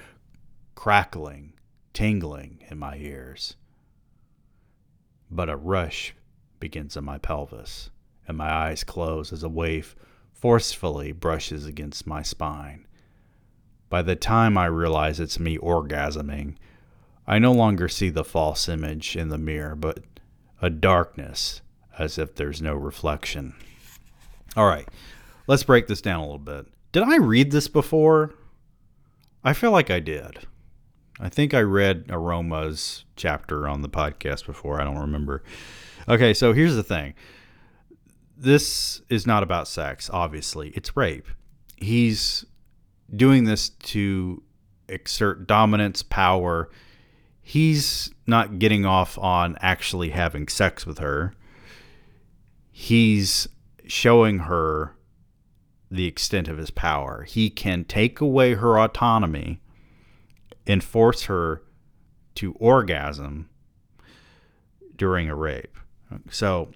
crackling, 0.76 1.55
tingling 1.92 2.62
in 2.70 2.78
my 2.78 2.97
ears. 2.97 3.57
But 5.30 5.49
a 5.49 5.57
rush 5.57 6.14
begins 6.61 6.97
in 6.97 7.05
my 7.05 7.18
pelvis, 7.18 7.90
and 8.28 8.36
my 8.36 8.51
eyes 8.51 8.84
close 8.84 9.32
as 9.32 9.42
a 9.42 9.49
wave 9.49 9.97
forcefully 10.32 11.11
brushes 11.11 11.66
against 11.66 12.07
my 12.07 12.22
spine. 12.22 12.86
By 13.88 14.03
the 14.03 14.16
time 14.16 14.57
I 14.57 14.66
realize 14.66 15.18
it's 15.18 15.40
me 15.40 15.59
orgasming, 15.59 16.57
I 17.26 17.38
no 17.38 17.52
longer 17.52 17.88
see 17.88 18.10
the 18.10 18.24
false 18.24 18.68
image 18.68 19.16
in 19.16 19.28
the 19.28 19.38
mirror, 19.38 19.74
but 19.74 20.00
a 20.62 20.70
darkness 20.70 21.60
as 21.98 22.18
if 22.18 22.34
there's 22.34 22.62
no 22.62 22.74
reflection. 22.74 23.54
All 24.56 24.66
right, 24.66 24.88
let's 25.46 25.64
break 25.64 25.86
this 25.86 26.00
down 26.00 26.20
a 26.20 26.24
little 26.24 26.38
bit. 26.38 26.66
Did 26.92 27.02
I 27.02 27.16
read 27.16 27.50
this 27.50 27.68
before? 27.68 28.34
I 29.44 29.52
feel 29.52 29.70
like 29.70 29.90
I 29.90 30.00
did. 30.00 30.46
I 31.18 31.28
think 31.28 31.54
I 31.54 31.60
read 31.60 32.06
Aroma's 32.08 33.04
chapter 33.16 33.68
on 33.68 33.82
the 33.82 33.88
podcast 33.88 34.46
before. 34.46 34.80
I 34.80 34.84
don't 34.84 34.98
remember. 34.98 35.42
Okay, 36.08 36.34
so 36.34 36.52
here's 36.52 36.76
the 36.76 36.82
thing 36.82 37.14
this 38.36 39.00
is 39.08 39.26
not 39.26 39.42
about 39.42 39.66
sex, 39.66 40.10
obviously. 40.12 40.70
It's 40.70 40.96
rape. 40.96 41.26
He's 41.76 42.44
doing 43.14 43.44
this 43.44 43.70
to 43.70 44.42
exert 44.88 45.46
dominance, 45.46 46.02
power. 46.02 46.70
He's 47.49 48.11
not 48.26 48.59
getting 48.59 48.84
off 48.84 49.16
on 49.18 49.57
actually 49.61 50.11
having 50.11 50.49
sex 50.49 50.84
with 50.84 50.99
her. 50.99 51.32
He's 52.72 53.47
showing 53.86 54.40
her 54.40 54.97
the 55.88 56.07
extent 56.07 56.49
of 56.49 56.59
his 56.59 56.72
power. 56.72 57.22
He 57.22 57.49
can 57.49 57.84
take 57.84 58.20
away 58.20 58.55
her 58.55 58.80
autonomy 58.80 59.61
and 60.66 60.82
force 60.82 61.26
her 61.26 61.62
to 62.34 62.55
orgasm 62.55 63.49
during 64.97 65.30
a 65.30 65.36
rape. 65.36 65.78
So, 66.28 66.72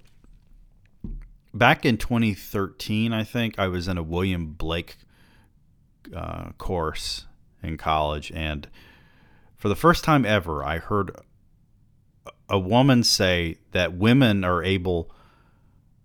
back 1.52 1.84
in 1.84 1.98
2013, 1.98 3.12
I 3.12 3.24
think 3.24 3.58
I 3.58 3.66
was 3.66 3.88
in 3.88 3.98
a 3.98 4.04
William 4.04 4.52
Blake 4.52 4.98
uh, 6.14 6.52
course 6.58 7.26
in 7.60 7.76
college, 7.76 8.30
and 8.32 8.68
for 9.60 9.68
the 9.68 9.76
first 9.76 10.04
time 10.04 10.24
ever, 10.24 10.64
I 10.64 10.78
heard 10.78 11.14
a 12.48 12.58
woman 12.58 13.04
say 13.04 13.58
that 13.72 13.92
women 13.92 14.42
are 14.42 14.64
able 14.64 15.14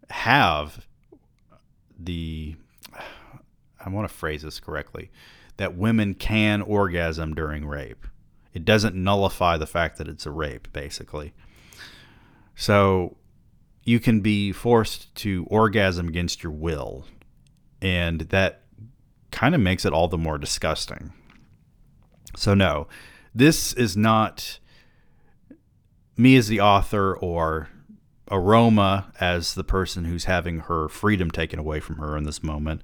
have 0.09 0.85
the 1.97 2.57
I 3.83 3.89
want 3.89 4.09
to 4.09 4.13
phrase 4.13 4.41
this 4.41 4.59
correctly 4.59 5.09
that 5.55 5.77
women 5.77 6.15
can 6.15 6.61
orgasm 6.63 7.33
during 7.33 7.65
rape. 7.65 8.05
It 8.53 8.65
doesn't 8.65 8.93
nullify 8.93 9.57
the 9.57 9.65
fact 9.65 9.97
that 9.99 10.09
it's 10.09 10.25
a 10.25 10.31
rape, 10.31 10.67
basically. 10.73 11.33
So 12.55 13.15
you 13.83 14.01
can 14.01 14.19
be 14.19 14.51
forced 14.51 15.15
to 15.15 15.45
orgasm 15.49 16.09
against 16.09 16.43
your 16.43 16.51
will, 16.51 17.05
and 17.81 18.21
that 18.21 18.63
kind 19.31 19.55
of 19.55 19.61
makes 19.61 19.85
it 19.85 19.93
all 19.93 20.09
the 20.09 20.17
more 20.17 20.37
disgusting. 20.37 21.13
So, 22.35 22.53
no, 22.53 22.87
this 23.35 23.73
is 23.73 23.95
not 23.95 24.59
me 26.17 26.35
as 26.37 26.47
the 26.47 26.61
author 26.61 27.15
or 27.15 27.69
Aroma 28.31 29.11
as 29.19 29.53
the 29.53 29.63
person 29.63 30.05
who's 30.05 30.23
having 30.23 30.61
her 30.61 30.87
freedom 30.87 31.29
taken 31.29 31.59
away 31.59 31.79
from 31.79 31.97
her 31.97 32.17
in 32.17 32.23
this 32.23 32.41
moment 32.41 32.81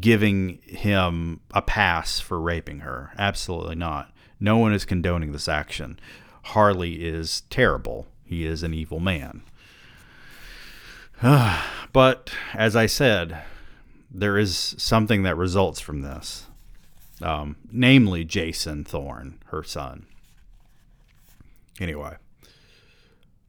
giving 0.00 0.58
him 0.64 1.40
a 1.52 1.62
pass 1.62 2.20
for 2.20 2.40
raping 2.40 2.80
her. 2.80 3.12
Absolutely 3.18 3.74
not. 3.74 4.12
No 4.38 4.58
one 4.58 4.72
is 4.72 4.84
condoning 4.84 5.32
this 5.32 5.48
action. 5.48 5.98
Harley 6.42 7.06
is 7.06 7.42
terrible. 7.50 8.06
He 8.24 8.44
is 8.44 8.62
an 8.62 8.74
evil 8.74 9.00
man. 9.00 9.42
but 11.92 12.30
as 12.54 12.76
I 12.76 12.86
said, 12.86 13.42
there 14.10 14.38
is 14.38 14.74
something 14.78 15.22
that 15.22 15.36
results 15.36 15.80
from 15.80 16.02
this, 16.02 16.46
um, 17.22 17.56
namely 17.70 18.24
Jason 18.24 18.84
Thorn, 18.84 19.38
her 19.46 19.62
son. 19.62 20.06
Anyway, 21.80 22.16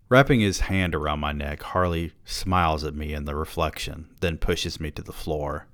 wrapping 0.08 0.40
his 0.40 0.62
hand 0.62 0.96
around 0.96 1.20
my 1.20 1.32
neck, 1.32 1.64
Harley 1.64 2.14
smiles 2.26 2.84
at 2.84 2.96
me 2.96 3.14
in 3.14 3.26
the 3.26 3.36
reflection, 3.36 4.10
then 4.22 4.38
pushes 4.38 4.80
me 4.80 4.92
to 4.92 5.02
the 5.02 5.14
floor. 5.14 5.68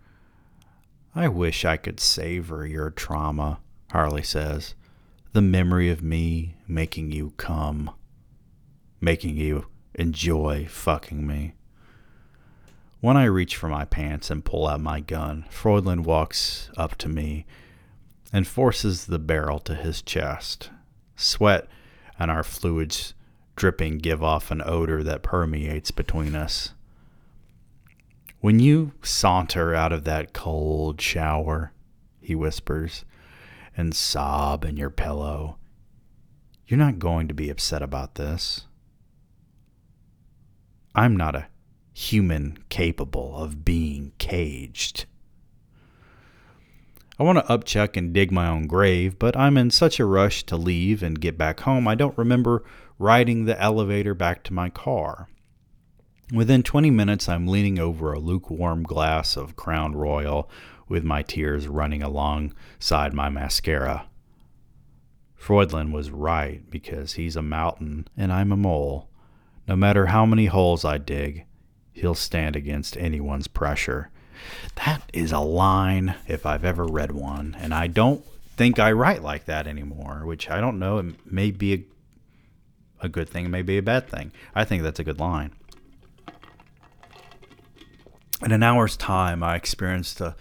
I 1.13 1.27
wish 1.27 1.63
I 1.63 1.77
could 1.77 1.99
savor 1.99 2.65
your 2.65 2.89
trauma, 2.89 3.59
Harley 3.91 4.23
says. 4.23 4.75
The 5.33 5.41
memory 5.41 5.89
of 5.89 6.01
me 6.01 6.55
making 6.67 7.11
you 7.11 7.33
come, 7.37 7.91
making 9.01 9.37
you 9.37 9.67
enjoy 9.93 10.65
fucking 10.69 11.25
me. 11.25 11.53
When 13.01 13.17
I 13.17 13.25
reach 13.25 13.55
for 13.55 13.67
my 13.67 13.85
pants 13.85 14.29
and 14.31 14.43
pull 14.43 14.67
out 14.67 14.81
my 14.81 14.99
gun, 14.99 15.45
Freudlin 15.49 16.03
walks 16.03 16.69
up 16.75 16.95
to 16.97 17.09
me 17.09 17.45
and 18.35 18.45
forces 18.45 19.05
the 19.05 19.17
barrel 19.17 19.59
to 19.59 19.73
his 19.73 20.01
chest. 20.01 20.69
Sweat 21.15 21.69
and 22.19 22.29
our 22.29 22.43
fluids 22.43 23.13
dripping 23.55 23.97
give 23.97 24.21
off 24.21 24.51
an 24.51 24.61
odor 24.65 25.01
that 25.03 25.23
permeates 25.23 25.89
between 25.89 26.35
us. 26.35 26.73
When 28.41 28.59
you 28.59 28.91
saunter 29.01 29.73
out 29.73 29.93
of 29.93 30.03
that 30.03 30.33
cold 30.33 30.99
shower, 30.99 31.71
he 32.19 32.35
whispers, 32.35 33.05
and 33.77 33.95
sob 33.95 34.65
in 34.65 34.75
your 34.75 34.89
pillow, 34.89 35.55
you're 36.67 36.77
not 36.77 36.99
going 36.99 37.29
to 37.29 37.33
be 37.33 37.49
upset 37.49 37.81
about 37.81 38.15
this. 38.15 38.67
I'm 40.93 41.15
not 41.15 41.37
a 41.37 41.47
human 41.93 42.57
capable 42.67 43.37
of 43.37 43.63
being 43.63 44.11
caged. 44.17 45.05
I 47.17 47.23
want 47.23 47.37
to 47.37 47.45
upchuck 47.45 47.95
and 47.95 48.13
dig 48.13 48.31
my 48.31 48.47
own 48.47 48.67
grave, 48.67 49.17
but 49.17 49.37
I'm 49.37 49.57
in 49.57 49.71
such 49.71 49.99
a 49.99 50.05
rush 50.05 50.43
to 50.47 50.57
leave 50.57 51.01
and 51.01 51.19
get 51.19 51.37
back 51.37 51.61
home, 51.61 51.87
I 51.87 51.95
don't 51.95 52.17
remember 52.17 52.63
riding 52.99 53.45
the 53.45 53.59
elevator 53.61 54.13
back 54.13 54.43
to 54.43 54.53
my 54.53 54.69
car. 54.69 55.29
Within 56.33 56.63
20 56.63 56.91
minutes, 56.91 57.29
I'm 57.29 57.47
leaning 57.47 57.79
over 57.79 58.11
a 58.11 58.19
lukewarm 58.19 58.83
glass 58.83 59.37
of 59.37 59.55
Crown 59.55 59.95
Royal 59.95 60.49
with 60.89 61.03
my 61.03 61.21
tears 61.21 61.67
running 61.67 62.03
alongside 62.03 63.13
my 63.13 63.29
mascara. 63.29 64.07
Freudlin 65.35 65.91
was 65.91 66.09
right 66.09 66.69
because 66.69 67.13
he's 67.13 67.35
a 67.35 67.41
mountain 67.41 68.07
and 68.17 68.33
I'm 68.33 68.51
a 68.51 68.57
mole. 68.57 69.09
No 69.67 69.75
matter 69.75 70.07
how 70.07 70.25
many 70.25 70.47
holes 70.47 70.83
I 70.83 70.97
dig, 70.97 71.45
he'll 71.93 72.15
stand 72.15 72.55
against 72.55 72.97
anyone's 72.97 73.47
pressure. 73.47 74.09
That 74.85 75.03
is 75.13 75.31
a 75.31 75.39
line 75.39 76.15
if 76.27 76.45
I've 76.45 76.65
ever 76.65 76.85
read 76.85 77.11
one, 77.11 77.55
and 77.59 77.73
I 77.73 77.87
don't 77.87 78.23
think 78.55 78.79
I 78.79 78.91
write 78.91 79.21
like 79.21 79.45
that 79.45 79.67
anymore, 79.67 80.23
which 80.25 80.49
I 80.49 80.61
don't 80.61 80.79
know. 80.79 80.97
It 80.99 81.31
may 81.31 81.51
be 81.51 81.73
a, 81.73 83.05
a 83.05 83.09
good 83.09 83.29
thing, 83.29 83.45
it 83.45 83.49
may 83.49 83.61
be 83.61 83.77
a 83.77 83.83
bad 83.83 84.09
thing. 84.09 84.31
I 84.53 84.63
think 84.63 84.83
that's 84.83 84.99
a 84.99 85.03
good 85.03 85.19
line. 85.19 85.53
In 88.43 88.51
an 88.51 88.63
hour's 88.63 88.97
time, 88.97 89.41
I 89.43 89.55
experienced 89.55 90.19
a 90.21 90.35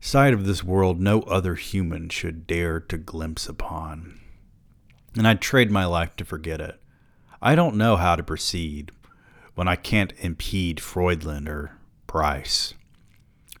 side 0.00 0.34
of 0.34 0.46
this 0.46 0.62
world 0.62 1.00
no 1.00 1.22
other 1.22 1.54
human 1.54 2.08
should 2.08 2.46
dare 2.46 2.80
to 2.80 2.98
glimpse 2.98 3.48
upon. 3.48 4.20
And 5.16 5.26
I'd 5.26 5.40
trade 5.40 5.70
my 5.70 5.86
life 5.86 6.14
to 6.16 6.24
forget 6.24 6.60
it. 6.60 6.80
I 7.40 7.54
don't 7.54 7.76
know 7.76 7.96
how 7.96 8.16
to 8.16 8.22
proceed 8.22 8.90
when 9.54 9.68
I 9.68 9.76
can't 9.76 10.12
impede 10.18 10.80
Freudlin 10.80 11.48
or 11.48 11.78
Price. 12.06 12.74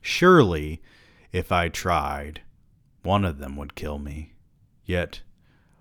Surely, 0.06 0.80
if 1.32 1.50
I 1.50 1.68
tried, 1.68 2.40
one 3.02 3.24
of 3.24 3.38
them 3.38 3.56
would 3.56 3.74
kill 3.74 3.98
me. 3.98 4.34
Yet, 4.84 5.20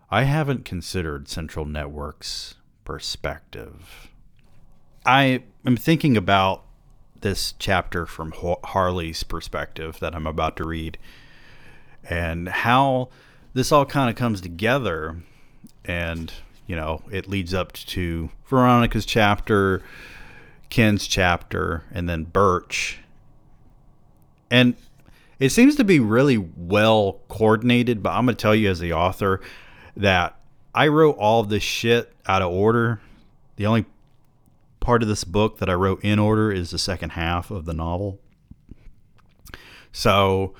I 0.09 0.23
haven't 0.23 0.65
considered 0.65 1.27
Central 1.27 1.63
Network's 1.63 2.55
perspective. 2.85 4.09
I 5.05 5.43
am 5.63 5.77
thinking 5.77 6.17
about 6.17 6.63
this 7.21 7.53
chapter 7.59 8.07
from 8.07 8.33
Harley's 8.63 9.21
perspective 9.21 9.99
that 9.99 10.15
I'm 10.15 10.25
about 10.25 10.57
to 10.57 10.63
read 10.67 10.97
and 12.03 12.49
how 12.49 13.09
this 13.53 13.71
all 13.71 13.85
kind 13.85 14.09
of 14.09 14.15
comes 14.15 14.41
together 14.41 15.17
and 15.85 16.33
you 16.65 16.75
know 16.75 17.03
it 17.11 17.29
leads 17.29 17.53
up 17.53 17.73
to 17.73 18.31
Veronica's 18.47 19.05
chapter 19.05 19.83
Ken's 20.69 21.05
chapter 21.05 21.83
and 21.91 22.09
then 22.09 22.23
Birch 22.23 22.99
and 24.49 24.75
it 25.39 25.49
seems 25.49 25.75
to 25.75 25.83
be 25.83 25.99
really 25.99 26.37
well 26.37 27.19
coordinated 27.27 28.01
but 28.01 28.11
I'm 28.11 28.25
going 28.25 28.35
to 28.35 28.41
tell 28.41 28.55
you 28.55 28.69
as 28.69 28.79
the 28.79 28.93
author 28.93 29.41
that 29.97 30.39
I 30.73 30.87
wrote 30.87 31.17
all 31.17 31.43
this 31.43 31.63
shit 31.63 32.13
out 32.27 32.41
of 32.41 32.51
order 32.51 32.99
the 33.55 33.65
only 33.65 33.85
part 34.79 35.01
of 35.01 35.07
this 35.07 35.23
book 35.23 35.57
that 35.59 35.69
I 35.69 35.73
wrote 35.73 36.03
in 36.03 36.19
order 36.19 36.51
is 36.51 36.71
the 36.71 36.77
second 36.77 37.11
half 37.11 37.51
of 37.51 37.65
the 37.65 37.73
novel 37.73 38.19
so 39.91 40.53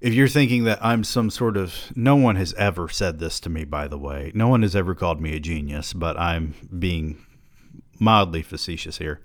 if 0.00 0.14
you're 0.14 0.28
thinking 0.28 0.64
that 0.64 0.78
I'm 0.84 1.04
some 1.04 1.30
sort 1.30 1.56
of 1.56 1.74
no 1.96 2.16
one 2.16 2.36
has 2.36 2.54
ever 2.54 2.88
said 2.88 3.18
this 3.18 3.40
to 3.40 3.50
me 3.50 3.64
by 3.64 3.88
the 3.88 3.98
way. 3.98 4.30
No 4.34 4.48
one 4.48 4.62
has 4.62 4.76
ever 4.76 4.94
called 4.94 5.20
me 5.20 5.34
a 5.34 5.40
genius, 5.40 5.92
but 5.92 6.18
I'm 6.18 6.54
being 6.78 7.24
mildly 7.98 8.42
facetious 8.42 8.98
here. 8.98 9.20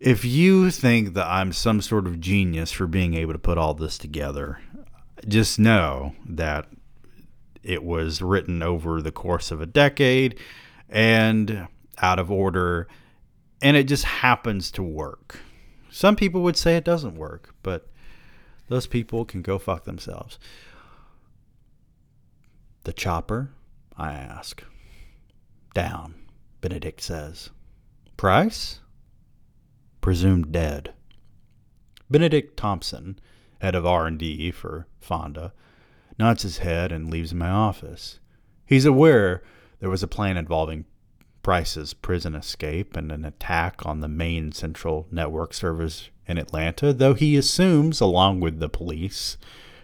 If 0.00 0.24
you 0.24 0.70
think 0.70 1.14
that 1.14 1.26
I'm 1.26 1.52
some 1.52 1.82
sort 1.82 2.06
of 2.06 2.20
genius 2.20 2.72
for 2.72 2.86
being 2.86 3.14
able 3.14 3.34
to 3.34 3.38
put 3.38 3.58
all 3.58 3.74
this 3.74 3.98
together, 3.98 4.58
just 5.28 5.58
know 5.58 6.14
that 6.26 6.66
it 7.62 7.84
was 7.84 8.22
written 8.22 8.62
over 8.62 9.02
the 9.02 9.12
course 9.12 9.50
of 9.50 9.60
a 9.60 9.66
decade 9.66 10.38
and 10.88 11.68
out 11.98 12.18
of 12.18 12.30
order 12.30 12.88
and 13.62 13.76
it 13.76 13.84
just 13.84 14.04
happens 14.04 14.70
to 14.72 14.82
work. 14.82 15.38
Some 15.90 16.16
people 16.16 16.42
would 16.42 16.56
say 16.56 16.76
it 16.76 16.84
doesn't 16.84 17.16
work, 17.16 17.54
but 17.62 17.88
those 18.68 18.86
people 18.86 19.24
can 19.24 19.42
go 19.42 19.58
fuck 19.58 19.84
themselves. 19.84 20.38
The 22.84 22.92
chopper? 22.92 23.50
I 23.96 24.12
ask. 24.12 24.64
Down, 25.74 26.14
Benedict 26.60 27.02
says. 27.02 27.50
Price? 28.16 28.80
Presumed 30.00 30.52
dead. 30.52 30.92
Benedict 32.10 32.56
Thompson, 32.56 33.18
head 33.60 33.74
of 33.74 33.86
R&D 33.86 34.50
for 34.52 34.86
Fonda, 35.00 35.52
nods 36.18 36.42
his 36.42 36.58
head 36.58 36.90
and 36.92 37.10
leaves 37.10 37.34
my 37.34 37.50
office. 37.50 38.18
He's 38.66 38.84
aware 38.84 39.42
there 39.80 39.90
was 39.90 40.02
a 40.02 40.08
plan 40.08 40.36
involving 40.36 40.84
Price's 41.42 41.94
prison 41.94 42.34
escape 42.34 42.96
and 42.96 43.10
an 43.10 43.24
attack 43.24 43.86
on 43.86 44.00
the 44.00 44.08
main 44.08 44.52
central 44.52 45.06
network 45.10 45.54
servers 45.54 46.10
in 46.26 46.38
Atlanta, 46.38 46.92
though 46.92 47.14
he 47.14 47.36
assumes, 47.36 48.00
along 48.00 48.40
with 48.40 48.60
the 48.60 48.68
police 48.68 49.36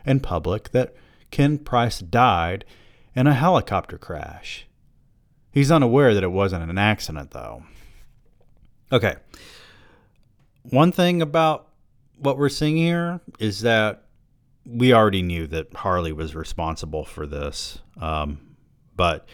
and 0.04 0.22
public, 0.22 0.70
that 0.70 0.94
Ken 1.30 1.58
Price 1.58 2.00
died 2.00 2.64
in 3.14 3.26
a 3.26 3.34
helicopter 3.34 3.98
crash. 3.98 4.66
He's 5.50 5.70
unaware 5.70 6.12
that 6.12 6.22
it 6.22 6.32
wasn't 6.32 6.70
an 6.70 6.78
accident, 6.78 7.30
though. 7.30 7.64
Okay. 8.92 9.16
One 10.70 10.92
thing 10.92 11.22
about 11.22 11.68
what 12.18 12.38
we're 12.38 12.48
seeing 12.48 12.76
here 12.76 13.20
is 13.38 13.60
that 13.60 14.04
we 14.64 14.92
already 14.92 15.22
knew 15.22 15.46
that 15.46 15.72
Harley 15.74 16.12
was 16.12 16.34
responsible 16.34 17.04
for 17.04 17.26
this. 17.26 17.78
Um, 18.00 18.56
but 18.96 19.28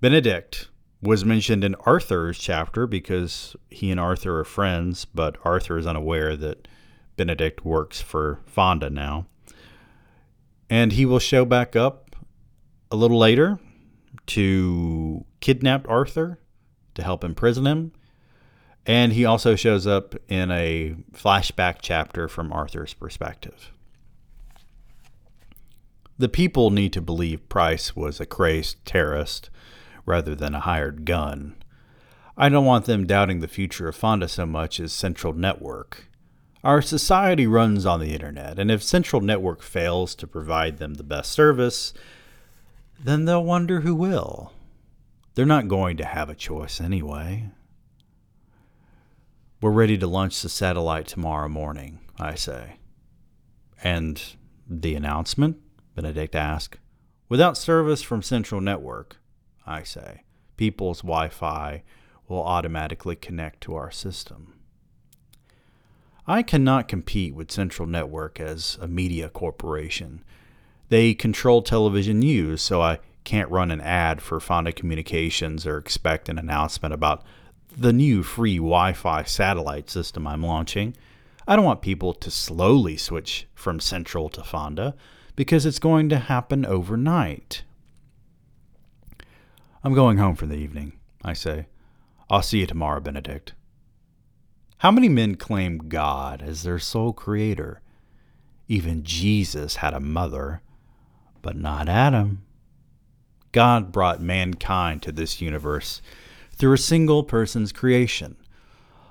Benedict 0.00 0.68
was 1.02 1.24
mentioned 1.24 1.62
in 1.62 1.74
Arthur's 1.76 2.38
chapter 2.38 2.86
because 2.86 3.54
he 3.70 3.90
and 3.90 4.00
Arthur 4.00 4.40
are 4.40 4.44
friends, 4.44 5.04
but 5.04 5.36
Arthur 5.44 5.78
is 5.78 5.86
unaware 5.86 6.36
that 6.36 6.68
Benedict 7.16 7.64
works 7.64 8.00
for 8.00 8.40
Fonda 8.46 8.88
now. 8.88 9.26
And 10.70 10.92
he 10.92 11.04
will 11.06 11.18
show 11.18 11.44
back 11.44 11.76
up 11.76 12.16
a 12.90 12.96
little 12.96 13.18
later 13.18 13.58
to 14.26 15.24
kidnap 15.40 15.88
Arthur 15.88 16.40
to 16.94 17.02
help 17.02 17.22
imprison 17.22 17.66
him. 17.66 17.92
And 18.86 19.12
he 19.12 19.24
also 19.24 19.56
shows 19.56 19.86
up 19.86 20.14
in 20.28 20.50
a 20.52 20.94
flashback 21.12 21.78
chapter 21.82 22.28
from 22.28 22.52
Arthur's 22.52 22.94
perspective. 22.94 23.72
The 26.18 26.28
people 26.28 26.70
need 26.70 26.92
to 26.94 27.02
believe 27.02 27.48
Price 27.48 27.96
was 27.96 28.20
a 28.20 28.26
crazed 28.26 28.82
terrorist 28.86 29.50
rather 30.06 30.34
than 30.36 30.54
a 30.54 30.60
hired 30.60 31.04
gun. 31.04 31.56
I 32.38 32.48
don't 32.48 32.64
want 32.64 32.84
them 32.84 33.06
doubting 33.06 33.40
the 33.40 33.48
future 33.48 33.88
of 33.88 33.96
Fonda 33.96 34.28
so 34.28 34.46
much 34.46 34.78
as 34.78 34.92
Central 34.92 35.32
Network. 35.32 36.08
Our 36.62 36.80
society 36.80 37.46
runs 37.46 37.84
on 37.86 38.00
the 38.00 38.12
internet, 38.12 38.58
and 38.58 38.70
if 38.70 38.82
Central 38.82 39.20
Network 39.20 39.62
fails 39.62 40.14
to 40.16 40.26
provide 40.26 40.78
them 40.78 40.94
the 40.94 41.02
best 41.02 41.32
service, 41.32 41.92
then 43.02 43.24
they'll 43.24 43.44
wonder 43.44 43.80
who 43.80 43.94
will. 43.94 44.52
They're 45.34 45.44
not 45.44 45.68
going 45.68 45.96
to 45.98 46.04
have 46.04 46.30
a 46.30 46.34
choice 46.34 46.80
anyway. 46.80 47.50
We're 49.58 49.70
ready 49.70 49.96
to 49.96 50.06
launch 50.06 50.42
the 50.42 50.50
satellite 50.50 51.06
tomorrow 51.06 51.48
morning, 51.48 52.00
I 52.20 52.34
say. 52.34 52.76
And 53.82 54.22
the 54.68 54.94
announcement? 54.94 55.56
Benedict 55.94 56.34
asked. 56.34 56.78
Without 57.30 57.56
service 57.56 58.02
from 58.02 58.20
Central 58.20 58.60
Network, 58.60 59.16
I 59.66 59.82
say. 59.82 60.24
People's 60.58 61.00
Wi 61.00 61.30
Fi 61.30 61.84
will 62.28 62.42
automatically 62.42 63.16
connect 63.16 63.62
to 63.62 63.74
our 63.74 63.90
system. 63.90 64.52
I 66.26 66.42
cannot 66.42 66.86
compete 66.86 67.34
with 67.34 67.50
Central 67.50 67.88
Network 67.88 68.38
as 68.38 68.76
a 68.82 68.86
media 68.86 69.30
corporation. 69.30 70.22
They 70.90 71.14
control 71.14 71.62
television 71.62 72.18
news, 72.18 72.60
so 72.60 72.82
I 72.82 72.98
can't 73.24 73.50
run 73.50 73.70
an 73.70 73.80
ad 73.80 74.20
for 74.20 74.38
Fonda 74.38 74.72
Communications 74.72 75.66
or 75.66 75.78
expect 75.78 76.28
an 76.28 76.38
announcement 76.38 76.92
about 76.92 77.24
the 77.76 77.92
new 77.92 78.22
free 78.22 78.56
Wi 78.56 78.92
Fi 78.94 79.22
satellite 79.24 79.90
system 79.90 80.26
I'm 80.26 80.42
launching. 80.42 80.96
I 81.46 81.54
don't 81.54 81.64
want 81.64 81.82
people 81.82 82.12
to 82.14 82.30
slowly 82.30 82.96
switch 82.96 83.46
from 83.54 83.80
Central 83.80 84.28
to 84.30 84.42
Fonda 84.42 84.94
because 85.36 85.66
it's 85.66 85.78
going 85.78 86.08
to 86.08 86.18
happen 86.18 86.64
overnight. 86.64 87.62
I'm 89.84 89.94
going 89.94 90.18
home 90.18 90.34
for 90.34 90.46
the 90.46 90.56
evening, 90.56 90.94
I 91.22 91.34
say. 91.34 91.66
I'll 92.28 92.42
see 92.42 92.60
you 92.60 92.66
tomorrow, 92.66 93.00
Benedict. 93.00 93.52
How 94.78 94.90
many 94.90 95.08
men 95.08 95.36
claim 95.36 95.78
God 95.88 96.42
as 96.42 96.62
their 96.62 96.78
sole 96.78 97.12
creator? 97.12 97.80
Even 98.68 99.04
Jesus 99.04 99.76
had 99.76 99.94
a 99.94 100.00
mother, 100.00 100.60
but 101.42 101.56
not 101.56 101.88
Adam. 101.88 102.42
God 103.52 103.92
brought 103.92 104.20
mankind 104.20 105.02
to 105.02 105.12
this 105.12 105.40
universe 105.40 106.02
through 106.56 106.72
a 106.72 106.78
single 106.78 107.22
person's 107.22 107.72
creation. 107.72 108.36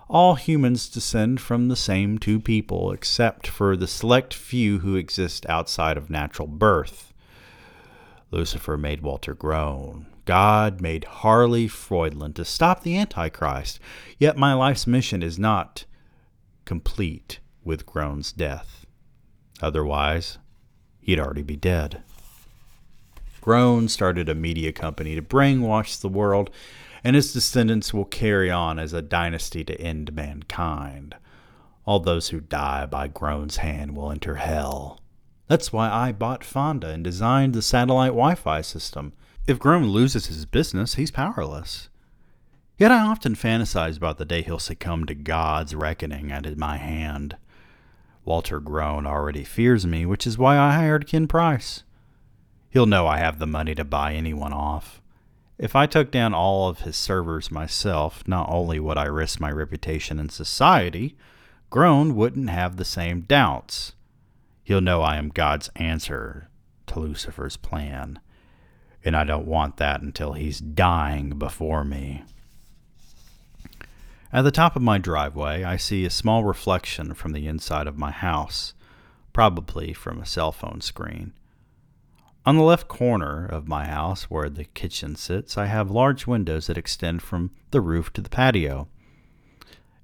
All 0.07 0.35
humans 0.35 0.87
descend 0.87 1.41
from 1.41 1.67
the 1.67 1.75
same 1.75 2.17
two 2.17 2.39
people, 2.39 2.91
except 2.91 3.47
for 3.47 3.75
the 3.75 3.87
select 3.87 4.33
few 4.33 4.79
who 4.79 4.95
exist 4.95 5.45
outside 5.47 5.97
of 5.97 6.09
natural 6.09 6.47
birth. 6.47 7.13
Lucifer 8.31 8.77
made 8.77 9.01
Walter 9.01 9.33
Groan. 9.33 10.07
God 10.25 10.81
made 10.81 11.05
Harley 11.05 11.67
Freudland 11.67 12.35
to 12.35 12.45
stop 12.45 12.81
the 12.81 12.97
Antichrist, 12.97 13.79
yet 14.17 14.37
my 14.37 14.53
life's 14.53 14.87
mission 14.87 15.21
is 15.21 15.37
not 15.39 15.85
complete 16.65 17.39
with 17.63 17.85
Groan's 17.85 18.31
death. 18.31 18.85
Otherwise, 19.61 20.39
he'd 20.99 21.19
already 21.19 21.43
be 21.43 21.55
dead. 21.55 22.01
Groan 23.41 23.87
started 23.87 24.27
a 24.27 24.33
media 24.33 24.71
company 24.71 25.13
to 25.13 25.21
brainwash 25.21 26.01
the 26.01 26.09
world, 26.09 26.49
and 27.05 27.15
his 27.15 27.31
descendants 27.31 27.93
will 27.93 28.03
carry 28.03 28.49
on 28.49 28.79
as 28.79 28.91
a 28.91 29.01
dynasty 29.01 29.63
to 29.63 29.79
end 29.79 30.11
mankind. 30.15 31.13
All 31.85 31.99
those 31.99 32.29
who 32.29 32.39
die 32.41 32.87
by 32.87 33.07
Groan's 33.07 33.57
hand 33.57 33.95
will 33.95 34.11
enter 34.11 34.37
hell. 34.37 34.99
That's 35.47 35.71
why 35.71 35.87
I 35.87 36.11
bought 36.11 36.43
Fonda 36.43 36.89
and 36.89 37.03
designed 37.03 37.53
the 37.53 37.61
satellite 37.61 38.09
Wi 38.09 38.33
Fi 38.33 38.61
system. 38.61 39.13
If 39.45 39.59
Groan 39.59 39.89
loses 39.89 40.25
his 40.25 40.47
business, 40.47 40.95
he's 40.95 41.11
powerless. 41.11 41.89
Yet 42.79 42.91
I 42.91 43.01
often 43.01 43.35
fantasize 43.35 43.97
about 43.97 44.17
the 44.17 44.25
day 44.25 44.41
he'll 44.41 44.57
succumb 44.57 45.05
to 45.05 45.13
God's 45.13 45.75
reckoning 45.75 46.31
at 46.31 46.57
my 46.57 46.77
hand. 46.77 47.37
Walter 48.23 48.59
Groan 48.59 49.05
already 49.05 49.43
fears 49.43 49.85
me, 49.85 50.07
which 50.07 50.25
is 50.25 50.39
why 50.39 50.57
I 50.57 50.73
hired 50.73 51.05
Ken 51.05 51.27
Price. 51.27 51.83
He'll 52.71 52.87
know 52.87 53.05
I 53.05 53.19
have 53.19 53.37
the 53.37 53.45
money 53.45 53.75
to 53.75 53.85
buy 53.85 54.15
anyone 54.15 54.53
off. 54.53 55.03
If 55.57 55.75
I 55.75 55.85
took 55.85 56.11
down 56.11 56.33
all 56.33 56.67
of 56.67 56.79
his 56.81 56.95
servers 56.95 57.49
myself, 57.49 58.27
not 58.27 58.49
only 58.49 58.79
would 58.79 58.97
I 58.97 59.05
risk 59.05 59.39
my 59.39 59.51
reputation 59.51 60.19
in 60.19 60.29
society, 60.29 61.15
Groan 61.69 62.15
wouldn't 62.15 62.49
have 62.49 62.75
the 62.75 62.85
same 62.85 63.21
doubts. 63.21 63.93
He'll 64.63 64.81
know 64.81 65.01
I 65.01 65.17
am 65.17 65.29
God's 65.29 65.69
answer 65.75 66.49
to 66.87 66.99
Lucifer's 66.99 67.57
plan 67.57 68.19
and 69.05 69.15
I 69.15 69.23
don't 69.23 69.45
want 69.45 69.77
that 69.77 70.01
until 70.01 70.33
he's 70.33 70.59
dying 70.59 71.37
before 71.37 71.85
me. 71.85 72.23
At 74.33 74.41
the 74.41 74.51
top 74.51 74.75
of 74.75 74.81
my 74.81 74.97
driveway, 74.97 75.63
I 75.63 75.77
see 75.77 76.03
a 76.03 76.09
small 76.09 76.43
reflection 76.43 77.13
from 77.13 77.31
the 77.31 77.47
inside 77.47 77.85
of 77.87 77.97
my 77.97 78.09
house, 78.09 78.73
probably 79.31 79.93
from 79.93 80.19
a 80.19 80.25
cell 80.25 80.51
phone 80.51 80.81
screen. 80.81 81.33
On 82.45 82.57
the 82.57 82.63
left 82.63 82.87
corner 82.87 83.43
of 83.43 83.67
my 83.67 83.85
house, 83.85 84.23
where 84.23 84.49
the 84.49 84.65
kitchen 84.65 85.15
sits, 85.15 85.57
I 85.57 85.65
have 85.65 85.89
large 85.89 86.27
windows 86.27 86.67
that 86.67 86.77
extend 86.77 87.23
from 87.23 87.49
the 87.71 87.81
roof 87.81 88.13
to 88.13 88.21
the 88.21 88.29
patio. 88.29 88.87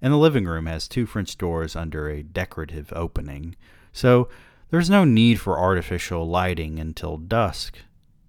And 0.02 0.12
the 0.12 0.18
living 0.18 0.46
room 0.46 0.66
has 0.66 0.88
two 0.88 1.06
French 1.06 1.38
doors 1.38 1.76
under 1.76 2.10
a 2.10 2.24
decorative 2.24 2.92
opening, 2.96 3.56
so 3.94 4.28
there's 4.72 4.90
no 4.90 5.06
need 5.06 5.40
for 5.40 5.60
artificial 5.60 6.28
lighting 6.28 6.80
until 6.80 7.18
dusk. 7.18 7.78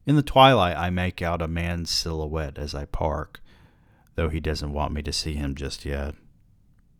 In 0.04 0.16
the 0.16 0.22
twilight, 0.22 0.76
I 0.76 0.90
make 0.90 1.22
out 1.22 1.40
a 1.40 1.48
man's 1.48 1.88
silhouette 1.88 2.58
as 2.58 2.74
I 2.74 2.84
park, 2.84 3.40
though 4.16 4.28
he 4.28 4.40
doesn't 4.40 4.74
want 4.74 4.92
me 4.92 5.00
to 5.02 5.12
see 5.12 5.34
him 5.34 5.54
just 5.54 5.86
yet. 5.86 6.16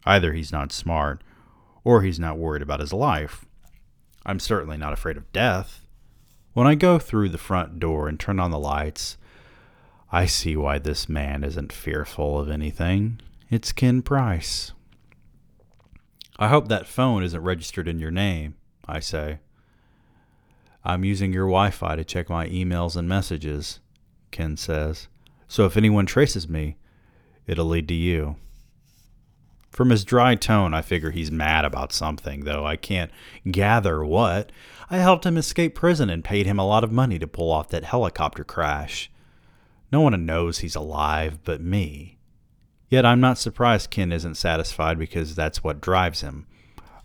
Either 0.06 0.32
he's 0.32 0.52
not 0.52 0.72
smart, 0.72 1.22
or 1.84 2.00
he's 2.00 2.18
not 2.18 2.38
worried 2.38 2.62
about 2.62 2.80
his 2.80 2.92
life. 2.94 3.44
I'm 4.24 4.40
certainly 4.40 4.78
not 4.78 4.94
afraid 4.94 5.18
of 5.18 5.30
death. 5.32 5.81
When 6.54 6.66
I 6.66 6.74
go 6.74 6.98
through 6.98 7.30
the 7.30 7.38
front 7.38 7.78
door 7.78 8.08
and 8.08 8.20
turn 8.20 8.38
on 8.38 8.50
the 8.50 8.58
lights, 8.58 9.16
I 10.10 10.26
see 10.26 10.54
why 10.54 10.78
this 10.78 11.08
man 11.08 11.44
isn't 11.44 11.72
fearful 11.72 12.38
of 12.38 12.50
anything. 12.50 13.20
It's 13.48 13.72
Ken 13.72 14.02
Price. 14.02 14.72
I 16.38 16.48
hope 16.48 16.68
that 16.68 16.86
phone 16.86 17.22
isn't 17.22 17.42
registered 17.42 17.88
in 17.88 17.98
your 17.98 18.10
name, 18.10 18.56
I 18.86 19.00
say. 19.00 19.38
I'm 20.84 21.04
using 21.04 21.32
your 21.32 21.46
Wi 21.46 21.70
Fi 21.70 21.96
to 21.96 22.04
check 22.04 22.28
my 22.28 22.46
emails 22.48 22.96
and 22.96 23.08
messages, 23.08 23.80
Ken 24.30 24.58
says. 24.58 25.08
So 25.48 25.64
if 25.64 25.78
anyone 25.78 26.04
traces 26.04 26.50
me, 26.50 26.76
it'll 27.46 27.66
lead 27.66 27.88
to 27.88 27.94
you. 27.94 28.36
From 29.70 29.88
his 29.88 30.04
dry 30.04 30.34
tone, 30.34 30.74
I 30.74 30.82
figure 30.82 31.12
he's 31.12 31.30
mad 31.30 31.64
about 31.64 31.92
something, 31.92 32.44
though 32.44 32.66
I 32.66 32.76
can't 32.76 33.10
gather 33.50 34.04
what. 34.04 34.52
I 34.92 34.98
helped 34.98 35.24
him 35.24 35.38
escape 35.38 35.74
prison 35.74 36.10
and 36.10 36.22
paid 36.22 36.44
him 36.44 36.58
a 36.58 36.66
lot 36.66 36.84
of 36.84 36.92
money 36.92 37.18
to 37.18 37.26
pull 37.26 37.50
off 37.50 37.70
that 37.70 37.82
helicopter 37.82 38.44
crash. 38.44 39.10
No 39.90 40.02
one 40.02 40.26
knows 40.26 40.58
he's 40.58 40.74
alive 40.74 41.38
but 41.44 41.62
me. 41.62 42.18
Yet 42.90 43.06
I'm 43.06 43.18
not 43.18 43.38
surprised 43.38 43.88
Ken 43.88 44.12
isn't 44.12 44.34
satisfied 44.34 44.98
because 44.98 45.34
that's 45.34 45.64
what 45.64 45.80
drives 45.80 46.20
him 46.20 46.46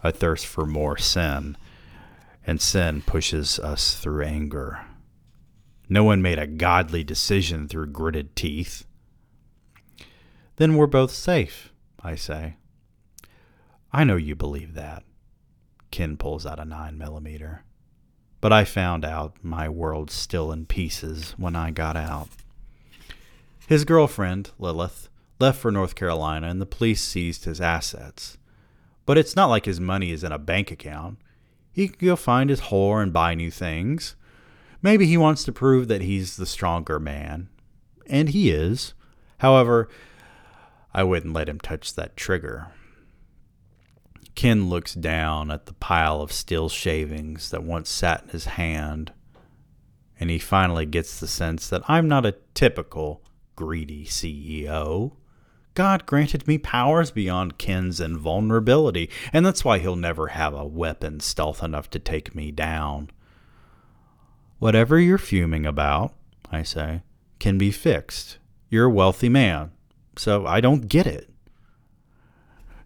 a 0.04 0.12
thirst 0.12 0.46
for 0.46 0.66
more 0.66 0.98
sin 0.98 1.56
and 2.46 2.60
sin 2.60 3.04
pushes 3.04 3.58
us 3.58 3.96
through 3.96 4.26
anger. 4.26 4.82
No 5.88 6.04
one 6.04 6.22
made 6.22 6.40
a 6.40 6.46
godly 6.46 7.06
decision 7.06 7.70
through 7.70 7.88
gritted 7.88 8.36
teeth. 8.36 8.86
Then 10.58 10.76
we're 10.76 10.88
both 10.88 11.12
safe, 11.12 11.72
I 12.04 12.16
say. 12.16 12.58
I 13.94 14.04
know 14.04 14.18
you 14.18 14.36
believe 14.36 14.74
that. 14.74 15.04
Ken 15.90 16.18
pulls 16.18 16.46
out 16.46 16.60
a 16.60 16.66
9 16.66 16.98
millimeter. 16.98 17.64
But 18.48 18.54
I 18.54 18.64
found 18.64 19.04
out 19.04 19.34
my 19.44 19.68
world's 19.68 20.14
still 20.14 20.54
in 20.54 20.68
pieces 20.68 21.36
when 21.36 21.54
I 21.54 21.70
got 21.70 21.98
out. 21.98 22.30
His 23.68 23.84
girlfriend, 23.84 24.52
Lilith, 24.58 25.10
left 25.38 25.60
for 25.60 25.70
North 25.70 25.96
Carolina 25.96 26.48
and 26.48 26.62
the 26.62 26.66
police 26.66 27.04
seized 27.04 27.44
his 27.44 27.60
assets. 27.60 28.38
But 29.06 29.18
it's 29.18 29.36
not 29.36 29.48
like 29.48 29.66
his 29.66 29.82
money 29.82 30.12
is 30.12 30.24
in 30.24 30.32
a 30.32 30.40
bank 30.40 30.72
account. 30.72 31.18
He 31.74 31.90
can 31.90 32.08
go 32.08 32.16
find 32.16 32.50
his 32.50 32.62
whore 32.62 33.04
and 33.04 33.12
buy 33.12 33.36
new 33.36 33.52
things. 33.52 34.16
Maybe 34.82 35.08
he 35.08 35.18
wants 35.18 35.44
to 35.44 35.52
prove 35.52 35.90
that 35.90 36.04
he's 36.04 36.38
the 36.38 36.46
stronger 36.46 37.02
man. 37.02 37.50
And 38.06 38.30
he 38.30 38.50
is. 38.50 38.94
However, 39.40 39.90
I 40.94 41.04
wouldn't 41.04 41.34
let 41.34 41.50
him 41.50 41.60
touch 41.60 41.96
that 41.96 42.16
trigger. 42.16 42.68
Ken 44.38 44.70
looks 44.70 44.94
down 44.94 45.50
at 45.50 45.66
the 45.66 45.74
pile 45.74 46.22
of 46.22 46.32
steel 46.32 46.70
shavings 46.70 47.50
that 47.50 47.64
once 47.64 47.90
sat 47.90 48.22
in 48.22 48.30
his 48.30 48.46
hand, 48.46 49.12
and 50.20 50.30
he 50.30 50.38
finally 50.38 50.86
gets 50.86 51.20
the 51.20 51.28
sense 51.28 51.68
that 51.68 51.82
I'm 51.88 52.08
not 52.08 52.24
a 52.24 52.36
typical 52.54 53.24
greedy 53.56 54.06
CEO. 54.06 55.14
God 55.74 56.06
granted 56.06 56.48
me 56.48 56.60
powers 56.60 57.10
beyond 57.10 57.58
Ken's 57.58 58.00
invulnerability, 58.00 59.10
and 59.34 59.44
that's 59.44 59.66
why 59.66 59.80
he'll 59.80 59.96
never 59.96 60.28
have 60.28 60.54
a 60.54 60.68
weapon 60.68 61.20
stealth 61.20 61.64
enough 61.64 61.90
to 61.90 61.98
take 61.98 62.36
me 62.36 62.52
down. 62.52 63.10
Whatever 64.60 65.00
you're 65.00 65.18
fuming 65.18 65.66
about, 65.66 66.14
I 66.52 66.62
say, 66.62 67.02
can 67.40 67.58
be 67.58 67.72
fixed. 67.72 68.38
You're 68.70 68.86
a 68.86 68.92
wealthy 68.92 69.30
man, 69.30 69.72
so 70.16 70.46
I 70.46 70.62
don't 70.62 70.88
get 70.88 71.08
it. 71.08 71.32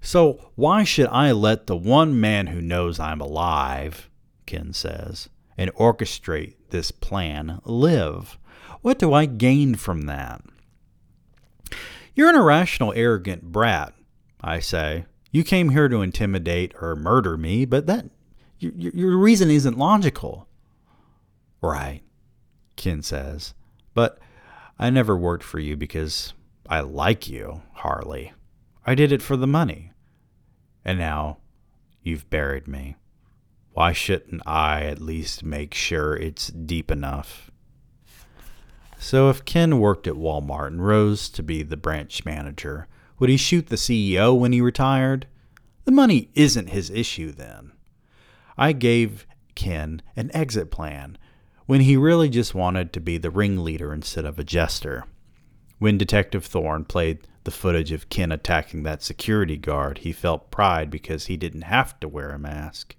So 0.02 0.52
why 0.56 0.84
should 0.84 1.08
I 1.08 1.32
let 1.32 1.68
the 1.68 1.76
one 1.76 2.20
man 2.20 2.48
who 2.48 2.62
knows 2.62 3.00
I'm 3.00 3.22
alive, 3.22 4.10
Ken 4.46 4.74
says, 4.74 5.30
and 5.58 5.74
orchestrate 5.76 6.56
this 6.72 6.92
plan 6.92 7.62
live? 7.64 8.38
What 8.82 8.98
do 8.98 9.14
I 9.14 9.26
gain 9.28 9.76
from 9.76 10.04
that? 10.04 10.42
You're 12.16 12.30
an 12.30 12.36
irrational, 12.36 12.94
arrogant 12.96 13.44
brat, 13.44 13.94
I 14.42 14.60
say. 14.60 15.06
You 15.32 15.44
came 15.44 15.70
here 15.70 15.88
to 15.88 16.02
intimidate 16.02 16.74
or 16.82 16.96
murder 16.96 17.38
me, 17.38 17.66
but 17.66 17.86
that 17.86 18.06
your, 18.60 18.74
your 18.74 19.18
reason 19.18 19.50
isn't 19.50 19.78
logical. 19.78 20.48
Right, 21.62 22.02
Ken 22.76 23.04
says. 23.04 23.54
But 23.94 24.20
I 24.80 24.90
never 24.90 25.16
worked 25.16 25.44
for 25.44 25.60
you 25.60 25.78
because 25.78 26.34
I 26.68 26.82
like 26.82 27.30
you, 27.30 27.62
Harley. 27.76 28.34
I 28.86 28.96
did 28.96 29.12
it 29.12 29.22
for 29.22 29.38
the 29.38 29.48
money. 29.48 29.91
And 30.84 31.00
now 31.00 31.38
you've 32.04 32.30
buried 32.30 32.68
me. 32.68 32.96
Why 33.74 33.94
shouldn't 33.94 34.42
I 34.46 34.84
at 34.84 35.02
least 35.02 35.44
make 35.44 35.74
sure 35.74 36.16
it's 36.16 36.48
deep 36.48 36.92
enough? 36.92 37.52
So 38.98 39.30
if 39.30 39.46
Ken 39.46 39.80
worked 39.80 40.08
at 40.08 40.14
Walmart 40.14 40.68
and 40.68 40.86
rose 40.86 41.30
to 41.30 41.42
be 41.42 41.64
the 41.64 41.78
branch 41.78 42.26
manager, 42.26 42.88
would 43.18 43.30
he 43.30 43.38
shoot 43.38 43.68
the 43.68 43.76
CEO 43.76 44.38
when 44.38 44.52
he 44.52 44.62
retired? 44.62 45.28
The 45.86 45.92
money 45.92 46.30
isn't 46.36 46.70
his 46.70 46.90
issue 46.90 47.32
then. 47.32 47.72
I 48.58 48.74
gave 48.74 49.26
Ken 49.56 50.02
an 50.16 50.30
exit 50.34 50.70
plan 50.70 51.18
when 51.66 51.82
he 51.82 51.98
really 51.98 52.30
just 52.30 52.54
wanted 52.54 52.94
to 52.94 53.00
be 53.00 53.18
the 53.18 53.32
ringleader 53.32 53.94
instead 53.94 54.26
of 54.26 54.38
a 54.38 54.44
jester. 54.44 55.06
When 55.80 55.98
Detective 55.98 56.46
Thorn 56.46 56.86
played 56.86 57.28
the 57.44 57.52
footage 57.52 57.92
of 57.92 58.10
Ken 58.10 58.32
attacking 58.32 58.84
that 58.84 59.02
security 59.02 59.58
guard, 59.58 60.00
he 60.00 60.12
felt 60.12 60.52
pride 60.52 60.90
because 60.90 61.26
he 61.26 61.38
didn't 61.38 61.64
have 61.64 62.00
to 62.00 62.08
wear 62.08 62.30
a 62.30 62.40
mask. 62.40 62.96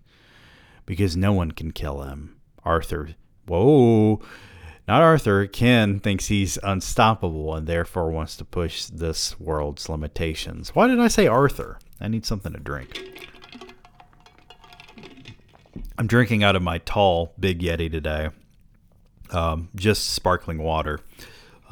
Because 0.85 1.17
no 1.17 1.33
one 1.33 1.53
can 1.53 1.73
kill 1.73 2.03
him. 2.03 2.37
Arthur, 2.65 3.11
whoa, 3.47 4.21
not 4.89 5.03
Arthur. 5.03 5.47
Ken 5.47 6.01
thinks 6.01 6.27
he's 6.27 6.59
unstoppable 6.63 7.55
and 7.55 7.67
therefore 7.67 8.11
wants 8.11 8.37
to 8.37 8.45
push 8.45 8.87
this 8.87 9.39
world's 9.39 9.89
limitations. 9.89 10.75
Why 10.75 10.89
did 10.89 10.99
I 10.99 11.09
say 11.09 11.27
Arthur? 11.27 11.79
I 12.01 12.09
need 12.09 12.27
something 12.27 12.53
to 12.53 12.59
drink. 12.59 13.29
I'm 15.97 16.07
drinking 16.09 16.43
out 16.43 16.57
of 16.57 16.63
my 16.63 16.79
tall 16.79 17.33
Big 17.39 17.61
Yeti 17.61 17.91
today. 17.91 18.31
Um, 19.31 19.69
just 19.77 20.11
sparkling 20.11 20.59
water. 20.59 21.01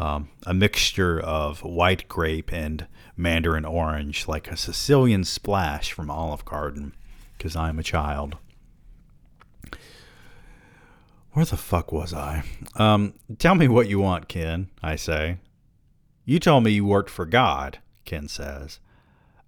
Um, 0.00 0.30
a 0.46 0.54
mixture 0.54 1.20
of 1.20 1.62
white 1.62 2.08
grape 2.08 2.50
and 2.54 2.86
mandarin 3.18 3.66
orange, 3.66 4.26
like 4.26 4.50
a 4.50 4.56
Sicilian 4.56 5.24
splash 5.24 5.92
from 5.92 6.10
Olive 6.10 6.46
Garden, 6.46 6.94
because 7.36 7.54
I'm 7.54 7.78
a 7.78 7.82
child. 7.82 8.38
Where 11.32 11.44
the 11.44 11.58
fuck 11.58 11.92
was 11.92 12.14
I? 12.14 12.44
Um, 12.76 13.12
tell 13.36 13.54
me 13.54 13.68
what 13.68 13.90
you 13.90 13.98
want, 13.98 14.26
Ken, 14.26 14.70
I 14.82 14.96
say. 14.96 15.36
You 16.24 16.38
told 16.38 16.64
me 16.64 16.70
you 16.70 16.86
worked 16.86 17.10
for 17.10 17.26
God, 17.26 17.80
Ken 18.06 18.26
says. 18.26 18.80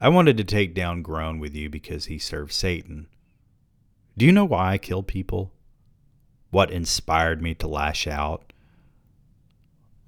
I 0.02 0.10
wanted 0.10 0.36
to 0.36 0.44
take 0.44 0.74
down 0.74 1.00
Groan 1.00 1.38
with 1.38 1.54
you 1.54 1.70
because 1.70 2.04
he 2.04 2.18
served 2.18 2.52
Satan. 2.52 3.06
Do 4.18 4.26
you 4.26 4.32
know 4.32 4.44
why 4.44 4.72
I 4.72 4.78
kill 4.78 5.02
people? 5.02 5.50
What 6.50 6.70
inspired 6.70 7.40
me 7.40 7.54
to 7.54 7.66
lash 7.66 8.06
out? 8.06 8.51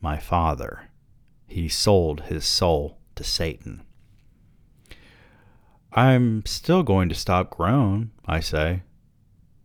My 0.05 0.19
father. 0.19 0.91
He 1.47 1.69
sold 1.69 2.25
his 2.25 2.45
soul 2.45 2.99
to 3.15 3.25
Satan. 3.25 3.83
I'm 5.93 6.45
still 6.45 6.83
going 6.83 7.09
to 7.09 7.15
stop 7.15 7.49
Groan, 7.49 8.11
I 8.27 8.41
say. 8.41 8.83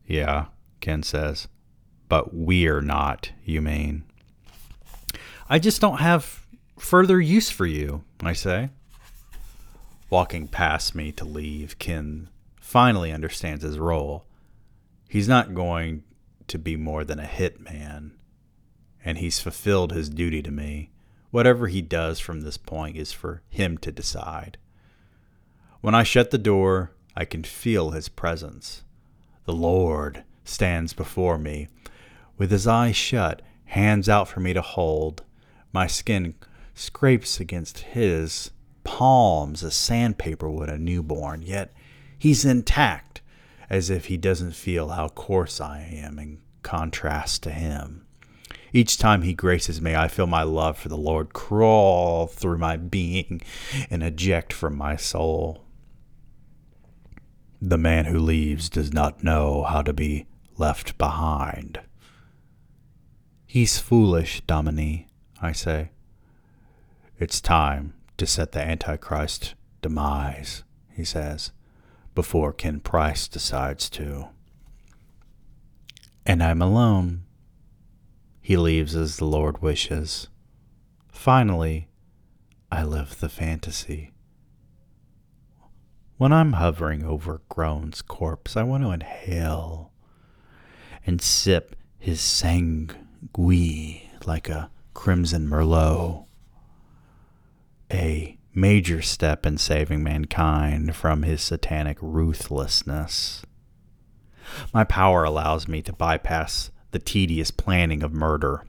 Yeah, 0.07 0.45
Ken 0.79 1.03
says 1.03 1.49
but 2.09 2.33
we're 2.33 2.81
not, 2.81 3.31
you 3.45 3.61
mean? 3.61 4.03
I 5.47 5.59
just 5.59 5.79
don't 5.79 5.99
have 5.99 6.45
further 6.77 7.21
use 7.21 7.49
for 7.49 7.65
you, 7.65 8.03
I 8.21 8.33
say. 8.33 8.69
Walking 10.09 10.47
past 10.47 10.95
me 10.95 11.11
to 11.13 11.25
leave, 11.25 11.77
Ken 11.77 12.29
finally 12.59 13.11
understands 13.11 13.63
his 13.63 13.77
role. 13.77 14.25
He's 15.07 15.27
not 15.27 15.53
going 15.53 16.03
to 16.47 16.57
be 16.57 16.75
more 16.75 17.03
than 17.03 17.19
a 17.19 17.27
hitman, 17.27 18.11
and 19.03 19.17
he's 19.17 19.39
fulfilled 19.39 19.91
his 19.91 20.09
duty 20.09 20.41
to 20.41 20.51
me. 20.51 20.91
Whatever 21.31 21.67
he 21.67 21.81
does 21.81 22.19
from 22.19 22.41
this 22.41 22.57
point 22.57 22.97
is 22.97 23.11
for 23.11 23.41
him 23.49 23.77
to 23.79 23.91
decide. 23.91 24.57
When 25.81 25.95
I 25.95 26.03
shut 26.03 26.31
the 26.31 26.37
door, 26.37 26.91
I 27.15 27.25
can 27.25 27.43
feel 27.43 27.91
his 27.91 28.09
presence. 28.09 28.83
The 29.45 29.53
Lord 29.53 30.23
stands 30.43 30.93
before 30.93 31.37
me, 31.37 31.67
with 32.37 32.51
his 32.51 32.67
eyes 32.67 32.95
shut, 32.95 33.41
hands 33.65 34.09
out 34.09 34.27
for 34.27 34.39
me 34.39 34.53
to 34.53 34.61
hold. 34.61 35.23
My 35.71 35.87
skin 35.87 36.35
scrapes 36.73 37.39
against 37.39 37.79
his 37.79 38.51
palms 38.83 39.63
as 39.63 39.75
sandpaper 39.75 40.49
would 40.49 40.69
a 40.69 40.77
newborn, 40.77 41.41
yet 41.41 41.73
he's 42.17 42.45
intact, 42.45 43.21
as 43.69 43.89
if 43.89 44.05
he 44.05 44.17
doesn't 44.17 44.53
feel 44.55 44.89
how 44.89 45.09
coarse 45.09 45.61
I 45.61 45.81
am 45.81 46.17
in 46.17 46.39
contrast 46.63 47.43
to 47.43 47.51
him. 47.51 48.05
Each 48.71 48.97
time 48.97 49.23
he 49.23 49.33
graces 49.33 49.81
me, 49.81 49.95
I 49.95 50.07
feel 50.07 50.27
my 50.27 50.43
love 50.43 50.77
for 50.77 50.89
the 50.89 50.97
Lord 50.97 51.33
crawl 51.33 52.27
through 52.27 52.57
my 52.57 52.77
being 52.77 53.41
and 53.89 54.03
eject 54.03 54.53
from 54.53 54.77
my 54.77 54.95
soul. 54.95 55.65
The 57.61 57.77
man 57.77 58.05
who 58.05 58.19
leaves 58.19 58.69
does 58.69 58.93
not 58.93 59.23
know 59.23 59.63
how 59.63 59.81
to 59.81 59.93
be 59.93 60.27
left 60.57 60.97
behind. 60.97 61.79
He's 63.45 63.79
foolish, 63.79 64.41
Domine, 64.41 65.05
I 65.41 65.51
say. 65.51 65.89
It's 67.17 67.41
time 67.41 67.95
to 68.17 68.25
set 68.25 68.51
the 68.51 68.61
Antichrist 68.61 69.55
demise, 69.81 70.63
he 70.93 71.03
says, 71.03 71.51
before 72.13 72.53
Ken 72.53 72.79
Price 72.79 73.27
decides 73.27 73.89
to. 73.91 74.27
And 76.25 76.43
I'm 76.43 76.61
alone. 76.61 77.23
He 78.41 78.57
leaves 78.57 78.95
as 78.95 79.17
the 79.17 79.25
Lord 79.25 79.61
wishes. 79.61 80.27
Finally, 81.09 81.87
I 82.71 82.83
live 82.83 83.19
the 83.19 83.29
fantasy. 83.29 84.11
When 86.17 86.33
I'm 86.33 86.53
hovering 86.53 87.03
over 87.03 87.41
Groan's 87.49 88.01
corpse, 88.01 88.57
I 88.57 88.63
want 88.63 88.83
to 88.83 88.91
inhale 88.91 89.91
and 91.05 91.21
sip 91.21 91.75
his 91.97 92.21
sanguine 92.21 94.01
like 94.25 94.49
a 94.49 94.69
crimson 94.93 95.47
merlot. 95.47 96.25
A 97.91 98.37
major 98.53 99.01
step 99.01 99.45
in 99.45 99.57
saving 99.57 100.03
mankind 100.03 100.95
from 100.95 101.23
his 101.23 101.41
satanic 101.41 101.97
ruthlessness. 102.01 103.43
My 104.73 104.83
power 104.83 105.23
allows 105.23 105.67
me 105.67 105.81
to 105.83 105.93
bypass 105.93 106.71
the 106.91 106.99
tedious 106.99 107.51
planning 107.51 108.03
of 108.03 108.13
murder. 108.13 108.65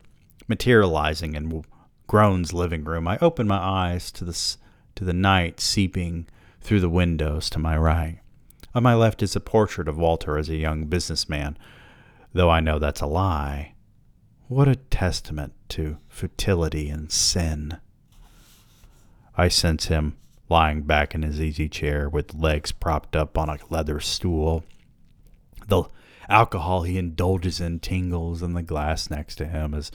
Materializing 0.49 1.35
in 1.35 1.65
Groan's 2.07 2.53
living 2.53 2.85
room, 2.85 3.07
I 3.07 3.19
open 3.21 3.47
my 3.47 3.59
eyes 3.59 4.11
to 4.13 4.25
the, 4.25 4.57
to 4.97 5.05
the 5.05 5.13
night 5.13 5.61
seeping 5.61 6.27
through 6.61 6.81
the 6.81 6.89
windows 6.89 7.49
to 7.51 7.59
my 7.59 7.77
right. 7.77 8.21
On 8.75 8.83
my 8.83 8.95
left 8.95 9.23
is 9.23 9.35
a 9.35 9.41
portrait 9.41 9.89
of 9.89 9.99
Walter 9.99 10.39
as 10.39 10.49
a 10.49 10.57
young 10.57 10.87
businessman, 10.87 11.57
though 12.33 12.51
I 12.51 12.61
know 12.61 12.79
that's 12.79 13.01
a 13.01 13.07
lie. 13.07 13.75
What 14.49 14.69
a 14.69 14.77
testament 14.77 15.55
to 15.71 15.99
futility 16.09 16.89
and 16.89 17.11
sin. 17.11 17.79
I 19.37 19.49
sense 19.49 19.87
him 19.87 20.17
lying 20.49 20.83
back 20.83 21.15
in 21.15 21.23
his 21.23 21.41
easy 21.41 21.69
chair 21.69 22.09
with 22.09 22.35
legs 22.35 22.73
propped 22.73 23.15
up 23.15 23.39
on 23.39 23.49
a 23.49 23.59
leather 23.71 24.01
stool. 24.01 24.65
The 25.69 25.85
alcohol 26.31 26.83
he 26.83 26.97
indulges 26.97 27.61
in 27.61 27.81
tingles 27.81 28.43
in 28.43 28.55
the 28.55 28.63
glass 28.63 29.11
next 29.11 29.37
to 29.37 29.47
him 29.47 29.75
as 29.75 29.91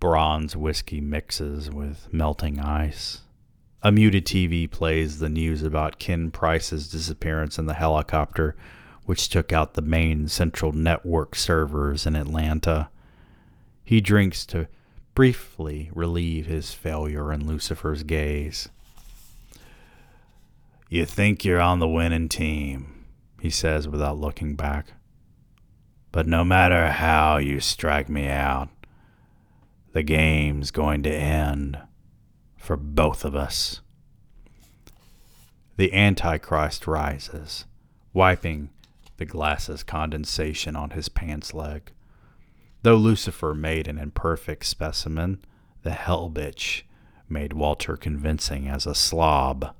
bronze 0.00 0.56
whiskey 0.56 1.00
mixes 1.00 1.70
with 1.70 2.08
melting 2.12 2.58
ice. 2.58 3.20
A 3.82 3.92
muted 3.92 4.24
TV 4.24 4.70
plays 4.70 5.18
the 5.18 5.28
news 5.28 5.62
about 5.62 5.98
Ken 5.98 6.30
Price's 6.30 6.88
disappearance 6.88 7.58
in 7.58 7.66
the 7.66 7.74
helicopter, 7.74 8.56
which 9.04 9.28
took 9.28 9.52
out 9.52 9.74
the 9.74 9.82
main 9.82 10.28
central 10.28 10.72
network 10.72 11.34
servers 11.34 12.06
in 12.06 12.16
Atlanta. 12.16 12.88
He 13.84 14.00
drinks 14.00 14.46
to 14.46 14.68
briefly 15.14 15.90
relieve 15.94 16.46
his 16.46 16.72
failure 16.72 17.32
in 17.32 17.46
Lucifer's 17.46 18.04
gaze. 18.04 18.68
You 20.88 21.04
think 21.04 21.44
you're 21.44 21.60
on 21.60 21.78
the 21.78 21.88
winning 21.88 22.28
team, 22.28 23.06
he 23.40 23.50
says 23.50 23.88
without 23.88 24.18
looking 24.18 24.54
back. 24.54 24.92
But 26.12 26.26
no 26.26 26.44
matter 26.44 26.90
how 26.90 27.38
you 27.38 27.58
strike 27.60 28.08
me 28.10 28.28
out, 28.28 28.68
the 29.92 30.02
game's 30.02 30.70
going 30.70 31.02
to 31.04 31.12
end 31.12 31.78
for 32.56 32.76
both 32.76 33.24
of 33.24 33.34
us. 33.34 33.80
The 35.76 35.92
Antichrist 35.94 36.86
rises, 36.86 37.64
wiping 38.12 38.68
the 39.16 39.24
glass's 39.24 39.82
condensation 39.82 40.76
on 40.76 40.90
his 40.90 41.08
pants 41.08 41.54
leg. 41.54 41.90
Though 42.82 42.96
Lucifer 42.96 43.54
made 43.54 43.88
an 43.88 43.98
imperfect 43.98 44.66
specimen, 44.66 45.40
the 45.82 45.92
hell 45.92 46.30
bitch 46.30 46.82
made 47.28 47.52
Walter 47.54 47.96
convincing 47.96 48.68
as 48.68 48.86
a 48.86 48.94
slob. 48.94 49.74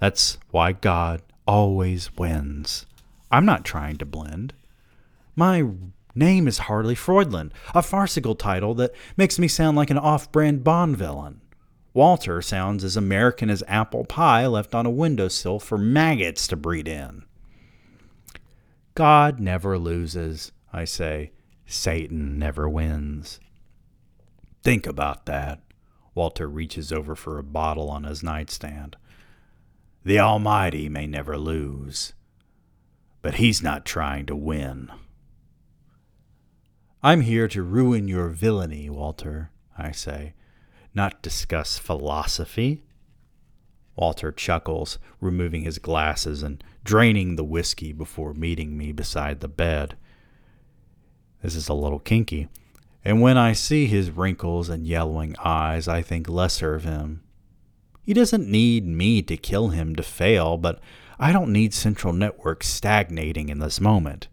That's 0.00 0.38
why 0.50 0.72
God 0.72 1.22
always 1.46 2.16
wins. 2.16 2.86
I'm 3.30 3.46
not 3.46 3.64
trying 3.64 3.96
to 3.98 4.04
blend. 4.04 4.52
My 5.38 5.68
name 6.14 6.48
is 6.48 6.58
Harley 6.60 6.94
Freudland, 6.94 7.52
a 7.74 7.82
farcical 7.82 8.34
title 8.34 8.74
that 8.76 8.94
makes 9.18 9.38
me 9.38 9.48
sound 9.48 9.76
like 9.76 9.90
an 9.90 9.98
off 9.98 10.32
brand 10.32 10.64
Bond 10.64 10.96
villain. 10.96 11.42
Walter 11.92 12.40
sounds 12.40 12.82
as 12.82 12.96
American 12.96 13.50
as 13.50 13.62
apple 13.68 14.06
pie 14.06 14.46
left 14.46 14.74
on 14.74 14.86
a 14.86 14.90
windowsill 14.90 15.58
for 15.58 15.76
maggots 15.76 16.46
to 16.48 16.56
breed 16.56 16.88
in. 16.88 17.24
God 18.94 19.38
never 19.38 19.78
loses, 19.78 20.52
I 20.72 20.86
say. 20.86 21.32
Satan 21.66 22.38
never 22.38 22.66
wins. 22.66 23.38
Think 24.62 24.86
about 24.86 25.26
that. 25.26 25.60
Walter 26.14 26.48
reaches 26.48 26.92
over 26.92 27.14
for 27.14 27.38
a 27.38 27.42
bottle 27.42 27.90
on 27.90 28.04
his 28.04 28.22
nightstand. 28.22 28.96
The 30.02 30.18
Almighty 30.18 30.88
may 30.88 31.06
never 31.06 31.36
lose, 31.36 32.14
but 33.20 33.34
he's 33.34 33.62
not 33.62 33.84
trying 33.84 34.24
to 34.26 34.36
win. 34.36 34.90
I'm 37.06 37.20
here 37.20 37.46
to 37.46 37.62
ruin 37.62 38.08
your 38.08 38.30
villainy, 38.30 38.90
Walter, 38.90 39.52
I 39.78 39.92
say, 39.92 40.34
not 40.92 41.22
discuss 41.22 41.78
philosophy. 41.78 42.82
Walter 43.94 44.32
chuckles, 44.32 44.98
removing 45.20 45.62
his 45.62 45.78
glasses 45.78 46.42
and 46.42 46.64
draining 46.82 47.36
the 47.36 47.44
whiskey 47.44 47.92
before 47.92 48.34
meeting 48.34 48.76
me 48.76 48.90
beside 48.90 49.38
the 49.38 49.46
bed. 49.46 49.96
This 51.44 51.54
is 51.54 51.68
a 51.68 51.74
little 51.74 52.00
kinky, 52.00 52.48
and 53.04 53.22
when 53.22 53.38
I 53.38 53.52
see 53.52 53.86
his 53.86 54.10
wrinkles 54.10 54.68
and 54.68 54.84
yellowing 54.84 55.36
eyes, 55.38 55.86
I 55.86 56.02
think 56.02 56.28
lesser 56.28 56.74
of 56.74 56.82
him. 56.82 57.22
He 58.02 58.14
doesn't 58.14 58.50
need 58.50 58.84
me 58.84 59.22
to 59.22 59.36
kill 59.36 59.68
him 59.68 59.94
to 59.94 60.02
fail, 60.02 60.58
but 60.58 60.80
I 61.20 61.30
don't 61.30 61.52
need 61.52 61.72
Central 61.72 62.12
Network 62.12 62.64
stagnating 62.64 63.48
in 63.48 63.60
this 63.60 63.80
moment. 63.80 64.26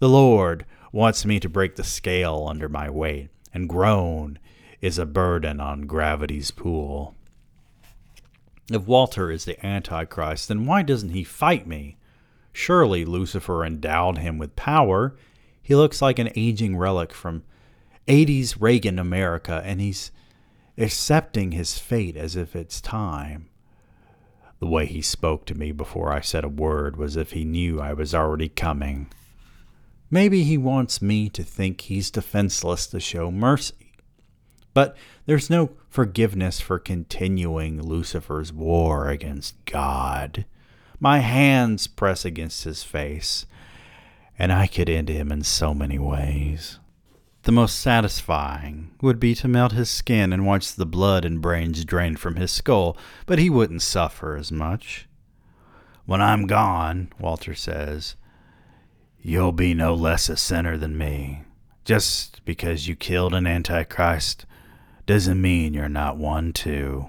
The 0.00 0.08
Lord 0.08 0.66
wants 0.92 1.24
me 1.24 1.38
to 1.40 1.48
break 1.48 1.76
the 1.76 1.84
scale 1.84 2.46
under 2.48 2.68
my 2.68 2.90
weight, 2.90 3.28
and 3.54 3.68
Groan 3.68 4.38
is 4.80 4.98
a 4.98 5.06
burden 5.06 5.60
on 5.60 5.82
gravity's 5.82 6.50
pool. 6.50 7.14
If 8.70 8.86
Walter 8.86 9.30
is 9.30 9.44
the 9.44 9.64
Antichrist, 9.64 10.48
then 10.48 10.64
why 10.64 10.82
doesn't 10.82 11.10
he 11.10 11.24
fight 11.24 11.66
me? 11.66 11.96
Surely 12.52 13.04
Lucifer 13.04 13.64
endowed 13.64 14.18
him 14.18 14.38
with 14.38 14.56
power. 14.56 15.16
He 15.62 15.74
looks 15.74 16.02
like 16.02 16.18
an 16.18 16.30
aging 16.34 16.76
relic 16.76 17.12
from 17.12 17.44
80s 18.06 18.56
Reagan 18.60 18.98
America, 18.98 19.62
and 19.64 19.80
he's 19.80 20.10
accepting 20.78 21.52
his 21.52 21.78
fate 21.78 22.16
as 22.16 22.36
if 22.36 22.56
it's 22.56 22.80
time. 22.80 23.48
The 24.58 24.66
way 24.66 24.86
he 24.86 25.02
spoke 25.02 25.46
to 25.46 25.54
me 25.54 25.72
before 25.72 26.12
I 26.12 26.20
said 26.20 26.44
a 26.44 26.48
word 26.48 26.96
was 26.96 27.16
if 27.16 27.32
he 27.32 27.44
knew 27.44 27.80
I 27.80 27.92
was 27.92 28.14
already 28.14 28.48
coming. 28.48 29.08
Maybe 30.10 30.42
he 30.42 30.58
wants 30.58 31.00
me 31.00 31.28
to 31.30 31.42
think 31.44 31.82
he's 31.82 32.10
defenseless 32.10 32.86
to 32.88 32.98
show 32.98 33.30
mercy. 33.30 33.92
But 34.74 34.96
there's 35.26 35.50
no 35.50 35.70
forgiveness 35.88 36.60
for 36.60 36.78
continuing 36.78 37.82
Lucifer's 37.82 38.52
war 38.52 39.08
against 39.08 39.64
God. 39.64 40.44
My 40.98 41.20
hands 41.20 41.86
press 41.86 42.24
against 42.24 42.64
his 42.64 42.82
face, 42.82 43.46
and 44.38 44.52
I 44.52 44.66
could 44.66 44.90
end 44.90 45.08
him 45.08 45.30
in 45.30 45.42
so 45.44 45.72
many 45.72 45.98
ways. 45.98 46.78
The 47.44 47.52
most 47.52 47.80
satisfying 47.80 48.90
would 49.00 49.18
be 49.18 49.34
to 49.36 49.48
melt 49.48 49.72
his 49.72 49.88
skin 49.88 50.32
and 50.32 50.44
watch 50.44 50.74
the 50.74 50.84
blood 50.84 51.24
and 51.24 51.40
brains 51.40 51.84
drain 51.84 52.16
from 52.16 52.36
his 52.36 52.50
skull, 52.50 52.96
but 53.26 53.38
he 53.38 53.48
wouldn't 53.48 53.82
suffer 53.82 54.36
as 54.36 54.52
much. 54.52 55.08
When 56.04 56.20
I'm 56.20 56.46
gone, 56.46 57.12
Walter 57.18 57.54
says, 57.54 58.14
You'll 59.22 59.52
be 59.52 59.74
no 59.74 59.94
less 59.94 60.30
a 60.30 60.36
sinner 60.36 60.78
than 60.78 60.96
me. 60.96 61.42
Just 61.84 62.42
because 62.46 62.88
you 62.88 62.96
killed 62.96 63.34
an 63.34 63.46
Antichrist 63.46 64.46
doesn't 65.04 65.40
mean 65.40 65.74
you're 65.74 65.90
not 65.90 66.16
one 66.16 66.54
too. 66.54 67.08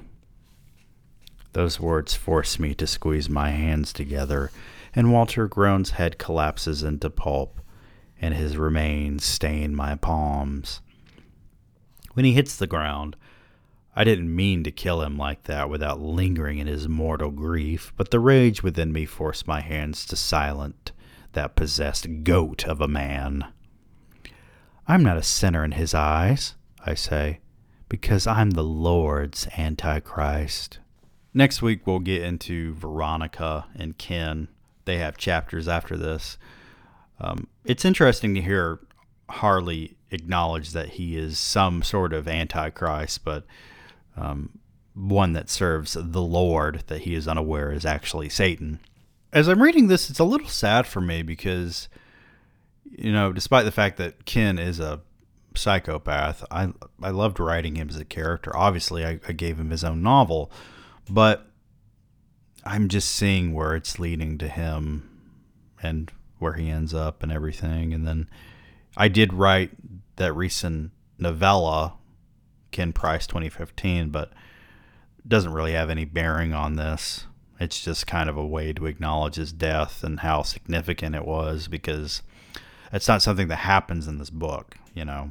Those 1.53 1.79
words 1.79 2.13
force 2.13 2.59
me 2.59 2.73
to 2.75 2.85
squeeze 2.85 3.29
my 3.29 3.51
hands 3.51 3.93
together, 3.93 4.51
and 4.93 5.13
Walter 5.13 5.47
Groan's 5.47 5.91
head 5.91 6.17
collapses 6.17 6.83
into 6.83 7.09
pulp, 7.09 7.61
and 8.19 8.33
his 8.33 8.57
remains 8.57 9.23
stain 9.23 9.73
my 9.73 9.95
palms. 9.95 10.81
When 12.13 12.25
he 12.25 12.33
hits 12.33 12.57
the 12.57 12.67
ground, 12.67 13.15
I 13.95 14.03
didn't 14.03 14.35
mean 14.35 14.65
to 14.65 14.71
kill 14.71 15.01
him 15.01 15.17
like 15.17 15.43
that 15.43 15.69
without 15.69 16.01
lingering 16.01 16.57
in 16.57 16.67
his 16.67 16.89
mortal 16.89 17.31
grief, 17.31 17.93
but 17.95 18.11
the 18.11 18.19
rage 18.19 18.63
within 18.63 18.91
me 18.91 19.05
forced 19.05 19.47
my 19.47 19.61
hands 19.61 20.05
to 20.07 20.17
silence 20.17 20.91
that 21.33 21.55
possessed 21.55 22.23
goat 22.23 22.65
of 22.65 22.81
a 22.81 22.87
man. 22.87 23.45
I'm 24.87 25.03
not 25.03 25.17
a 25.17 25.23
sinner 25.23 25.63
in 25.63 25.73
his 25.73 25.93
eyes, 25.93 26.55
I 26.85 26.95
say, 26.95 27.39
because 27.87 28.27
I'm 28.27 28.51
the 28.51 28.63
Lord's 28.63 29.47
Antichrist. 29.57 30.79
Next 31.33 31.61
week, 31.61 31.87
we'll 31.87 31.99
get 31.99 32.23
into 32.23 32.73
Veronica 32.73 33.67
and 33.75 33.97
Ken. 33.97 34.49
They 34.85 34.97
have 34.97 35.17
chapters 35.17 35.67
after 35.67 35.95
this. 35.95 36.37
Um, 37.19 37.47
it's 37.63 37.85
interesting 37.85 38.35
to 38.35 38.41
hear 38.41 38.79
Harley 39.29 39.95
acknowledge 40.09 40.71
that 40.71 40.89
he 40.89 41.15
is 41.15 41.39
some 41.39 41.83
sort 41.83 42.11
of 42.13 42.27
Antichrist, 42.27 43.23
but 43.23 43.45
um, 44.17 44.59
one 44.93 45.33
that 45.33 45.49
serves 45.49 45.93
the 45.93 46.21
Lord 46.21 46.83
that 46.87 47.01
he 47.01 47.15
is 47.15 47.27
unaware 47.27 47.71
is 47.71 47.85
actually 47.85 48.27
Satan. 48.29 48.79
As 49.33 49.47
I'm 49.47 49.61
reading 49.61 49.87
this, 49.87 50.09
it's 50.09 50.19
a 50.19 50.25
little 50.25 50.47
sad 50.47 50.85
for 50.85 51.01
me 51.01 51.21
because, 51.21 51.87
you 52.89 53.11
know, 53.11 53.31
despite 53.31 53.65
the 53.65 53.71
fact 53.71 53.97
that 53.97 54.25
Ken 54.25 54.59
is 54.59 54.79
a 54.79 55.01
psychopath, 55.55 56.43
I 56.51 56.73
I 57.01 57.11
loved 57.11 57.39
writing 57.39 57.75
him 57.75 57.89
as 57.89 57.97
a 57.97 58.05
character. 58.05 58.55
Obviously, 58.55 59.05
I, 59.05 59.19
I 59.27 59.31
gave 59.31 59.59
him 59.59 59.69
his 59.69 59.83
own 59.83 60.01
novel, 60.01 60.51
but 61.09 61.47
I'm 62.65 62.89
just 62.89 63.09
seeing 63.11 63.53
where 63.53 63.75
it's 63.75 63.99
leading 63.99 64.37
to 64.39 64.47
him 64.47 65.09
and 65.81 66.11
where 66.39 66.53
he 66.53 66.69
ends 66.69 66.93
up 66.93 67.23
and 67.23 67.31
everything. 67.31 67.93
And 67.93 68.05
then 68.05 68.29
I 68.97 69.07
did 69.07 69.33
write 69.33 69.71
that 70.17 70.33
recent 70.33 70.91
novella 71.17 71.93
Ken 72.71 72.93
Price 72.93 73.27
2015, 73.27 74.09
but 74.09 74.31
doesn't 75.27 75.53
really 75.53 75.73
have 75.73 75.89
any 75.89 76.05
bearing 76.05 76.53
on 76.53 76.75
this. 76.75 77.25
It's 77.61 77.79
just 77.79 78.07
kind 78.07 78.27
of 78.27 78.37
a 78.37 78.45
way 78.45 78.73
to 78.73 78.87
acknowledge 78.87 79.35
his 79.35 79.53
death 79.53 80.03
and 80.03 80.21
how 80.21 80.41
significant 80.41 81.15
it 81.15 81.27
was 81.27 81.67
because 81.67 82.23
it's 82.91 83.07
not 83.07 83.21
something 83.21 83.49
that 83.49 83.57
happens 83.57 84.07
in 84.07 84.17
this 84.17 84.31
book, 84.31 84.77
you 84.95 85.05
know. 85.05 85.29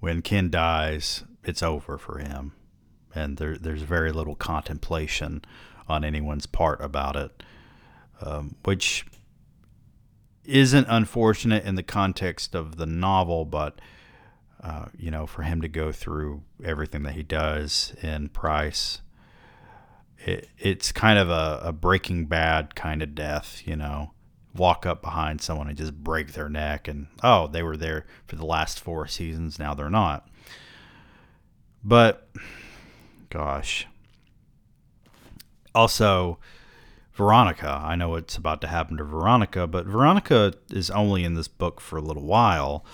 When 0.00 0.22
Ken 0.22 0.50
dies, 0.50 1.22
it's 1.44 1.62
over 1.62 1.98
for 1.98 2.18
him. 2.18 2.54
And 3.14 3.36
there, 3.36 3.56
there's 3.56 3.82
very 3.82 4.10
little 4.10 4.34
contemplation 4.34 5.44
on 5.86 6.02
anyone's 6.02 6.46
part 6.46 6.80
about 6.80 7.14
it, 7.14 7.44
um, 8.20 8.56
which 8.64 9.06
isn't 10.44 10.88
unfortunate 10.88 11.64
in 11.64 11.76
the 11.76 11.84
context 11.84 12.56
of 12.56 12.74
the 12.74 12.86
novel, 12.86 13.44
but 13.44 13.80
uh, 14.60 14.86
you 14.98 15.12
know, 15.12 15.28
for 15.28 15.42
him 15.44 15.60
to 15.60 15.68
go 15.68 15.92
through 15.92 16.42
everything 16.64 17.04
that 17.04 17.14
he 17.14 17.22
does 17.22 17.94
in 18.02 18.30
Price, 18.30 19.00
it, 20.24 20.48
it's 20.58 20.92
kind 20.92 21.18
of 21.18 21.30
a, 21.30 21.60
a 21.64 21.72
Breaking 21.72 22.26
Bad 22.26 22.74
kind 22.74 23.02
of 23.02 23.14
death, 23.14 23.62
you 23.66 23.76
know. 23.76 24.12
Walk 24.54 24.84
up 24.84 25.00
behind 25.00 25.40
someone 25.40 25.68
and 25.68 25.78
just 25.78 25.94
break 25.94 26.32
their 26.32 26.50
neck, 26.50 26.86
and 26.86 27.06
oh, 27.22 27.46
they 27.46 27.62
were 27.62 27.76
there 27.76 28.04
for 28.26 28.36
the 28.36 28.44
last 28.44 28.80
four 28.80 29.06
seasons, 29.06 29.58
now 29.58 29.72
they're 29.72 29.88
not. 29.88 30.28
But, 31.82 32.28
gosh. 33.30 33.86
Also, 35.74 36.38
Veronica. 37.14 37.80
I 37.82 37.96
know 37.96 38.10
what's 38.10 38.36
about 38.36 38.60
to 38.62 38.66
happen 38.66 38.96
to 38.98 39.04
Veronica, 39.04 39.66
but 39.66 39.86
Veronica 39.86 40.54
is 40.70 40.90
only 40.90 41.24
in 41.24 41.34
this 41.34 41.48
book 41.48 41.80
for 41.80 41.96
a 41.96 42.02
little 42.02 42.24
while. 42.24 42.84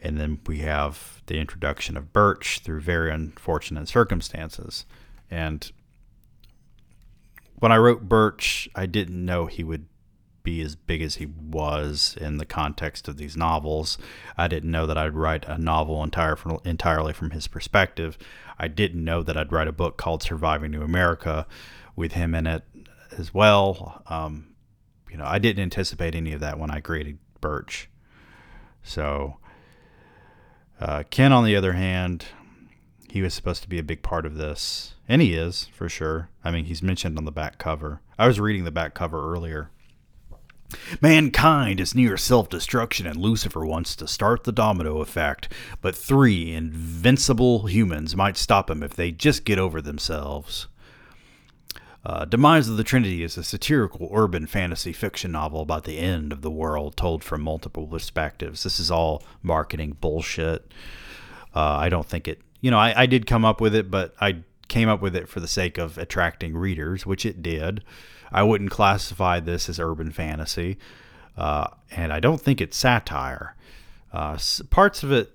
And 0.00 0.18
then 0.18 0.38
we 0.46 0.58
have 0.58 1.22
the 1.26 1.38
introduction 1.38 1.96
of 1.96 2.12
Birch 2.12 2.60
through 2.60 2.80
very 2.80 3.10
unfortunate 3.10 3.88
circumstances. 3.88 4.84
And 5.30 5.70
when 7.56 7.72
I 7.72 7.76
wrote 7.76 8.08
Birch, 8.08 8.68
I 8.74 8.86
didn't 8.86 9.24
know 9.24 9.46
he 9.46 9.64
would 9.64 9.86
be 10.42 10.60
as 10.60 10.76
big 10.76 11.00
as 11.00 11.16
he 11.16 11.26
was 11.26 12.16
in 12.20 12.36
the 12.36 12.44
context 12.44 13.08
of 13.08 13.16
these 13.16 13.36
novels. 13.36 13.96
I 14.36 14.46
didn't 14.46 14.70
know 14.70 14.86
that 14.86 14.98
I'd 14.98 15.14
write 15.14 15.46
a 15.46 15.56
novel 15.56 16.04
entire 16.04 16.36
from, 16.36 16.60
entirely 16.64 17.14
from 17.14 17.30
his 17.30 17.48
perspective. 17.48 18.18
I 18.58 18.68
didn't 18.68 19.02
know 19.02 19.22
that 19.22 19.36
I'd 19.36 19.52
write 19.52 19.68
a 19.68 19.72
book 19.72 19.96
called 19.96 20.22
Surviving 20.22 20.70
New 20.70 20.82
America 20.82 21.46
with 21.96 22.12
him 22.12 22.34
in 22.34 22.46
it 22.46 22.62
as 23.16 23.32
well. 23.32 24.02
Um, 24.06 24.54
you 25.10 25.16
know, 25.16 25.24
I 25.24 25.38
didn't 25.38 25.62
anticipate 25.62 26.14
any 26.14 26.32
of 26.32 26.40
that 26.40 26.58
when 26.58 26.70
I 26.70 26.80
created 26.80 27.18
Birch. 27.40 27.88
So 28.82 29.38
uh, 30.78 31.04
Ken, 31.10 31.32
on 31.32 31.44
the 31.44 31.56
other 31.56 31.72
hand, 31.72 32.26
he 33.14 33.22
was 33.22 33.32
supposed 33.32 33.62
to 33.62 33.68
be 33.68 33.78
a 33.78 33.84
big 33.84 34.02
part 34.02 34.26
of 34.26 34.34
this, 34.34 34.94
and 35.08 35.22
he 35.22 35.34
is 35.34 35.68
for 35.72 35.88
sure. 35.88 36.30
I 36.42 36.50
mean, 36.50 36.64
he's 36.64 36.82
mentioned 36.82 37.16
on 37.16 37.24
the 37.24 37.30
back 37.30 37.58
cover. 37.58 38.00
I 38.18 38.26
was 38.26 38.40
reading 38.40 38.64
the 38.64 38.72
back 38.72 38.92
cover 38.92 39.32
earlier. 39.32 39.70
Mankind 41.00 41.78
is 41.78 41.94
near 41.94 42.16
self 42.16 42.48
destruction, 42.48 43.06
and 43.06 43.16
Lucifer 43.16 43.64
wants 43.64 43.94
to 43.94 44.08
start 44.08 44.42
the 44.42 44.50
domino 44.50 45.00
effect. 45.00 45.48
But 45.80 45.94
three 45.94 46.52
invincible 46.52 47.66
humans 47.68 48.16
might 48.16 48.36
stop 48.36 48.68
him 48.68 48.82
if 48.82 48.94
they 48.94 49.12
just 49.12 49.44
get 49.44 49.60
over 49.60 49.80
themselves. 49.80 50.66
Uh, 52.04 52.24
Demise 52.24 52.68
of 52.68 52.76
the 52.76 52.82
Trinity 52.82 53.22
is 53.22 53.38
a 53.38 53.44
satirical 53.44 54.10
urban 54.12 54.48
fantasy 54.48 54.92
fiction 54.92 55.30
novel 55.30 55.60
about 55.60 55.84
the 55.84 55.98
end 55.98 56.32
of 56.32 56.42
the 56.42 56.50
world 56.50 56.96
told 56.96 57.22
from 57.22 57.42
multiple 57.42 57.86
perspectives. 57.86 58.64
This 58.64 58.80
is 58.80 58.90
all 58.90 59.22
marketing 59.40 59.98
bullshit. 60.00 60.72
Uh, 61.54 61.76
I 61.78 61.88
don't 61.88 62.06
think 62.06 62.26
it, 62.26 62.40
you 62.64 62.70
know, 62.70 62.78
I, 62.78 63.02
I 63.02 63.04
did 63.04 63.26
come 63.26 63.44
up 63.44 63.60
with 63.60 63.74
it, 63.74 63.90
but 63.90 64.14
I 64.22 64.38
came 64.68 64.88
up 64.88 65.02
with 65.02 65.14
it 65.14 65.28
for 65.28 65.38
the 65.38 65.46
sake 65.46 65.76
of 65.76 65.98
attracting 65.98 66.56
readers, 66.56 67.04
which 67.04 67.26
it 67.26 67.42
did. 67.42 67.84
I 68.32 68.42
wouldn't 68.42 68.70
classify 68.70 69.38
this 69.38 69.68
as 69.68 69.78
urban 69.78 70.10
fantasy, 70.10 70.78
uh, 71.36 71.66
and 71.90 72.10
I 72.10 72.20
don't 72.20 72.40
think 72.40 72.62
it's 72.62 72.74
satire. 72.74 73.54
Uh, 74.14 74.38
parts 74.70 75.02
of 75.02 75.12
it 75.12 75.34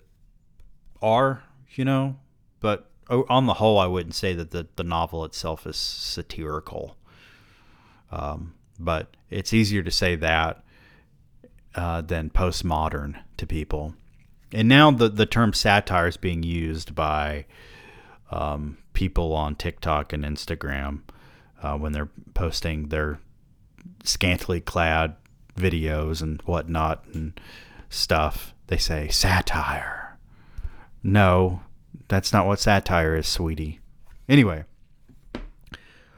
are, 1.04 1.44
you 1.76 1.86
know, 1.86 2.16
but 2.62 2.90
on 3.12 3.46
the 3.46 3.54
whole, 3.54 3.78
I 3.78 3.86
wouldn't 3.86 4.16
say 4.16 4.34
that 4.34 4.50
the, 4.50 4.66
the 4.76 4.84
novel 4.84 5.24
itself 5.24 5.68
is 5.68 5.78
satirical. 5.78 6.98
Um, 8.12 8.56
but 8.80 9.16
it's 9.30 9.54
easier 9.54 9.84
to 9.84 9.92
say 9.92 10.16
that 10.16 10.64
uh, 11.76 12.02
than 12.02 12.32
postmodern 12.32 13.22
to 13.38 13.46
people. 13.46 13.94
And 14.52 14.68
now 14.68 14.92
the, 14.92 15.10
the 15.10 15.26
term 15.26 15.54
satire 15.54 16.08
is 16.08 16.18
being 16.18 16.44
used 16.44 16.96
by 16.96 17.46
um, 18.32 18.78
people 18.94 19.34
on 19.34 19.56
TikTok 19.56 20.14
and 20.14 20.24
Instagram 20.24 21.02
uh, 21.62 21.78
when 21.78 21.92
they're 21.92 22.10
posting 22.34 22.88
their 22.88 23.20
scantily 24.04 24.62
clad 24.62 25.16
videos 25.56 26.22
and 26.22 26.42
whatnot 26.44 27.06
and 27.14 27.40
stuff. 27.90 28.54
They 28.68 28.78
say 28.78 29.08
satire. 29.10 30.18
No, 31.04 31.62
that's 32.08 32.34
not 32.34 32.46
what 32.46 32.60
satire 32.60 33.16
is, 33.16 33.28
sweetie. 33.28 33.80
Anyway, 34.28 34.64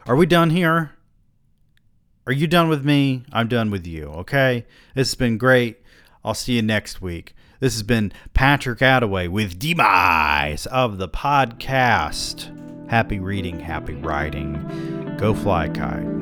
are 0.06 0.16
we 0.16 0.26
done 0.26 0.50
here? 0.50 0.92
Are 2.28 2.34
you 2.34 2.48
done 2.48 2.70
with 2.70 2.86
me? 2.86 3.24
I'm 3.32 3.48
done 3.48 3.72
with 3.72 3.88
you, 3.88 4.06
okay? 4.08 4.66
It's 4.96 5.16
been 5.16 5.38
great. 5.38 5.82
I'll 6.24 6.34
see 6.34 6.56
you 6.56 6.62
next 6.62 7.02
week. 7.02 7.36
This 7.60 7.74
has 7.74 7.84
been 7.84 8.12
Patrick 8.34 8.80
Attaway 8.80 9.30
with 9.30 9.60
Demise 9.60 10.66
of 10.68 10.98
the 10.98 11.10
podcast. 11.10 12.58
Happy 12.90 13.20
reading, 13.20 13.60
happy 13.60 13.96
writing. 13.96 15.16
Go 15.18 15.34
fly 15.34 15.70
kite. 15.70 16.21